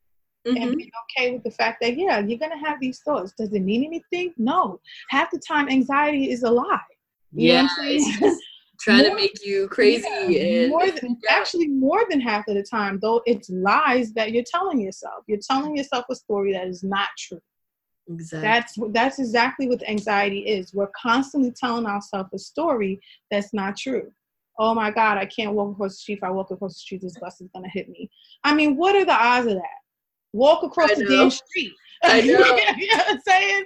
And 0.44 0.56
Mhm. 0.72 0.76
being 0.76 0.90
okay 1.10 1.32
with 1.32 1.44
the 1.44 1.50
fact 1.50 1.80
that 1.82 1.96
yeah 1.96 2.18
you're 2.20 2.38
gonna 2.38 2.58
have 2.58 2.80
these 2.80 3.00
thoughts. 3.00 3.32
Does 3.38 3.52
it 3.52 3.60
mean 3.60 3.84
anything? 3.84 4.34
No. 4.36 4.80
Half 5.10 5.30
the 5.30 5.38
time 5.38 5.68
anxiety 5.68 6.30
is 6.30 6.42
a 6.42 6.50
lie. 6.50 6.80
You 7.32 7.48
Yeah, 7.48 7.62
what 7.62 7.70
I'm 7.78 7.84
saying? 7.84 8.04
just 8.20 8.42
trying 8.80 9.04
to 9.04 9.14
make 9.14 9.44
you 9.44 9.68
crazy 9.68 10.08
Yeah, 10.28 10.42
and 10.42 10.70
more 10.70 10.90
than, 10.90 11.16
Yeah. 11.22 11.36
actually 11.36 11.68
more 11.68 12.04
than 12.10 12.20
half 12.20 12.48
of 12.48 12.54
the 12.56 12.62
time 12.62 12.98
though 13.00 13.22
it's 13.26 13.48
lies 13.50 14.12
that 14.14 14.32
you're 14.32 14.44
telling 14.44 14.80
yourself. 14.80 15.24
You're 15.28 15.38
telling 15.38 15.76
yourself 15.76 16.04
a 16.10 16.14
story 16.16 16.52
that 16.52 16.66
is 16.66 16.82
not 16.82 17.08
true 17.16 17.40
exactly. 18.08 18.48
that's 18.48 18.92
that's 18.92 19.18
exactly 19.18 19.68
what 19.68 19.88
anxiety 19.88 20.40
is 20.40 20.74
we're 20.74 20.90
constantly 21.00 21.52
telling 21.52 21.86
ourselves 21.86 22.30
a 22.34 22.38
story 22.38 23.00
that's 23.30 23.52
not 23.52 23.76
true 23.76 24.10
oh 24.58 24.74
my 24.74 24.90
god 24.90 25.18
i 25.18 25.26
can't 25.26 25.54
walk 25.54 25.72
across 25.72 25.92
the 25.92 25.96
street 25.96 26.18
if 26.18 26.24
i 26.24 26.30
walk 26.30 26.50
across 26.50 26.74
the 26.74 26.80
street 26.80 27.00
this 27.00 27.18
bus 27.18 27.40
is 27.40 27.48
going 27.54 27.64
to 27.64 27.70
hit 27.70 27.88
me 27.88 28.10
i 28.44 28.54
mean 28.54 28.76
what 28.76 28.96
are 28.96 29.04
the 29.04 29.12
odds 29.12 29.46
of 29.46 29.54
that 29.54 29.80
walk 30.32 30.62
across 30.62 30.94
the 30.96 31.04
damn 31.04 31.30
street 31.30 31.72
I 32.04 32.20
know. 32.22 32.32
you 32.76 32.86
know 32.88 32.96
what 32.96 33.10
i'm 33.10 33.20
saying 33.20 33.64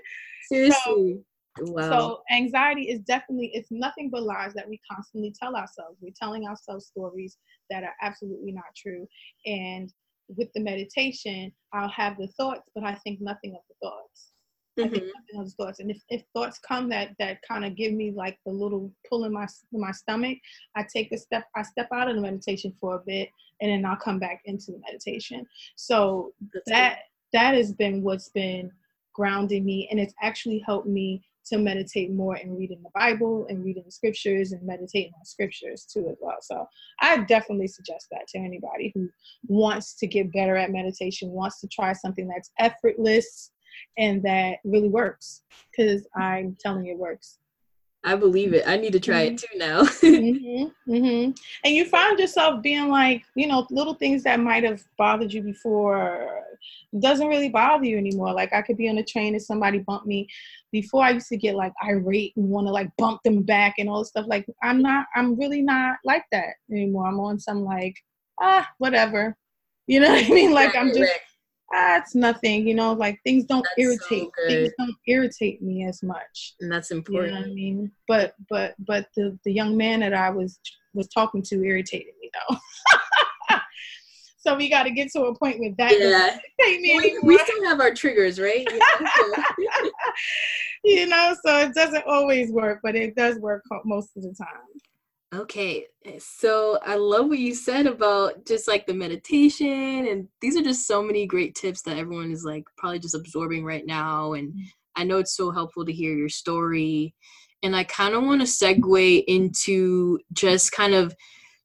Seriously. 0.49 1.21
wow. 1.61 1.91
so 1.91 2.23
anxiety 2.31 2.83
is 2.83 3.01
definitely 3.01 3.51
it's 3.53 3.71
nothing 3.71 4.11
but 4.11 4.23
lies 4.23 4.55
that 4.55 4.69
we 4.69 4.81
constantly 4.91 5.35
tell 5.39 5.57
ourselves. 5.57 5.99
We're 6.01 6.13
telling 6.19 6.47
ourselves 6.47 6.87
stories 6.87 7.37
that 7.71 7.83
are 7.83 7.95
absolutely 8.03 8.53
not 8.53 8.65
true. 8.77 9.09
And 9.45 9.93
with 10.29 10.53
the 10.55 10.61
meditation, 10.61 11.53
I'll 11.73 11.89
have 11.89 12.19
the 12.19 12.29
thoughts, 12.29 12.69
but 12.75 12.85
I 12.85 12.95
think 12.97 13.21
nothing 13.21 13.55
of 13.55 13.61
the 13.69 13.75
thoughts. 13.87 14.33
I 14.79 14.89
think 14.89 15.05
Mhm. 15.05 15.13
nothing 15.15 15.39
of 15.41 15.45
those 15.45 15.55
thoughts. 15.55 15.81
And 15.81 15.91
if, 15.91 16.03
if 16.11 16.23
thoughts 16.35 16.59
come 16.59 16.89
that 16.91 17.17
that 17.19 17.41
kind 17.43 17.65
of 17.65 17.77
give 17.77 17.93
me 17.95 18.11
like 18.11 18.39
the 18.45 18.53
little 18.53 18.93
pull 19.09 19.25
in 19.25 19.33
my 19.33 19.47
in 19.73 19.81
my 19.81 19.93
stomach, 19.93 20.39
I 20.75 20.85
take 20.85 21.13
a 21.13 21.19
step. 21.19 21.45
I 21.57 21.63
step 21.63 21.89
out 21.93 22.09
of 22.09 22.17
the 22.17 22.21
meditation 22.21 22.75
for 22.79 22.97
a 22.97 23.03
bit, 23.07 23.31
and 23.61 23.71
then 23.71 23.87
I'll 23.87 23.97
come 23.97 24.19
back 24.19 24.43
into 24.45 24.73
the 24.73 24.79
meditation. 24.81 25.47
So 25.77 26.35
That's 26.53 26.69
that 26.69 26.99
that 27.33 27.55
has 27.55 27.73
been 27.73 28.03
what's 28.03 28.29
been 28.29 28.71
grounding 29.15 29.65
me 29.65 29.89
and 29.91 29.99
it's 29.99 30.15
actually 30.23 30.59
helped 30.59 30.87
me 30.87 31.23
to 31.47 31.59
meditate 31.59 32.11
more 32.13 32.35
and 32.35 32.57
reading 32.59 32.83
the 32.83 32.91
bible 32.95 33.47
and 33.49 33.65
reading 33.65 33.83
the 33.85 33.91
scriptures 33.91 34.53
and 34.53 34.63
meditating 34.63 35.13
on 35.19 35.25
scriptures 35.25 35.87
too 35.91 36.09
as 36.11 36.17
well. 36.21 36.39
So 36.41 36.67
i 37.01 37.17
definitely 37.25 37.69
suggest 37.69 38.07
that 38.11 38.27
to 38.29 38.39
anybody 38.39 38.93
who 38.95 39.09
wants 39.49 39.95
to 39.97 40.07
get 40.07 40.33
better 40.33 40.57
at 40.57 40.71
meditation 40.71 41.31
wants 41.31 41.61
to 41.61 41.69
try 41.69 41.93
something 41.93 42.29
that's 42.29 42.51
effortless 42.59 43.53
and 43.99 44.23
that 44.23 44.59
really 44.65 44.89
works 44.89 45.43
because 45.71 46.07
i'm 46.17 46.57
telling 46.61 46.87
you 46.87 46.93
it 46.93 46.99
works 46.99 47.39
I 48.07 48.15
believe 48.15 48.55
it. 48.55 48.63
I 48.69 48.77
need 48.77 48.93
to 48.93 49.01
try 49.01 49.23
it 49.23 49.37
too 49.37 49.59
now. 49.59 49.85
hmm 50.01 50.67
hmm 50.87 51.31
And 51.65 51.75
you 51.75 51.85
find 51.87 52.17
yourself 52.17 52.63
being 52.63 52.89
like, 52.89 53.25
you 53.35 53.49
know, 53.49 53.67
little 53.71 53.95
things 53.95 54.23
that 54.23 54.39
might 54.39 54.63
have 54.63 54.81
bothered 54.97 55.33
you 55.33 55.43
before 55.43 56.31
doesn't 57.01 57.27
really 57.27 57.49
bother 57.49 57.85
you 57.85 57.99
anymore. 57.99 58.33
Like 58.33 58.53
I 58.53 58.63
could 58.63 58.77
be 58.77 58.89
on 58.89 58.99
a 58.99 59.03
train 59.03 59.35
and 59.35 59.43
somebody 59.43 59.81
bumped 59.81 60.07
me. 60.07 60.29
Before 60.71 61.03
I 61.03 61.11
used 61.11 61.27
to 61.29 61.37
get 61.37 61.57
like 61.57 61.73
irate 61.83 62.33
and 62.37 62.49
want 62.49 62.69
to 62.69 62.73
like 62.73 62.91
bump 62.97 63.23
them 63.25 63.43
back 63.43 63.75
and 63.79 63.89
all 63.89 63.99
this 63.99 64.09
stuff. 64.11 64.27
Like 64.29 64.47
I'm 64.63 64.81
not, 64.81 65.07
I'm 65.17 65.37
really 65.37 65.63
not 65.63 65.97
like 66.05 66.25
that 66.31 66.55
anymore. 66.71 67.09
I'm 67.09 67.19
on 67.19 67.41
some 67.41 67.65
like, 67.65 67.97
ah, 68.41 68.69
whatever. 68.79 69.37
You 69.89 69.99
know 69.99 70.11
what 70.11 70.25
I 70.25 70.29
mean? 70.29 70.53
Like 70.53 70.77
I'm 70.77 70.95
just. 70.95 71.13
Ah, 71.73 71.99
it's 71.99 72.15
nothing. 72.15 72.67
You 72.67 72.75
know, 72.75 72.93
like 72.93 73.19
things 73.25 73.45
don't 73.45 73.67
That's 73.77 73.77
so 73.77 73.83
irritate. 74.15 74.31
things 74.49 74.73
don't 74.79 74.97
irritate 75.07 75.63
me 75.63 75.85
as 75.87 76.03
much. 76.03 76.55
and 76.61 76.71
that's 76.71 76.91
You 76.91 76.97
know 76.97 76.99
I 76.99 77.01
important. 77.27 77.55
mean? 77.55 77.91
But 78.09 78.35
but 78.49 78.75
but 78.87 79.07
the 79.17 79.39
the 79.45 79.53
young 79.53 79.77
man 79.77 80.01
that 80.01 80.15
I 80.15 80.31
was 80.31 80.59
was 80.95 81.09
talking 81.09 81.43
to 81.43 81.63
irritated 81.63 82.15
me 82.21 82.31
though. 82.49 82.57
so 84.39 84.57
we 84.57 84.71
got 84.71 84.85
to 84.85 84.91
get 84.91 85.11
to 85.13 85.25
a 85.25 85.39
point 85.39 85.59
with 85.61 85.77
that. 85.77 85.93
Yeah. 85.99 86.39
We, 86.59 87.19
we 87.23 87.39
still 87.39 87.65
have 87.65 87.81
our 87.81 87.93
triggers, 87.93 88.41
right? 88.41 88.67
you 90.85 91.07
know, 91.07 91.35
so 91.45 91.59
it 91.59 91.75
doesn't 91.75 92.05
always 92.07 92.51
work, 92.51 92.81
but 92.83 92.95
it 92.97 93.15
does 93.17 93.37
work 93.39 93.63
most 93.85 94.17
of 94.17 94.23
the 94.23 94.35
time. 94.35 94.63
Okay, 95.37 95.85
eh, 96.07 96.19
so 96.19 96.79
I 96.83 96.97
love 96.97 97.29
what 97.29 97.39
you 97.39 97.55
said 97.55 97.87
about 97.87 98.47
just 98.47 98.67
like 98.67 98.87
the 98.87 98.95
meditation, 98.95 100.07
and 100.07 100.29
these 100.41 100.57
are 100.57 100.63
just 100.63 100.87
so 100.87 101.03
many 101.03 101.27
great 101.27 101.55
tips 101.55 101.83
that 101.83 101.99
everyone 101.99 102.33
is 102.33 102.43
like 102.43 102.65
probably 102.79 103.01
just 103.01 103.15
absorbing 103.15 103.63
right 103.63 103.85
now. 103.85 104.33
And 104.33 104.55
I 104.95 105.05
know 105.05 105.19
it's 105.19 105.37
so 105.37 105.51
helpful 105.51 105.85
to 105.85 105.93
hear 105.93 106.15
your 106.15 106.31
story. 106.31 107.15
And 107.63 107.77
I 107.77 107.85
kind 107.85 108.15
of 108.15 108.23
want 108.23 108.41
to 108.41 108.47
segue 108.47 109.25
into 109.27 110.19
just 110.33 110.73
kind 110.73 110.95
of 110.95 111.15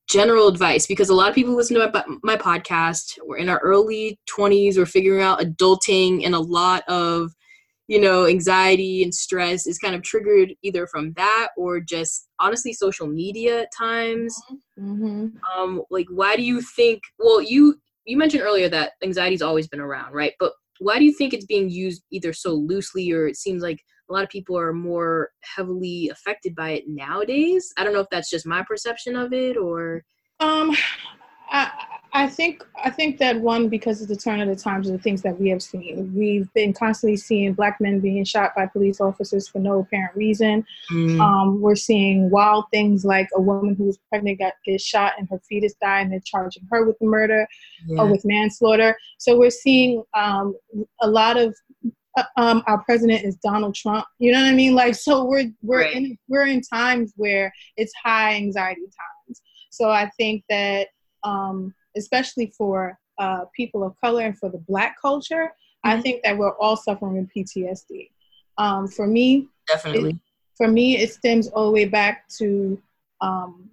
general 0.10 0.50
advice 0.50 0.86
because 0.86 1.08
a 1.10 1.16
lot 1.16 1.30
of 1.30 1.36
people 1.36 1.56
listen 1.56 1.80
to 1.80 1.90
my, 1.94 2.04
my 2.24 2.36
podcast. 2.36 3.20
We're 3.24 3.38
in 3.38 3.48
our 3.48 3.60
early 3.60 4.20
20s, 4.30 4.76
we're 4.76 4.86
figuring 4.86 5.24
out 5.24 5.40
adulting, 5.40 6.26
and 6.26 6.36
a 6.36 6.40
lot 6.40 6.84
of 6.90 7.32
you 7.92 8.00
know, 8.00 8.26
anxiety 8.26 9.04
and 9.04 9.14
stress 9.14 9.68
is 9.68 9.78
kind 9.78 9.94
of 9.94 10.02
triggered 10.02 10.54
either 10.64 10.88
from 10.88 11.12
that 11.18 11.50
or 11.58 11.82
just 11.82 12.30
honestly 12.40 12.72
social 12.72 13.06
media 13.06 13.64
at 13.64 13.68
times. 13.78 14.34
Mm-hmm. 14.80 15.28
Um, 15.54 15.82
like, 15.90 16.08
why 16.10 16.38
do 16.38 16.42
you 16.42 16.62
think? 16.62 17.02
Well, 17.20 17.42
you 17.42 17.76
you 18.06 18.16
mentioned 18.16 18.44
earlier 18.44 18.70
that 18.70 18.94
anxiety's 19.04 19.42
always 19.42 19.68
been 19.68 19.82
around, 19.82 20.14
right? 20.14 20.32
But 20.40 20.54
why 20.80 21.00
do 21.00 21.04
you 21.04 21.14
think 21.14 21.34
it's 21.34 21.46
being 21.46 21.70
used 21.70 22.04
either 22.14 22.32
so 22.32 22.54
loosely 22.54 23.12
or 23.12 23.28
it 23.28 23.36
seems 23.36 23.62
like 23.62 23.82
a 24.10 24.14
lot 24.14 24.24
of 24.24 24.30
people 24.30 24.58
are 24.58 24.72
more 24.72 25.32
heavily 25.42 26.08
affected 26.08 26.56
by 26.56 26.70
it 26.70 26.86
nowadays? 26.88 27.74
I 27.76 27.84
don't 27.84 27.92
know 27.92 28.00
if 28.00 28.10
that's 28.10 28.30
just 28.30 28.48
my 28.48 28.64
perception 28.64 29.18
of 29.18 29.34
it 29.34 29.58
or. 29.58 30.06
Um, 30.40 30.74
I, 31.52 31.70
I 32.14 32.28
think 32.28 32.66
I 32.84 32.90
think 32.90 33.20
that 33.20 33.40
one 33.40 33.70
because 33.70 34.02
of 34.02 34.10
the 34.10 34.18
turn 34.18 34.42
of 34.42 34.50
the 34.50 34.56
times 34.56 34.88
and 34.90 35.00
the 35.00 35.02
things 35.02 35.22
that 35.22 35.40
we 35.40 35.48
have 35.50 35.64
seen, 35.64 36.14
we've 36.14 36.52
been 36.54 36.74
constantly 36.74 37.16
seeing 37.16 37.54
black 37.54 37.80
men 37.80 38.02
being 38.02 38.26
shot 38.26 38.52
by 38.54 38.66
police 38.66 39.00
officers 39.00 39.48
for 39.48 39.60
no 39.60 39.80
apparent 39.80 40.14
reason. 40.16 40.66
Um, 41.22 41.62
we're 41.62 41.76
seeing 41.76 42.30
wild 42.30 42.66
things 42.70 43.06
like 43.06 43.30
a 43.34 43.42
woman 43.42 43.76
who 43.76 43.86
was 43.86 43.98
pregnant 44.10 44.40
got 44.40 44.54
gets 44.66 44.84
shot 44.84 45.14
and 45.18 45.30
her 45.30 45.40
fetus 45.48 45.74
died, 45.82 46.02
and 46.02 46.12
they're 46.12 46.20
charging 46.26 46.68
her 46.70 46.86
with 46.86 47.00
the 47.00 47.06
murder 47.06 47.48
Yeah. 47.88 48.02
or 48.02 48.12
with 48.12 48.26
manslaughter. 48.26 48.98
So 49.18 49.38
we're 49.40 49.50
seeing 49.50 50.04
um, 50.14 50.56
a 51.02 51.08
lot 51.10 51.38
of. 51.38 51.56
uh, 52.18 52.24
Um, 52.36 52.62
our 52.68 52.84
president 52.84 53.24
is 53.24 53.38
Donald 53.38 53.74
Trump. 53.74 54.06
You 54.20 54.34
know 54.34 54.42
what 54.42 54.50
I 54.52 54.54
mean? 54.54 54.76
Like, 54.76 54.96
so 54.96 55.24
we're 55.24 55.50
we're 55.62 55.84
Right. 55.84 55.96
in 55.96 56.18
we're 56.28 56.48
in 56.48 56.60
times 56.62 57.14
where 57.16 57.54
it's 57.78 57.94
high 58.04 58.36
anxiety 58.36 58.82
times. 58.82 59.42
So 59.70 59.90
I 59.90 60.10
think 60.18 60.44
that, 60.50 60.90
um, 61.24 61.74
especially 61.98 62.48
for 62.58 62.98
uh, 63.18 63.46
people 63.56 63.84
of 63.84 63.96
color 64.02 64.24
and 64.24 64.38
for 64.38 64.50
the 64.50 64.58
Black 64.60 64.96
culture, 65.02 65.52
I 65.84 65.98
Mhm. 65.98 66.02
think 66.04 66.24
that 66.24 66.38
we're 66.38 66.56
all 66.58 66.76
suffering 66.78 67.18
with 67.18 67.30
PTSD. 67.34 68.10
Um, 68.58 68.88
for 68.88 69.08
me, 69.08 69.48
Definitely. 69.68 70.20
for 70.58 70.68
me 70.68 70.98
it 70.98 71.12
stems 71.12 71.48
all 71.50 71.66
the 71.66 71.72
way 71.72 71.86
back 71.86 72.28
to 72.40 72.80
um, 73.22 73.70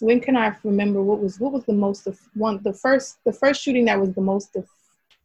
when 0.00 0.20
can 0.20 0.36
I 0.36 0.54
remember 0.62 1.02
what 1.02 1.20
was 1.20 1.40
what 1.40 1.52
was 1.52 1.64
the 1.64 1.72
most 1.72 2.06
of 2.06 2.18
one 2.34 2.60
the 2.62 2.72
first 2.72 3.18
the 3.24 3.32
first 3.32 3.62
shooting 3.62 3.84
that 3.86 3.98
was 3.98 4.12
the 4.14 4.20
most 4.20 4.54
eff- 4.56 4.68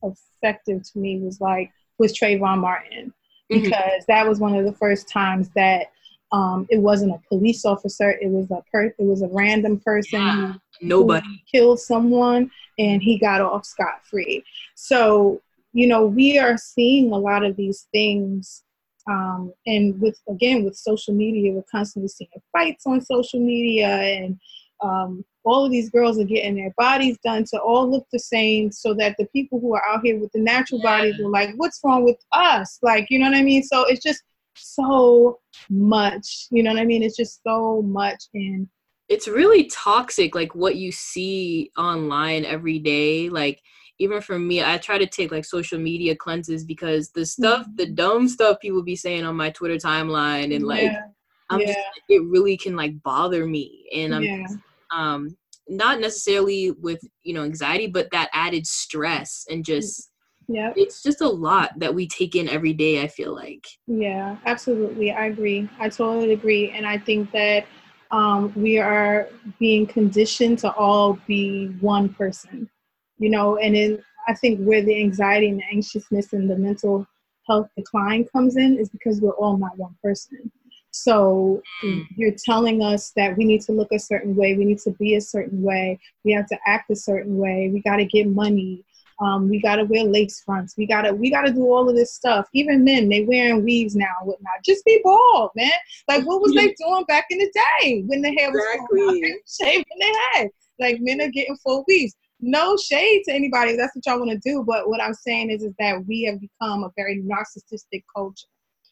effective 0.02 0.82
to 0.92 1.00
me 1.00 1.20
was 1.20 1.40
like 1.42 1.72
was 2.00 2.14
Trayvon 2.18 2.60
Martin 2.60 3.14
Mhm. 3.52 3.64
because 3.64 4.06
that 4.08 4.28
was 4.28 4.40
one 4.40 4.56
of 4.56 4.66
the 4.66 4.74
first 4.74 5.08
times 5.08 5.50
that 5.56 5.88
um, 6.32 6.66
it 6.70 6.80
wasn't 6.80 7.12
a 7.14 7.20
police 7.30 7.66
officer 7.66 8.12
it 8.12 8.30
was 8.30 8.50
a 8.52 8.64
per- 8.72 8.96
it 8.98 9.06
was 9.06 9.22
a 9.22 9.28
random 9.28 9.80
person 9.80 10.22
Yeah. 10.22 10.54
Nobody. 10.84 11.44
killed 11.52 11.80
someone 11.80 12.52
and 12.80 13.02
he 13.02 13.18
got 13.18 13.42
off 13.42 13.66
scot 13.66 14.04
free. 14.04 14.44
So, 14.76 15.42
you 15.74 15.88
know, 15.88 16.06
we 16.06 16.38
are 16.38 16.58
seeing 16.58 17.12
a 17.12 17.18
lot 17.18 17.44
of 17.44 17.56
these 17.56 17.88
things. 17.92 18.64
Um, 19.08 19.54
and 19.66 20.00
with, 20.00 20.20
again, 20.30 20.64
with 20.64 20.78
social 20.78 21.14
media, 21.14 21.52
we're 21.52 21.64
constantly 21.70 22.08
seeing 22.08 22.30
fights 22.52 22.86
on 22.86 23.02
social 23.02 23.40
media 23.40 23.88
and, 23.88 24.40
um, 24.82 25.24
all 25.46 25.66
of 25.66 25.72
these 25.72 25.90
girls 25.90 26.20
are 26.20 26.26
getting 26.26 26.56
their 26.56 26.74
bodies 26.78 27.18
done 27.24 27.44
to 27.46 27.60
all 27.60 27.90
look 27.90 28.06
the 28.12 28.20
same 28.20 28.72
so 28.72 28.94
that 28.94 29.16
the 29.18 29.26
people 29.28 29.60
who 29.60 29.76
are 29.76 29.84
out 29.86 30.02
here 30.04 30.20
with 30.20 30.32
the 30.32 30.40
natural 30.40 30.80
yeah. 30.84 30.98
bodies 30.98 31.20
are 31.20 31.30
like 31.30 31.50
what's 31.58 31.80
wrong 31.84 32.04
with 32.04 32.18
us 32.32 32.80
like 32.82 33.08
you 33.10 33.20
know 33.20 33.30
what 33.30 33.38
i 33.38 33.44
mean 33.44 33.64
so 33.64 33.86
it's 33.86 34.04
just 34.04 34.24
so 34.56 35.40
much 35.70 36.48
you 36.52 36.64
know 36.64 36.72
what 36.72 36.80
i 36.80 36.86
mean 36.86 37.04
it's 37.04 37.18
just 37.18 37.42
so 37.44 37.82
much 37.82 38.26
and 38.34 38.68
it's 39.10 39.28
really 39.28 39.66
toxic 39.66 40.34
like 40.36 40.56
what 40.56 40.76
you 40.76 40.92
see 40.92 41.70
online 41.78 42.46
every 42.46 42.80
day 42.80 43.30
like 43.30 43.62
even 44.00 44.22
for 44.22 44.40
me 44.40 44.64
i 44.64 44.78
try 44.78 44.98
to 44.98 45.06
take 45.06 45.32
like 45.32 45.46
social 45.46 45.80
media 45.80 46.16
cleanses 46.16 46.64
because 46.66 47.10
the 47.12 47.26
stuff 47.26 47.62
mm-hmm. 47.62 47.76
the 47.76 47.86
dumb 47.88 48.28
stuff 48.28 48.58
people 48.62 48.84
be 48.84 48.96
saying 48.96 49.26
on 49.26 49.36
my 49.36 49.50
twitter 49.50 49.76
timeline 49.76 50.56
and 50.56 50.66
like 50.66 50.84
yeah. 50.84 51.02
i'm 51.50 51.60
yeah. 51.60 51.68
just 51.68 51.80
it 52.10 52.24
really 52.26 52.58
can 52.58 52.76
like 52.76 53.02
bother 53.04 53.46
me 53.46 53.86
and 53.96 54.16
i'm 54.16 54.24
yeah. 54.24 54.48
um 54.92 55.36
not 55.68 56.00
necessarily 56.00 56.72
with 56.72 57.00
you 57.24 57.34
know 57.34 57.44
anxiety 57.44 57.88
but 57.88 58.10
that 58.12 58.30
added 58.34 58.66
stress 58.66 59.46
and 59.50 59.64
just 59.64 60.12
yeah 60.50 60.74
it's 60.76 61.02
just 61.02 61.22
a 61.22 61.28
lot 61.28 61.72
that 61.78 61.94
we 61.94 62.06
take 62.08 62.36
in 62.36 62.50
every 62.50 62.74
day 62.74 63.02
i 63.02 63.08
feel 63.08 63.34
like 63.34 63.66
yeah 63.88 64.36
absolutely 64.46 65.12
i 65.12 65.28
agree 65.28 65.70
i 65.80 65.88
totally 65.88 66.34
agree 66.34 66.72
and 66.72 66.86
i 66.86 66.98
think 66.98 67.32
that 67.32 67.66
um, 68.14 68.54
we 68.56 68.78
are 68.78 69.28
being 69.60 69.86
conditioned 69.88 70.60
to 70.60 70.72
all 70.74 71.20
be 71.28 71.68
one 71.82 72.08
person 72.08 72.70
you 73.18 73.30
know 73.30 73.58
and 73.58 73.76
then 73.76 74.04
i 74.28 74.34
think 74.34 74.60
where 74.62 74.82
the 74.82 75.02
anxiety 75.02 75.50
and 75.50 75.60
the 75.60 75.66
anxiousness 75.72 76.32
and 76.34 76.50
the 76.50 76.58
mental 76.58 77.06
health 77.48 77.68
decline 77.76 78.26
comes 78.32 78.56
in 78.56 78.78
is 78.78 78.90
because 78.90 79.20
we're 79.20 79.32
all 79.32 79.58
not 79.58 79.78
one 79.78 79.96
person 80.02 80.52
so 80.94 81.62
mm. 81.84 82.06
you're 82.16 82.36
telling 82.46 82.84
us 82.84 83.12
that 83.16 83.36
we 83.36 83.46
need 83.46 83.62
to 83.62 83.72
look 83.72 83.92
a 83.92 84.00
certain 84.00 84.36
way, 84.36 84.56
we 84.56 84.64
need 84.64 84.78
to 84.80 84.92
be 84.92 85.16
a 85.16 85.22
certain 85.22 85.64
way, 85.64 86.00
we 86.24 86.32
have 86.34 86.48
to 86.48 86.58
act 86.68 86.92
a 86.92 86.96
certain 86.96 87.38
way, 87.38 87.72
we 87.74 87.82
got 87.82 87.96
to 87.96 88.06
get 88.06 88.28
money, 88.28 88.86
um, 89.24 89.50
we 89.50 89.62
got 89.62 89.78
to 89.78 89.86
wear 89.86 90.04
lace 90.04 90.42
fronts, 90.46 90.76
we 90.78 90.86
got 90.86 91.04
to 91.04 91.14
we 91.14 91.30
got 91.30 91.44
to 91.44 91.54
do 91.54 91.72
all 91.72 91.88
of 91.90 91.96
this 91.96 92.14
stuff. 92.14 92.48
Even 92.54 92.84
men, 92.84 93.10
they 93.10 93.24
wearing 93.24 93.64
weaves 93.64 93.96
now, 93.96 94.06
and 94.20 94.28
whatnot. 94.28 94.54
Just 94.66 94.84
be 94.86 95.00
bald, 95.04 95.52
man. 95.56 95.72
Like 96.08 96.26
what 96.26 96.42
was 96.42 96.54
they 96.54 96.74
doing 96.80 97.06
back 97.08 97.26
in 97.30 97.40
the 97.40 97.52
day 97.82 98.04
when 98.06 98.22
the 98.22 98.34
hair 98.34 98.52
was 98.52 98.64
exactly. 98.74 99.36
shaving 99.48 99.86
their 100.00 100.32
head? 100.32 100.50
Like 100.80 100.98
men 101.00 101.22
are 101.22 101.32
getting 101.32 101.58
full 101.64 101.84
weaves. 101.88 102.16
No 102.40 102.76
shade 102.76 103.24
to 103.26 103.34
anybody. 103.34 103.78
That's 103.78 103.96
what 103.96 104.06
y'all 104.06 104.20
want 104.20 104.32
to 104.32 104.40
do. 104.40 104.64
But 104.68 104.90
what 104.90 105.02
I'm 105.02 105.14
saying 105.14 105.50
is, 105.50 105.64
is 105.64 105.74
that 105.80 106.06
we 106.06 106.24
have 106.24 106.42
become 106.42 106.84
a 106.84 106.92
very 106.98 107.22
narcissistic 107.22 108.04
culture. 108.14 108.48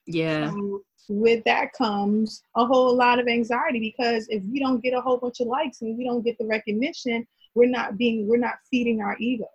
Yeah. 0.06 0.52
So 0.52 0.84
with 1.10 1.44
that 1.44 1.74
comes 1.74 2.44
a 2.56 2.66
whole 2.66 2.96
lot 2.96 3.20
of 3.20 3.28
anxiety 3.28 3.80
because 3.80 4.28
if 4.30 4.42
we 4.44 4.60
don't 4.60 4.82
get 4.82 4.94
a 4.94 5.02
whole 5.02 5.18
bunch 5.18 5.42
of 5.42 5.48
likes 5.48 5.82
and 5.82 5.98
we 5.98 6.06
don't 6.06 6.24
get 6.24 6.38
the 6.38 6.46
recognition, 6.46 7.28
we're 7.56 7.70
not 7.70 7.98
being 7.98 8.28
we're 8.28 8.38
not 8.38 8.56
feeding 8.70 9.02
our 9.02 9.18
ego. 9.20 9.48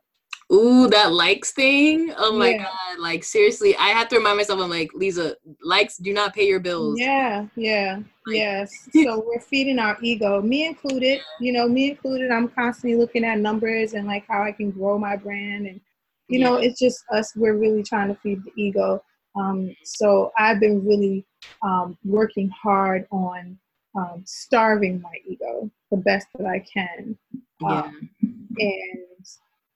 Ooh, 0.52 0.86
that 0.88 1.12
likes 1.12 1.50
thing. 1.50 2.14
Oh 2.16 2.36
my 2.36 2.50
yeah. 2.50 2.62
god! 2.62 3.00
Like 3.00 3.24
seriously, 3.24 3.76
I 3.76 3.88
have 3.88 4.08
to 4.08 4.16
remind 4.16 4.36
myself. 4.36 4.60
I'm 4.60 4.70
like, 4.70 4.90
Lisa, 4.94 5.36
likes 5.60 5.96
do 5.96 6.12
not 6.12 6.34
pay 6.34 6.46
your 6.46 6.60
bills. 6.60 7.00
Yeah, 7.00 7.46
yeah, 7.56 7.96
like, 8.26 8.36
yes. 8.36 8.88
so 8.92 9.24
we're 9.26 9.40
feeding 9.40 9.80
our 9.80 9.98
ego, 10.02 10.40
me 10.40 10.64
included. 10.64 11.20
You 11.40 11.52
know, 11.52 11.68
me 11.68 11.90
included. 11.90 12.30
I'm 12.30 12.48
constantly 12.48 12.96
looking 12.96 13.24
at 13.24 13.40
numbers 13.40 13.94
and 13.94 14.06
like 14.06 14.24
how 14.28 14.42
I 14.42 14.52
can 14.52 14.70
grow 14.70 14.98
my 14.98 15.16
brand, 15.16 15.66
and 15.66 15.80
you 16.28 16.38
yeah. 16.38 16.46
know, 16.46 16.56
it's 16.56 16.78
just 16.78 17.02
us. 17.12 17.34
We're 17.34 17.56
really 17.56 17.82
trying 17.82 18.08
to 18.08 18.20
feed 18.20 18.44
the 18.44 18.52
ego. 18.56 19.02
Um, 19.34 19.74
so 19.82 20.32
I've 20.38 20.60
been 20.60 20.86
really 20.86 21.26
um, 21.62 21.98
working 22.04 22.50
hard 22.50 23.06
on 23.10 23.58
um, 23.96 24.22
starving 24.24 25.00
my 25.00 25.14
ego 25.28 25.68
the 25.90 25.96
best 25.96 26.28
that 26.38 26.46
I 26.46 26.64
can, 26.72 27.18
um, 27.64 28.10
yeah. 28.56 28.68
and 28.68 29.26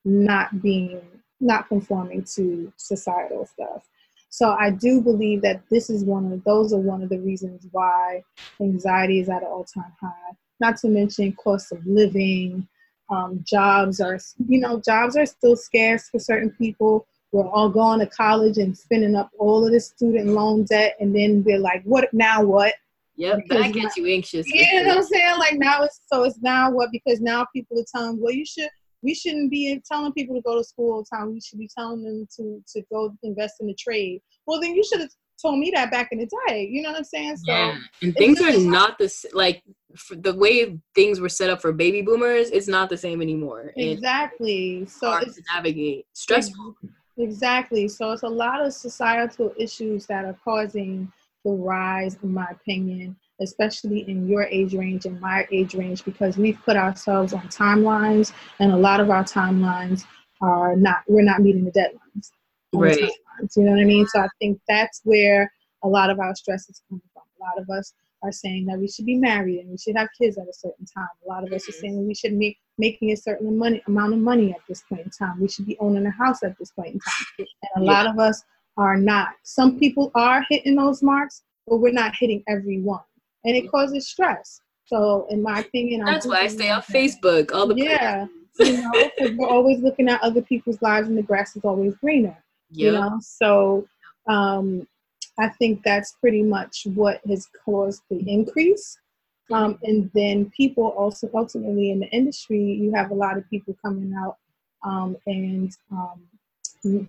not 0.05 0.63
being 0.63 1.01
not 1.41 1.69
conforming 1.69 2.23
to 2.23 2.73
societal 2.77 3.47
stuff. 3.47 3.89
So 4.29 4.51
I 4.51 4.71
do 4.71 5.01
believe 5.01 5.43
that 5.43 5.63
this 5.71 5.91
is 5.91 6.05
one 6.05 6.31
of 6.33 6.45
those 6.45 6.73
are 6.73 6.79
one 6.79 7.03
of 7.03 7.09
the 7.09 7.19
reasons 7.19 7.67
why 7.73 8.23
anxiety 8.61 9.21
is 9.21 9.29
at 9.29 9.43
an 9.43 9.49
all-time 9.49 9.93
high. 10.01 10.37
Not 10.61 10.77
to 10.79 10.89
mention 10.89 11.33
cost 11.33 11.73
of 11.73 11.85
living, 11.87 12.69
um, 13.11 13.43
jobs 13.45 14.01
are 14.01 14.19
you 14.47 14.61
know 14.61 14.81
jobs 14.81 15.17
are 15.17 15.27
still 15.27 15.57
scarce 15.57 16.09
for 16.09 16.19
certain 16.19 16.51
people 16.51 17.07
we're 17.33 17.49
all 17.49 17.69
going 17.69 18.01
to 18.01 18.07
college 18.07 18.59
and 18.59 18.77
spending 18.77 19.15
up 19.15 19.31
all 19.39 19.65
of 19.65 19.73
this 19.73 19.89
student 19.89 20.27
loan 20.29 20.65
debt, 20.65 20.97
and 21.01 21.15
then 21.15 21.45
we're 21.45 21.61
like, 21.61 21.83
what 21.85 22.13
now? 22.13 22.43
What? 22.43 22.75
Yep, 23.17 23.41
because 23.43 23.63
that 23.63 23.73
gets 23.73 23.97
you 23.97 24.07
anxious. 24.07 24.47
Yeah, 24.53 24.65
you 24.73 24.83
know 24.83 24.89
what 24.89 24.99
I'm 24.99 25.05
saying? 25.05 25.39
Like 25.39 25.59
now 25.59 25.83
it's 25.83 26.01
so 26.13 26.25
it's 26.25 26.39
now 26.41 26.71
what? 26.71 26.91
Because 26.91 27.21
now 27.21 27.47
people 27.55 27.79
are 27.79 27.85
telling, 27.95 28.21
well, 28.21 28.33
you 28.33 28.45
should. 28.45 28.71
We 29.03 29.15
shouldn't 29.15 29.51
be 29.51 29.81
telling 29.91 30.13
people 30.13 30.37
to 30.37 30.43
go 30.43 30.59
to 30.59 30.65
school 30.65 30.93
all 30.93 31.05
the 31.05 31.17
time. 31.17 31.33
We 31.33 31.41
should 31.41 31.59
be 31.59 31.71
telling 31.77 32.03
them 32.03 32.27
to 32.37 32.63
to 32.75 32.83
go 32.93 33.15
invest 33.23 33.57
in 33.61 33.67
the 33.67 33.75
trade. 33.75 34.21
Well, 34.47 34.61
then 34.61 34.75
you 34.75 34.85
should 34.85 35.01
have 35.01 35.11
told 35.41 35.59
me 35.59 35.71
that 35.75 35.91
back 35.91 36.09
in 36.13 36.19
the 36.19 36.29
day. 36.49 36.69
You 36.71 36.83
know 36.83 36.91
what 36.91 36.99
I'm 36.99 37.05
saying? 37.05 37.37
So 37.39 37.53
yeah. 37.53 37.79
and 38.03 38.15
things 38.15 38.41
are 38.41 38.59
not 38.59 38.99
the 38.99 39.13
like 39.33 39.63
the 40.11 40.35
way 40.35 40.79
things 40.95 41.21
were 41.21 41.29
set 41.29 41.51
up 41.51 41.61
for 41.63 41.73
baby 41.73 42.03
boomers. 42.03 42.51
It's 42.51 42.69
not 42.69 42.91
the 42.91 42.97
same 42.97 43.23
anymore. 43.23 43.73
Exactly. 43.77 44.81
It's 44.83 44.99
so 44.99 45.17
it's 45.17 45.37
to 45.37 45.43
navigate 45.55 46.07
stressful. 46.13 46.77
Exactly. 47.19 47.89
So 47.89 48.13
it's 48.13 48.23
a 48.23 48.29
lot 48.29 48.65
of 48.65 48.73
societal 48.73 49.53
issues 49.59 50.07
that 50.07 50.25
are 50.25 50.37
causing 50.45 51.13
the 51.45 51.53
rise, 51.53 52.17
in 52.23 52.33
my 52.33 52.47
opinion, 52.51 53.17
especially 53.41 54.09
in 54.09 54.29
your 54.29 54.45
age 54.45 54.75
range 54.75 55.07
and 55.07 55.21
my 55.21 55.47
age 55.51 55.75
range, 55.75 56.05
because 56.05 56.37
we've 56.37 56.59
put 56.65 56.77
ourselves 56.77 57.33
on 57.33 57.49
timelines, 57.49 58.33
and 58.59 58.73
a 58.73 58.77
lot 58.77 59.01
of 59.01 59.11
our 59.11 59.25
timelines 59.25 60.05
are 60.41 60.77
not. 60.77 61.03
We're 61.09 61.23
not 61.23 61.41
meeting 61.41 61.65
the 61.65 61.73
deadlines. 61.73 62.31
Right. 62.73 63.11
The 63.41 63.49
you 63.57 63.65
know 63.65 63.73
what 63.73 63.81
I 63.81 63.85
mean? 63.85 64.07
So 64.07 64.21
I 64.21 64.29
think 64.39 64.61
that's 64.69 65.01
where 65.05 65.53
a 65.83 65.89
lot 65.89 66.11
of 66.11 66.21
our 66.21 66.35
stress 66.35 66.69
is 66.69 66.83
coming 66.89 67.03
from. 67.13 67.23
A 67.41 67.43
lot 67.43 67.63
of 67.63 67.71
us 67.71 67.93
are 68.23 68.33
saying 68.33 68.67
that 68.67 68.79
we 68.79 68.87
should 68.87 69.07
be 69.07 69.17
married 69.17 69.61
and 69.61 69.71
we 69.71 69.79
should 69.79 69.97
have 69.97 70.09
kids 70.21 70.37
at 70.37 70.45
a 70.45 70.53
certain 70.53 70.85
time. 70.85 71.09
A 71.25 71.29
lot 71.29 71.43
of 71.43 71.53
us 71.53 71.69
are 71.69 71.73
mm-hmm. 71.73 71.81
saying 71.81 72.07
we 72.07 72.15
should 72.15 72.35
make 72.35 72.59
making 72.79 73.11
a 73.11 73.17
certain 73.17 73.57
money 73.57 73.83
amount 73.87 74.13
of 74.13 74.19
money 74.19 74.51
at 74.51 74.61
this 74.69 74.83
point 74.89 75.03
in 75.03 75.11
time. 75.11 75.41
We 75.41 75.49
should 75.49 75.67
be 75.67 75.79
owning 75.81 76.07
a 76.07 76.11
house 76.11 76.43
at 76.43 76.59
this 76.59 76.71
point 76.73 76.95
in 76.95 77.01
time. 77.01 77.47
And 77.75 77.83
a 77.83 77.87
yeah. 77.87 77.93
lot 77.93 78.07
of 78.07 78.19
us 78.19 78.43
are 78.77 78.97
not. 78.97 79.31
Some 79.43 79.79
people 79.79 80.11
are 80.15 80.45
hitting 80.49 80.77
those 80.77 81.03
marks, 81.03 81.43
but 81.67 81.77
we're 81.77 81.93
not 81.93 82.15
hitting 82.19 82.43
every 82.49 82.81
one. 82.81 83.01
And 83.45 83.57
it 83.57 83.71
causes 83.71 84.09
stress. 84.09 84.61
So 84.87 85.27
in 85.31 85.43
my 85.43 85.61
opinion, 85.61 86.05
that's 86.05 86.27
why 86.27 86.41
I 86.41 86.49
stay 86.49 86.69
on 86.69 86.83
Facebook. 86.83 87.53
All 87.53 87.67
the 87.67 87.77
yeah, 87.77 88.27
you 88.59 88.83
know, 88.83 89.11
we're 89.37 89.49
always 89.49 89.81
looking 89.81 90.09
at 90.09 90.21
other 90.23 90.43
people's 90.43 90.83
lives, 90.83 91.09
and 91.09 91.17
the 91.17 91.23
grass 91.23 91.57
is 91.57 91.65
always 91.65 91.95
greener. 91.97 92.37
Yep. 92.73 92.87
You 92.87 92.93
know, 92.93 93.19
so 93.21 93.87
um, 94.29 94.87
I 95.39 95.49
think 95.49 95.83
that's 95.85 96.13
pretty 96.21 96.43
much 96.43 96.87
what 96.95 97.21
has 97.29 97.49
caused 97.65 98.03
the 98.11 98.19
increase. 98.29 98.99
Um, 99.53 99.79
and 99.83 100.11
then 100.15 100.51
people 100.57 100.89
also 100.89 101.29
ultimately 101.35 101.91
in 101.91 102.01
the 102.01 102.09
industry, 102.09 102.61
you 102.61 102.93
have 102.95 103.11
a 103.11 103.15
lot 103.15 103.37
of 103.37 103.49
people 103.51 103.77
coming 103.85 104.15
out 104.17 104.37
um, 104.85 105.17
and 105.27 105.77
um, 105.91 106.23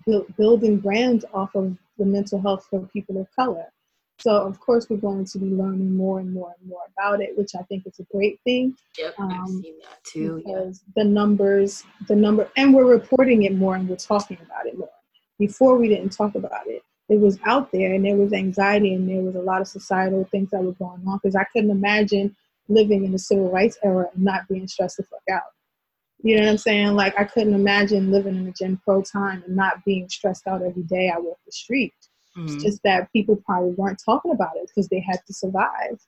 bu- 0.05 0.25
building 0.37 0.77
brands 0.77 1.23
off 1.33 1.53
of 1.55 1.77
the 1.97 2.05
mental 2.05 2.41
health 2.41 2.65
for 2.69 2.87
people 2.87 3.19
of 3.19 3.27
color. 3.35 3.65
So 4.21 4.31
of 4.35 4.59
course 4.59 4.87
we're 4.89 4.97
going 4.97 5.25
to 5.25 5.39
be 5.39 5.47
learning 5.47 5.95
more 5.95 6.19
and 6.19 6.33
more 6.33 6.53
and 6.59 6.69
more 6.69 6.81
about 6.97 7.21
it, 7.21 7.37
which 7.37 7.51
I 7.55 7.63
think 7.63 7.85
is 7.87 7.99
a 7.99 8.03
great 8.15 8.39
thing. 8.43 8.75
Yep, 8.97 9.15
I've 9.19 9.31
um, 9.31 9.61
seen 9.61 9.79
that 9.81 10.03
too. 10.03 10.43
Because 10.45 10.83
yeah. 10.85 11.03
the 11.03 11.09
numbers, 11.09 11.83
the 12.07 12.15
number, 12.15 12.49
and 12.55 12.73
we're 12.73 12.85
reporting 12.85 13.43
it 13.43 13.55
more 13.55 13.75
and 13.75 13.89
we're 13.89 13.95
talking 13.95 14.37
about 14.45 14.67
it 14.67 14.77
more. 14.77 14.89
Before 15.39 15.77
we 15.77 15.87
didn't 15.87 16.11
talk 16.11 16.35
about 16.35 16.67
it 16.67 16.83
it 17.11 17.19
was 17.19 17.37
out 17.45 17.71
there 17.73 17.93
and 17.93 18.05
there 18.05 18.15
was 18.15 18.31
anxiety 18.31 18.93
and 18.93 19.07
there 19.07 19.21
was 19.21 19.35
a 19.35 19.41
lot 19.41 19.59
of 19.59 19.67
societal 19.67 20.23
things 20.31 20.49
that 20.51 20.63
were 20.63 20.71
going 20.71 21.01
on 21.05 21.19
because 21.21 21.35
I 21.35 21.43
couldn't 21.51 21.69
imagine 21.69 22.33
living 22.69 23.03
in 23.03 23.11
the 23.11 23.19
civil 23.19 23.51
rights 23.51 23.77
era 23.83 24.07
and 24.13 24.23
not 24.23 24.47
being 24.47 24.65
stressed 24.65 24.95
the 24.95 25.03
fuck 25.03 25.19
out. 25.29 25.41
You 26.23 26.37
know 26.37 26.43
what 26.43 26.51
I'm 26.51 26.57
saying? 26.57 26.95
Like 26.95 27.19
I 27.19 27.25
couldn't 27.25 27.53
imagine 27.53 28.11
living 28.11 28.37
in 28.37 28.47
a 28.47 28.53
Jim 28.53 28.79
Crow 28.85 29.01
time 29.01 29.43
and 29.45 29.57
not 29.57 29.83
being 29.83 30.07
stressed 30.07 30.47
out 30.47 30.61
every 30.61 30.83
day 30.83 31.11
I 31.13 31.19
walk 31.19 31.37
the 31.45 31.51
street. 31.51 31.93
Mm-hmm. 32.37 32.55
It's 32.55 32.63
just 32.63 32.83
that 32.83 33.11
people 33.11 33.35
probably 33.45 33.71
weren't 33.71 34.01
talking 34.03 34.31
about 34.31 34.55
it 34.55 34.67
because 34.67 34.87
they 34.87 34.99
had 34.99 35.19
to 35.27 35.33
survive. 35.33 35.99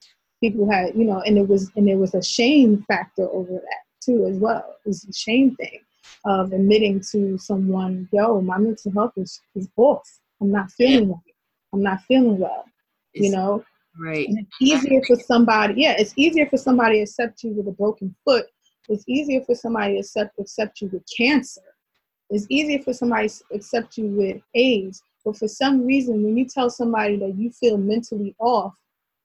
People 0.42 0.70
had, 0.70 0.96
you 0.96 1.06
know, 1.06 1.22
and 1.22 1.38
it 1.38 1.48
was 1.48 1.72
and 1.76 1.88
there 1.88 1.98
was 1.98 2.14
a 2.14 2.24
shame 2.24 2.84
factor 2.88 3.30
over 3.30 3.54
that 3.54 3.84
too 4.04 4.26
as 4.26 4.38
well. 4.38 4.76
It 4.86 4.90
was 4.90 5.06
a 5.06 5.14
shame 5.14 5.56
thing 5.56 5.80
of 6.26 6.54
admitting 6.54 7.02
to 7.12 7.38
someone, 7.38 8.08
yo, 8.12 8.42
my 8.42 8.58
mental 8.58 8.92
health 8.92 9.14
is, 9.18 9.42
is 9.56 9.70
off 9.78 10.08
I'm 10.42 10.52
not 10.52 10.72
feeling 10.72 11.10
right. 11.10 11.36
I'm 11.74 11.82
not 11.82 12.02
feeling 12.04 12.38
well. 12.38 12.66
It's, 13.14 13.26
you 13.26 13.32
know? 13.32 13.64
Right. 14.00 14.28
And 14.28 14.40
it's 14.40 14.58
easier 14.60 15.02
for 15.08 15.16
somebody, 15.16 15.76
yeah, 15.78 15.96
it's 15.98 16.14
easier 16.18 16.48
for 16.48 16.58
somebody 16.58 16.98
to 16.98 17.04
accept 17.04 17.44
you 17.44 17.52
with 17.52 17.68
a 17.68 17.72
broken 17.72 18.14
foot. 18.26 18.46
It's 18.90 19.06
easier 19.08 19.42
for 19.42 19.56
somebody 19.56 19.94
to 19.94 20.00
accept, 20.00 20.38
accept 20.40 20.82
you 20.82 20.90
with 20.92 21.04
cancer. 21.16 21.62
It's 22.30 22.46
easier 22.50 22.80
for 22.80 22.94
somebody 22.94 23.30
to 23.30 23.44
accept 23.54 23.98
you 23.98 24.08
with 24.08 24.42
AIDS. 24.56 25.02
But 25.26 25.38
for 25.38 25.48
some 25.48 25.86
reason, 25.86 26.24
when 26.24 26.38
you 26.38 26.46
tell 26.46 26.70
somebody 26.70 27.18
that 27.18 27.36
you 27.36 27.52
feel 27.52 27.78
mentally 27.78 28.36
off, 28.40 28.74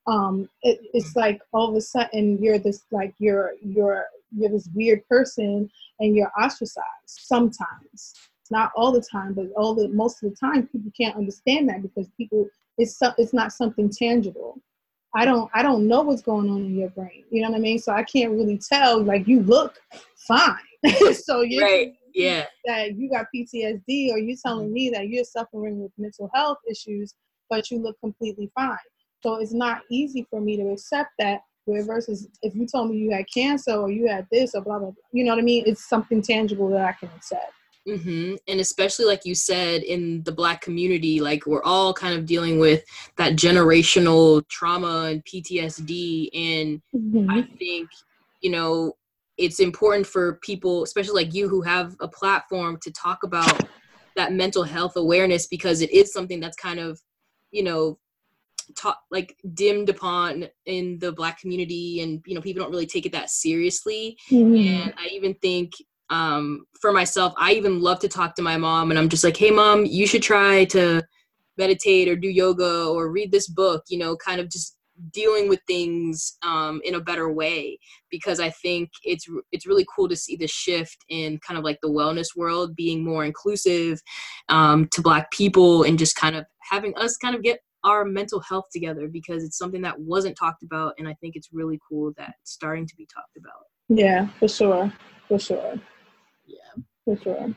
um, 0.07 0.49
it, 0.63 0.81
it's 0.95 1.15
like 1.17 1.41
all 1.53 1.69
of 1.69 1.77
a 1.77 1.81
sudden 1.81 2.43
you're 2.43 2.59
this 2.59 2.85
like 2.91 3.15
you're 3.19 3.53
you're 3.63 4.07
you're 4.35 4.51
this 4.51 4.69
weird 4.75 5.07
person 5.09 5.71
and 6.01 6.17
you're 6.17 6.33
ostracized 6.41 6.85
sometimes. 7.07 8.15
Not 8.51 8.73
all 8.75 8.93
the 8.93 9.03
time 9.03 9.35
but 9.35 9.49
all 9.57 9.75
the 9.75 9.89
most 9.89 10.23
of 10.23 10.31
the 10.31 10.37
time 10.37 10.67
people 10.69 10.91
can't 10.99 11.17
understand 11.17 11.69
that 11.69 11.83
because 11.83 12.09
people 12.17 12.49
it's 12.79 12.99
it's 13.19 13.35
not 13.35 13.53
something 13.53 13.91
tangible. 13.91 14.61
I 15.15 15.25
don't 15.25 15.51
i 15.55 15.63
don't 15.63 15.89
know 15.89 16.03
what's 16.03 16.23
going 16.23 16.51
on 16.51 16.65
in 16.65 16.77
your 16.77 16.91
brain 16.91 17.25
you 17.31 17.41
know 17.43 17.51
what 17.51 17.57
i 17.57 17.61
mean? 17.61 17.79
So 17.79 17.93
i 17.93 18.03
can't 18.03 18.33
really 18.33 18.59
tell 18.59 19.03
like 19.03 19.27
you 19.27 19.41
look 19.41 19.79
fine. 20.27 20.57
So 21.13 21.41
you 21.43 21.61
right 21.63 21.95
yeah 22.19 22.47
that 22.65 22.97
you 22.97 23.11
got 23.11 23.27
ptsd 23.35 24.11
or 24.11 24.19
you're 24.19 24.37
telling 24.45 24.73
me 24.73 24.91
that 24.91 25.09
you're 25.09 25.25
suffering 25.25 25.81
with 25.81 25.93
mental 25.99 26.31
health 26.35 26.59
issues 26.71 27.15
but 27.51 27.71
you 27.71 27.79
look 27.79 27.97
completely 28.01 28.51
fine 28.55 28.77
so 29.23 29.37
it's 29.37 29.55
not 29.55 29.83
easy 29.91 30.27
for 30.31 30.41
me 30.41 30.57
to 30.57 30.71
accept 30.71 31.11
that 31.19 31.41
where 31.65 31.85
versus 31.85 32.29
if 32.43 32.55
you 32.55 32.67
told 32.67 32.91
me 32.91 32.97
you 32.97 33.11
had 33.11 33.27
cancer 33.33 33.73
or 33.73 33.91
you 33.91 34.09
had 34.09 34.27
this 34.33 34.55
or 34.55 34.63
blah 34.63 34.79
blah 34.79 34.91
blah 34.91 35.03
you 35.13 35.25
know 35.25 35.33
what 35.33 35.39
i 35.39 35.43
mean 35.43 35.65
it's 35.67 35.89
something 35.89 36.23
tangible 36.23 36.69
that 36.69 36.85
i 36.85 36.93
can 36.93 37.11
accept 37.17 37.53
Mm-hmm. 37.89 38.35
And 38.47 38.61
especially 38.61 39.07
like 39.07 39.25
you 39.25 39.35
said 39.35 39.83
in 39.83 40.23
the 40.25 40.33
black 40.33 40.61
community, 40.61 41.21
like 41.21 41.47
we're 41.47 41.63
all 41.63 41.95
kind 41.95 42.19
of 42.19 42.27
dealing 42.27 42.59
with 42.59 42.85
that 43.17 43.35
generational 43.35 44.47
trauma 44.49 45.05
and 45.05 45.25
PTSD. 45.25 46.29
And 46.35 46.83
mm-hmm. 46.95 47.31
I 47.31 47.43
think, 47.59 47.89
you 48.43 48.51
know, 48.51 48.95
it's 49.39 49.61
important 49.61 50.07
for 50.07 50.35
people, 50.43 50.83
especially 50.83 51.25
like 51.25 51.35
you 51.35 51.49
who 51.49 51.63
have 51.63 51.97
a 52.01 52.09
platform 52.09 52.79
to 52.83 52.93
talk 52.93 53.23
about 53.23 53.67
that 54.17 54.33
mental 54.33 54.65
health 54.65 54.97
awareness 54.97 55.47
because 55.47 55.81
it 55.81 55.91
is 55.93 56.13
something 56.13 56.41
that's 56.41 56.57
kind 56.57 56.81
of, 56.81 57.01
you 57.51 57.63
know, 57.63 57.99
taught 58.77 58.99
like 59.11 59.37
dimmed 59.55 59.89
upon 59.89 60.47
in 60.67 60.99
the 60.99 61.11
black 61.11 61.41
community 61.41 62.03
and 62.03 62.23
you 62.27 62.35
know 62.35 62.41
people 62.43 62.63
don't 62.63 62.71
really 62.71 62.85
take 62.85 63.07
it 63.07 63.13
that 63.13 63.31
seriously 63.31 64.15
mm-hmm. 64.31 64.83
and 64.83 64.95
i 64.99 65.07
even 65.07 65.33
think 65.37 65.73
um, 66.11 66.67
for 66.81 66.93
myself, 66.93 67.35
I 67.37 67.53
even 67.53 67.81
love 67.81 67.99
to 68.01 68.09
talk 68.09 68.35
to 68.37 68.43
my 68.43 68.57
mom, 68.57 68.91
and 68.91 68.99
I'm 68.99 69.09
just 69.09 69.25
like, 69.25 69.37
hey, 69.37 69.51
mom, 69.51 69.85
you 69.85 70.07
should 70.07 70.23
try 70.23 70.65
to 70.67 71.03
meditate 71.57 72.09
or 72.09 72.17
do 72.17 72.29
yoga 72.29 72.87
or 72.87 73.11
read 73.11 73.33
this 73.33 73.49
book, 73.49 73.85
you 73.89 73.99
know, 73.99 74.17
kind 74.17 74.41
of 74.41 74.49
just 74.49 74.78
dealing 75.13 75.49
with 75.49 75.61
things 75.67 76.37
um, 76.43 76.81
in 76.85 76.95
a 76.95 77.01
better 77.01 77.33
way 77.33 77.79
because 78.11 78.41
I 78.41 78.51
think 78.51 78.91
it's 79.05 79.27
it's 79.53 79.67
really 79.67 79.87
cool 79.95 80.09
to 80.09 80.17
see 80.17 80.37
the 80.37 80.47
shift 80.47 80.97
in 81.09 81.39
kind 81.47 81.59
of 81.59 81.65
like 81.65 81.79
the 81.83 81.91
wellness 81.91 82.29
world 82.37 82.75
being 82.77 83.05
more 83.05 83.25
inclusive 83.25 84.01
um, 84.49 84.89
to 84.93 85.03
Black 85.03 85.31
people 85.31 85.83
and 85.83 85.99
just 85.99 86.17
kind 86.17 86.37
of 86.37 86.45
having 86.71 86.97
us 86.97 87.17
kind 87.17 87.35
of 87.35 87.43
get 87.43 87.61
our 87.85 88.05
mental 88.05 88.41
health 88.41 88.67
together 88.73 89.09
because 89.09 89.45
it's 89.45 89.57
something 89.57 89.83
that 89.83 89.99
wasn't 89.99 90.37
talked 90.37 90.63
about 90.63 90.95
and 90.99 91.09
I 91.09 91.15
think 91.21 91.37
it's 91.37 91.49
really 91.53 91.79
cool 91.89 92.13
that 92.17 92.35
it's 92.41 92.53
starting 92.53 92.87
to 92.87 92.97
be 92.97 93.07
talked 93.07 93.37
about. 93.37 93.65
Yeah, 93.89 94.29
for 94.39 94.49
sure, 94.49 94.93
for 95.29 95.39
sure. 95.39 95.75
Yeah. 96.47 96.83
For 97.05 97.17
sure. 97.17 97.55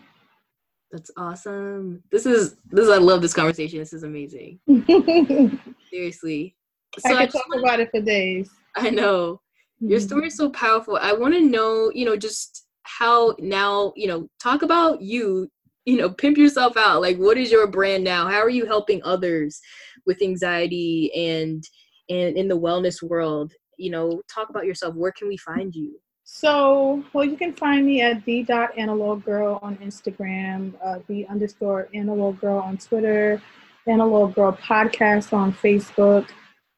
That's 0.91 1.11
awesome. 1.17 2.03
This 2.11 2.25
is 2.25 2.55
this 2.69 2.89
I 2.89 2.97
love 2.97 3.21
this 3.21 3.33
conversation. 3.33 3.79
This 3.79 3.93
is 3.93 4.03
amazing. 4.03 4.59
Seriously. 5.89 6.55
So 6.99 7.15
I 7.15 7.25
could 7.25 7.33
talk 7.33 7.55
about 7.55 7.79
it 7.79 7.89
for 7.91 8.01
days. 8.01 8.49
I 8.75 8.89
know. 8.89 9.41
Your 9.79 9.99
mm-hmm. 9.99 10.07
story 10.07 10.27
is 10.27 10.35
so 10.35 10.49
powerful. 10.49 10.97
I 11.01 11.13
want 11.13 11.33
to 11.33 11.41
know, 11.41 11.91
you 11.93 12.05
know, 12.05 12.15
just 12.15 12.65
how 12.83 13.35
now, 13.39 13.93
you 13.95 14.07
know, 14.07 14.27
talk 14.41 14.61
about 14.61 15.01
you, 15.01 15.49
you 15.85 15.97
know, 15.97 16.09
pimp 16.09 16.37
yourself 16.37 16.77
out. 16.77 17.01
Like 17.01 17.17
what 17.17 17.37
is 17.37 17.51
your 17.51 17.67
brand 17.67 18.03
now? 18.03 18.27
How 18.27 18.39
are 18.39 18.49
you 18.49 18.65
helping 18.65 19.01
others 19.03 19.59
with 20.05 20.21
anxiety 20.21 21.11
and 21.15 21.63
and 22.09 22.37
in 22.37 22.47
the 22.47 22.59
wellness 22.59 23.01
world? 23.01 23.53
You 23.77 23.91
know, 23.91 24.21
talk 24.31 24.49
about 24.49 24.65
yourself. 24.65 24.95
Where 24.95 25.11
can 25.11 25.27
we 25.27 25.37
find 25.37 25.73
you? 25.73 25.99
So, 26.23 27.03
well, 27.11 27.25
you 27.25 27.35
can 27.35 27.51
find 27.51 27.85
me 27.85 28.01
at 28.01 28.23
the 28.23 28.43
dot 28.43 28.77
analog 28.77 29.25
girl 29.25 29.59
on 29.61 29.75
Instagram, 29.77 30.73
uh, 30.83 30.99
the 31.07 31.27
underscore 31.27 31.89
analog 31.93 32.39
girl 32.39 32.59
on 32.59 32.77
Twitter, 32.77 33.41
analog 33.87 34.35
girl 34.35 34.53
podcast 34.53 35.33
on 35.33 35.51
Facebook, 35.51 36.29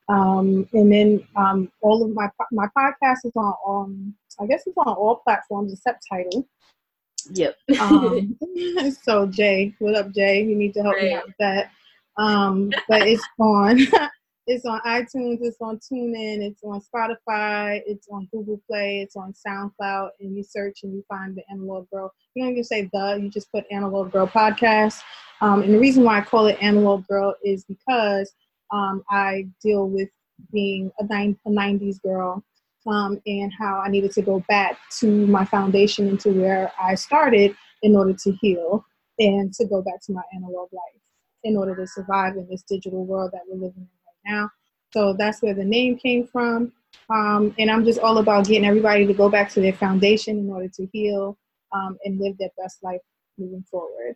um, 0.09 0.67
and 0.73 0.91
then 0.91 1.27
um, 1.35 1.71
all 1.81 2.03
of 2.03 2.11
my 2.13 2.29
my 2.51 2.67
podcast 2.77 3.25
is 3.25 3.31
on 3.35 3.53
um, 3.67 4.13
I 4.39 4.45
guess 4.47 4.63
it's 4.65 4.77
on 4.77 4.93
all 4.93 5.21
platforms 5.23 5.73
except 5.73 6.05
Tidal. 6.11 6.47
Yep. 7.31 7.55
um, 7.79 8.37
so 9.03 9.27
Jay, 9.27 9.73
what 9.79 9.95
up, 9.95 10.11
Jay? 10.11 10.43
You 10.43 10.55
need 10.55 10.73
to 10.73 10.83
help 10.83 10.95
right. 10.95 11.03
me 11.03 11.13
out 11.13 11.25
with 11.25 11.35
that. 11.39 11.71
Um, 12.17 12.71
but 12.87 13.07
it's 13.07 13.23
on 13.39 13.79
It's 14.45 14.65
on 14.65 14.81
iTunes, 14.81 15.37
it's 15.41 15.61
on 15.61 15.77
TuneIn, 15.77 16.41
it's 16.41 16.61
on 16.63 16.81
Spotify, 16.81 17.81
it's 17.85 18.09
on 18.11 18.27
Google 18.29 18.61
Play, 18.69 18.99
it's 18.99 19.15
on 19.15 19.33
SoundCloud, 19.33 20.09
and 20.19 20.35
you 20.35 20.43
search 20.43 20.79
and 20.83 20.93
you 20.93 21.03
find 21.07 21.33
the 21.33 21.43
Analog 21.49 21.89
Girl. 21.89 22.11
You 22.33 22.43
don't 22.43 22.51
even 22.51 22.63
say 22.65 22.89
the, 22.91 23.19
you 23.21 23.29
just 23.29 23.49
put 23.53 23.63
Analog 23.71 24.11
Girl 24.11 24.27
Podcast. 24.27 24.99
Um, 25.39 25.61
and 25.61 25.73
the 25.73 25.79
reason 25.79 26.03
why 26.03 26.17
I 26.17 26.21
call 26.21 26.47
it 26.47 26.57
Analog 26.61 27.07
Girl 27.07 27.33
is 27.45 27.63
because 27.63 28.33
um, 28.71 29.03
I 29.09 29.47
deal 29.61 29.87
with 29.87 30.09
being 30.51 30.91
a, 30.99 31.05
nine, 31.05 31.37
a 31.45 31.49
90s 31.49 32.01
girl 32.01 32.43
um, 32.87 33.21
and 33.25 33.51
how 33.57 33.81
I 33.85 33.89
needed 33.89 34.11
to 34.13 34.21
go 34.21 34.43
back 34.47 34.77
to 34.99 35.27
my 35.27 35.45
foundation 35.45 36.07
and 36.07 36.19
to 36.21 36.29
where 36.29 36.71
I 36.81 36.95
started 36.95 37.55
in 37.81 37.95
order 37.95 38.13
to 38.13 38.31
heal 38.41 38.85
and 39.19 39.53
to 39.53 39.65
go 39.65 39.81
back 39.81 40.01
to 40.05 40.13
my 40.13 40.23
analog 40.35 40.69
life 40.71 41.01
in 41.43 41.57
order 41.57 41.75
to 41.75 41.87
survive 41.87 42.35
in 42.35 42.47
this 42.49 42.63
digital 42.63 43.05
world 43.05 43.31
that 43.33 43.41
we're 43.47 43.55
living 43.55 43.73
in 43.77 43.87
right 44.05 44.35
now. 44.35 44.49
So 44.91 45.13
that's 45.13 45.41
where 45.41 45.53
the 45.53 45.63
name 45.63 45.97
came 45.97 46.27
from. 46.27 46.71
Um, 47.09 47.53
and 47.57 47.69
I'm 47.69 47.83
just 47.83 47.99
all 47.99 48.19
about 48.19 48.47
getting 48.47 48.65
everybody 48.65 49.05
to 49.05 49.13
go 49.13 49.29
back 49.29 49.51
to 49.51 49.61
their 49.61 49.73
foundation 49.73 50.37
in 50.37 50.49
order 50.49 50.69
to 50.69 50.87
heal 50.93 51.37
um, 51.73 51.97
and 52.05 52.19
live 52.19 52.37
their 52.37 52.51
best 52.61 52.83
life 52.83 53.01
moving 53.37 53.63
forward. 53.69 54.15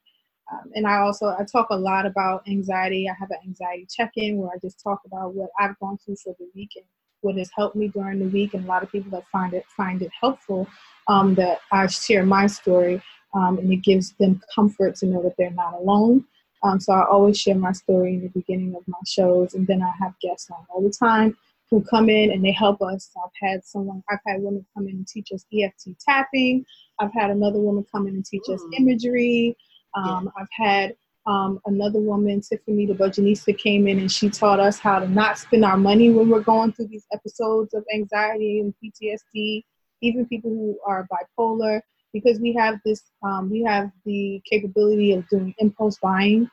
Um, 0.52 0.72
and 0.76 0.88
I 0.88 0.98
also 1.00 1.28
I 1.28 1.44
talk 1.44 1.68
a 1.72 1.76
lot 1.76 2.06
about 2.06 2.48
anxiety. 2.48 3.10
I 3.10 3.14
have 3.20 3.32
an 3.32 3.38
anxiety 3.46 3.88
check-in 3.90 4.38
where 4.38 4.50
I 4.50 4.60
just 4.62 4.82
talk 4.82 5.02
about 5.06 5.34
what 5.34 5.50
I've 5.60 5.78
gone 5.80 5.98
through 5.98 6.16
for 6.24 6.36
the 6.40 6.48
week 6.56 6.72
and 6.76 6.86
what 7.22 7.38
has 7.38 7.50
helped 7.56 7.76
me 7.76 7.90
during 7.90 8.20
the 8.20 8.30
week. 8.30 8.54
And 8.54 8.66
a 8.66 8.68
lot 8.68 8.84
of 8.84 8.92
people 8.92 9.12
that 9.12 9.28
find 9.32 9.54
it 9.54 9.66
find 9.76 10.02
it 10.02 10.12
helpful 10.20 10.68
um, 11.08 11.36
that 11.36 11.60
I 11.72 11.88
share 11.88 12.26
my 12.26 12.48
story 12.48 13.02
um, 13.34 13.58
and 13.58 13.72
it 13.72 13.84
gives 13.84 14.14
them 14.20 14.42
comfort 14.54 14.96
to 14.96 15.06
know 15.06 15.22
that 15.24 15.36
they're 15.38 15.52
not 15.52 15.74
alone. 15.74 16.26
Um, 16.64 16.80
so 16.80 16.94
I 16.94 17.06
always 17.06 17.40
share 17.40 17.56
my 17.56 17.72
story 17.72 18.16
in 18.16 18.22
the 18.22 18.30
beginning 18.30 18.76
of 18.76 18.82
my 18.88 18.98
shows, 19.06 19.54
and 19.54 19.68
then 19.68 19.84
I 19.84 19.92
have 20.02 20.14
guests 20.22 20.50
on 20.50 20.66
all 20.70 20.82
the 20.82 20.90
time 20.90 21.38
who 21.70 21.84
come 21.84 22.10
in 22.10 22.32
and 22.32 22.44
they 22.44 22.52
help 22.52 22.82
us. 22.82 23.12
I've 23.24 23.50
had 23.50 23.66
someone, 23.66 24.02
I've 24.10 24.20
had 24.26 24.42
women 24.42 24.66
come 24.74 24.88
in 24.88 24.96
and 24.96 25.08
teach 25.08 25.32
us 25.34 25.46
EFT 25.54 26.00
tapping. 26.00 26.66
I've 27.00 27.14
had 27.14 27.30
another 27.30 27.60
woman 27.60 27.86
come 27.92 28.08
in 28.08 28.16
and 28.16 28.26
teach 28.26 28.44
us 28.50 28.62
mm. 28.62 28.80
imagery. 28.80 29.58
Um, 29.96 30.32
yeah. 30.36 30.42
I've 30.42 30.48
had 30.52 30.96
um, 31.26 31.60
another 31.66 32.00
woman, 32.00 32.42
Tiffany 32.42 32.86
the 32.86 32.94
Budgetnista, 32.94 33.58
came 33.58 33.88
in 33.88 34.00
and 34.00 34.12
she 34.12 34.30
taught 34.30 34.60
us 34.60 34.80
how 34.80 35.00
to 35.00 35.08
not 35.08 35.38
spend 35.38 35.66
our 35.66 35.78
money 35.78 36.10
when 36.10 36.30
we're 36.30 36.42
going 36.42 36.72
through 36.72 36.88
these 36.88 37.06
episodes 37.14 37.74
of 37.74 37.84
anxiety 37.94 38.60
and 38.62 38.74
PTSD. 38.84 39.64
Even 40.02 40.28
people 40.28 40.52
who 40.52 40.78
are 40.86 41.08
bipolar, 41.12 41.82
because 42.14 42.40
we 42.40 42.54
have 42.54 42.80
this 42.86 43.04
um, 43.24 43.50
we 43.50 43.64
have 43.64 43.92
the 44.06 44.42
capability 44.50 45.14
of 45.14 45.28
doing 45.30 45.54
impulse 45.60 45.98
buying 46.02 46.50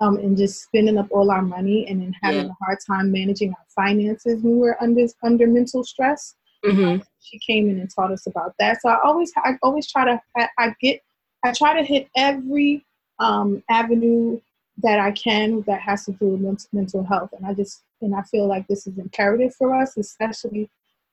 um, 0.00 0.16
and 0.16 0.36
just 0.36 0.62
spending 0.62 0.98
up 0.98 1.06
all 1.10 1.30
our 1.30 1.42
money 1.42 1.86
and 1.88 2.02
then 2.02 2.14
having 2.22 2.46
yeah. 2.46 2.50
a 2.50 2.64
hard 2.64 2.78
time 2.86 3.10
managing 3.10 3.50
our 3.50 3.84
finances 3.84 4.42
when 4.42 4.58
we're 4.58 4.76
under 4.80 5.06
under 5.22 5.46
mental 5.46 5.84
stress 5.84 6.34
mm-hmm. 6.64 7.02
she 7.20 7.38
came 7.38 7.68
in 7.70 7.78
and 7.80 7.90
taught 7.94 8.12
us 8.12 8.26
about 8.26 8.52
that 8.58 8.80
so 8.80 8.88
i 8.88 8.98
always 9.04 9.32
i 9.44 9.52
always 9.62 9.90
try 9.90 10.04
to 10.04 10.20
i, 10.36 10.48
I 10.58 10.74
get 10.80 11.00
i 11.46 11.52
try 11.52 11.74
to 11.74 11.84
hit 11.84 12.08
every 12.16 12.84
um, 13.18 13.62
avenue 13.70 14.40
that 14.82 15.00
i 15.00 15.10
can 15.12 15.62
that 15.62 15.80
has 15.80 16.04
to 16.04 16.12
do 16.12 16.26
with 16.26 16.66
mental 16.72 17.04
health. 17.04 17.30
And 17.36 17.46
i 17.46 17.54
just 17.54 17.82
and 18.02 18.14
i 18.14 18.22
feel 18.22 18.46
like 18.46 18.66
this 18.66 18.86
is 18.86 18.98
imperative 18.98 19.54
for 19.54 19.74
us 19.74 19.96
especially 19.96 20.68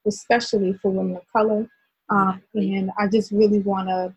especially 0.05 0.73
for 0.73 0.91
women 0.91 1.17
of 1.17 1.31
color. 1.31 1.67
Um, 2.09 2.41
and 2.53 2.91
I 2.99 3.07
just 3.07 3.31
really 3.31 3.59
want 3.59 3.87
to 3.89 4.13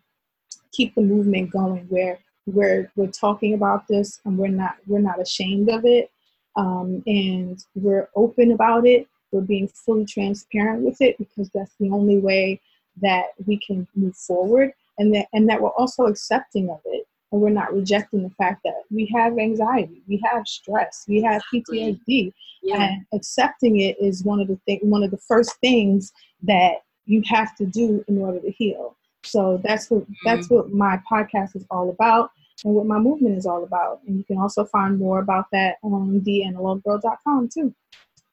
keep 0.71 0.93
the 0.95 1.01
movement 1.01 1.51
going 1.51 1.85
where 1.89 2.19
we're 2.45 2.91
we're 2.95 3.07
talking 3.07 3.53
about 3.53 3.87
this 3.87 4.19
and 4.25 4.37
we're 4.37 4.47
not 4.47 4.75
we're 4.87 4.99
not 4.99 5.21
ashamed 5.21 5.69
of 5.69 5.85
it. 5.85 6.11
Um, 6.55 7.03
and 7.05 7.63
we're 7.75 8.09
open 8.15 8.51
about 8.51 8.85
it. 8.85 9.07
We're 9.31 9.41
being 9.41 9.67
fully 9.67 10.05
transparent 10.05 10.83
with 10.83 11.01
it 11.01 11.17
because 11.17 11.49
that's 11.49 11.75
the 11.79 11.89
only 11.89 12.17
way 12.17 12.61
that 13.01 13.27
we 13.45 13.59
can 13.59 13.87
move 13.95 14.15
forward 14.15 14.73
and 14.97 15.13
that 15.13 15.27
and 15.33 15.49
that 15.49 15.61
we're 15.61 15.69
also 15.69 16.05
accepting 16.05 16.69
of 16.69 16.79
it 16.85 17.07
and 17.31 17.41
we're 17.41 17.49
not 17.49 17.73
rejecting 17.73 18.23
the 18.23 18.29
fact 18.31 18.61
that 18.63 18.83
we 18.89 19.11
have 19.13 19.37
anxiety, 19.37 20.01
we 20.07 20.21
have 20.31 20.47
stress, 20.47 21.03
we 21.07 21.21
have 21.21 21.41
PTSD, 21.53 22.31
yeah. 22.63 22.81
and 22.81 23.05
accepting 23.13 23.81
it 23.81 23.97
is 23.99 24.23
one 24.23 24.39
of 24.39 24.47
the 24.47 24.59
thing, 24.65 24.79
one 24.83 25.03
of 25.03 25.11
the 25.11 25.17
first 25.17 25.55
things 25.59 26.11
that 26.43 26.75
you 27.05 27.21
have 27.25 27.55
to 27.55 27.65
do 27.65 28.03
in 28.07 28.17
order 28.19 28.39
to 28.39 28.51
heal. 28.51 28.95
So 29.23 29.59
that's 29.63 29.89
what 29.89 30.05
that's 30.23 30.47
mm. 30.47 30.55
what 30.55 30.71
my 30.71 31.01
podcast 31.09 31.55
is 31.55 31.65
all 31.69 31.89
about 31.89 32.31
and 32.63 32.73
what 32.73 32.85
my 32.85 32.97
movement 32.97 33.37
is 33.37 33.45
all 33.45 33.63
about. 33.63 34.01
And 34.07 34.17
you 34.17 34.23
can 34.23 34.37
also 34.37 34.65
find 34.65 34.97
more 34.97 35.19
about 35.19 35.45
that 35.51 35.75
on 35.83 36.21
theanaloggirl.com 36.21 37.49
too. 37.53 37.73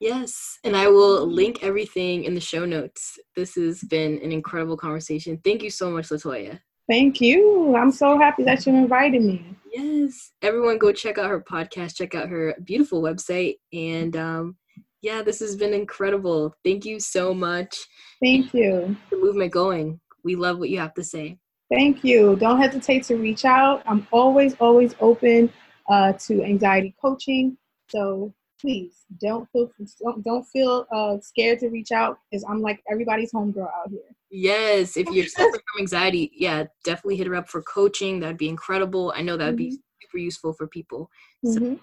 Yes, 0.01 0.59
and 0.65 0.77
I 0.77 0.89
will 0.89 1.27
link 1.27 1.63
everything 1.63 2.25
in 2.25 2.35
the 2.35 2.41
show 2.41 2.65
notes. 2.65 3.19
This 3.37 3.55
has 3.55 3.83
been 3.83 4.19
an 4.23 4.33
incredible 4.33 4.77
conversation. 4.77 5.41
Thank 5.45 5.63
you 5.63 5.71
so 5.71 5.91
much, 5.91 6.09
Latoya. 6.09 6.59
Thank 6.91 7.21
you. 7.21 7.75
I'm 7.77 7.91
so 7.91 8.19
happy 8.19 8.45
that 8.45 8.67
you 8.67 8.75
invited 8.75 9.23
me. 9.23 9.57
Yes, 9.73 10.33
everyone 10.43 10.79
go 10.79 10.93
check 10.93 11.17
out 11.17 11.31
her 11.31 11.41
podcast, 11.41 11.97
check 11.97 12.15
out 12.15 12.29
her 12.29 12.55
beautiful 12.65 13.03
website, 13.03 13.55
and 13.73 14.17
um, 14.17 14.57
yeah, 15.01 15.23
this 15.23 15.41
has 15.41 15.57
been 15.57 15.73
incredible. 15.73 16.55
Thank 16.65 16.85
you 16.85 17.01
so 17.01 17.33
much. 17.33 17.77
Thank 18.23 18.53
you. 18.53 18.97
The 19.11 19.17
movement 19.17 19.53
going. 19.53 20.01
We 20.25 20.37
love 20.37 20.59
what 20.59 20.71
you 20.71 20.79
have 20.79 20.95
to 20.95 21.05
say. 21.05 21.39
Thank 21.71 22.05
you. 22.05 22.37
Don't 22.37 22.61
hesitate 22.61 23.05
to 23.05 23.17
reach 23.17 23.45
out. 23.45 23.83
I'm 23.87 24.07
always, 24.13 24.55
always 24.61 24.95
open 25.01 25.53
uh, 25.89 26.13
to 26.13 26.43
anxiety 26.43 26.95
coaching. 27.01 27.57
So 27.89 28.33
please 28.65 29.05
don't 29.21 29.47
feel 29.51 29.71
don't, 30.03 30.25
don't 30.25 30.45
feel 30.45 30.87
uh, 30.91 31.19
scared 31.21 31.59
to 31.59 31.69
reach 31.69 31.93
out 31.93 32.19
because 32.31 32.45
I'm 32.49 32.63
like 32.63 32.83
everybody's 32.91 33.31
homegirl 33.31 33.67
out 33.67 33.91
here. 33.91 34.01
Yes, 34.31 34.97
if 34.97 35.07
you're 35.09 35.27
suffering 35.37 35.53
from 35.53 35.81
anxiety, 35.81 36.33
yeah, 36.35 36.65
definitely 36.83 37.17
hit 37.17 37.27
her 37.27 37.37
up 37.37 37.49
for 37.49 37.61
coaching. 37.63 38.21
That'd 38.21 38.39
be 38.39 38.49
incredible. 38.49 39.13
I 39.15 39.21
know 39.21 39.37
that'd 39.37 39.57
mm-hmm. 39.57 39.71
be 39.71 39.79
super 40.03 40.19
useful 40.19 40.55
for 40.55 40.67
people. 40.67 41.11
So, 41.45 41.61
mm-hmm. 41.61 41.75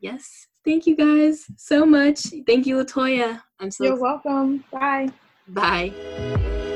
yes, 0.00 0.46
thank 0.64 0.86
you 0.86 0.94
guys 0.94 1.46
so 1.56 1.86
much. 1.86 2.20
Thank 2.46 2.66
you, 2.66 2.76
Latoya. 2.76 3.40
I'm 3.58 3.70
so. 3.70 3.84
You're 3.84 4.00
welcome. 4.00 4.62
Bye. 4.70 5.08
Bye. 5.48 6.66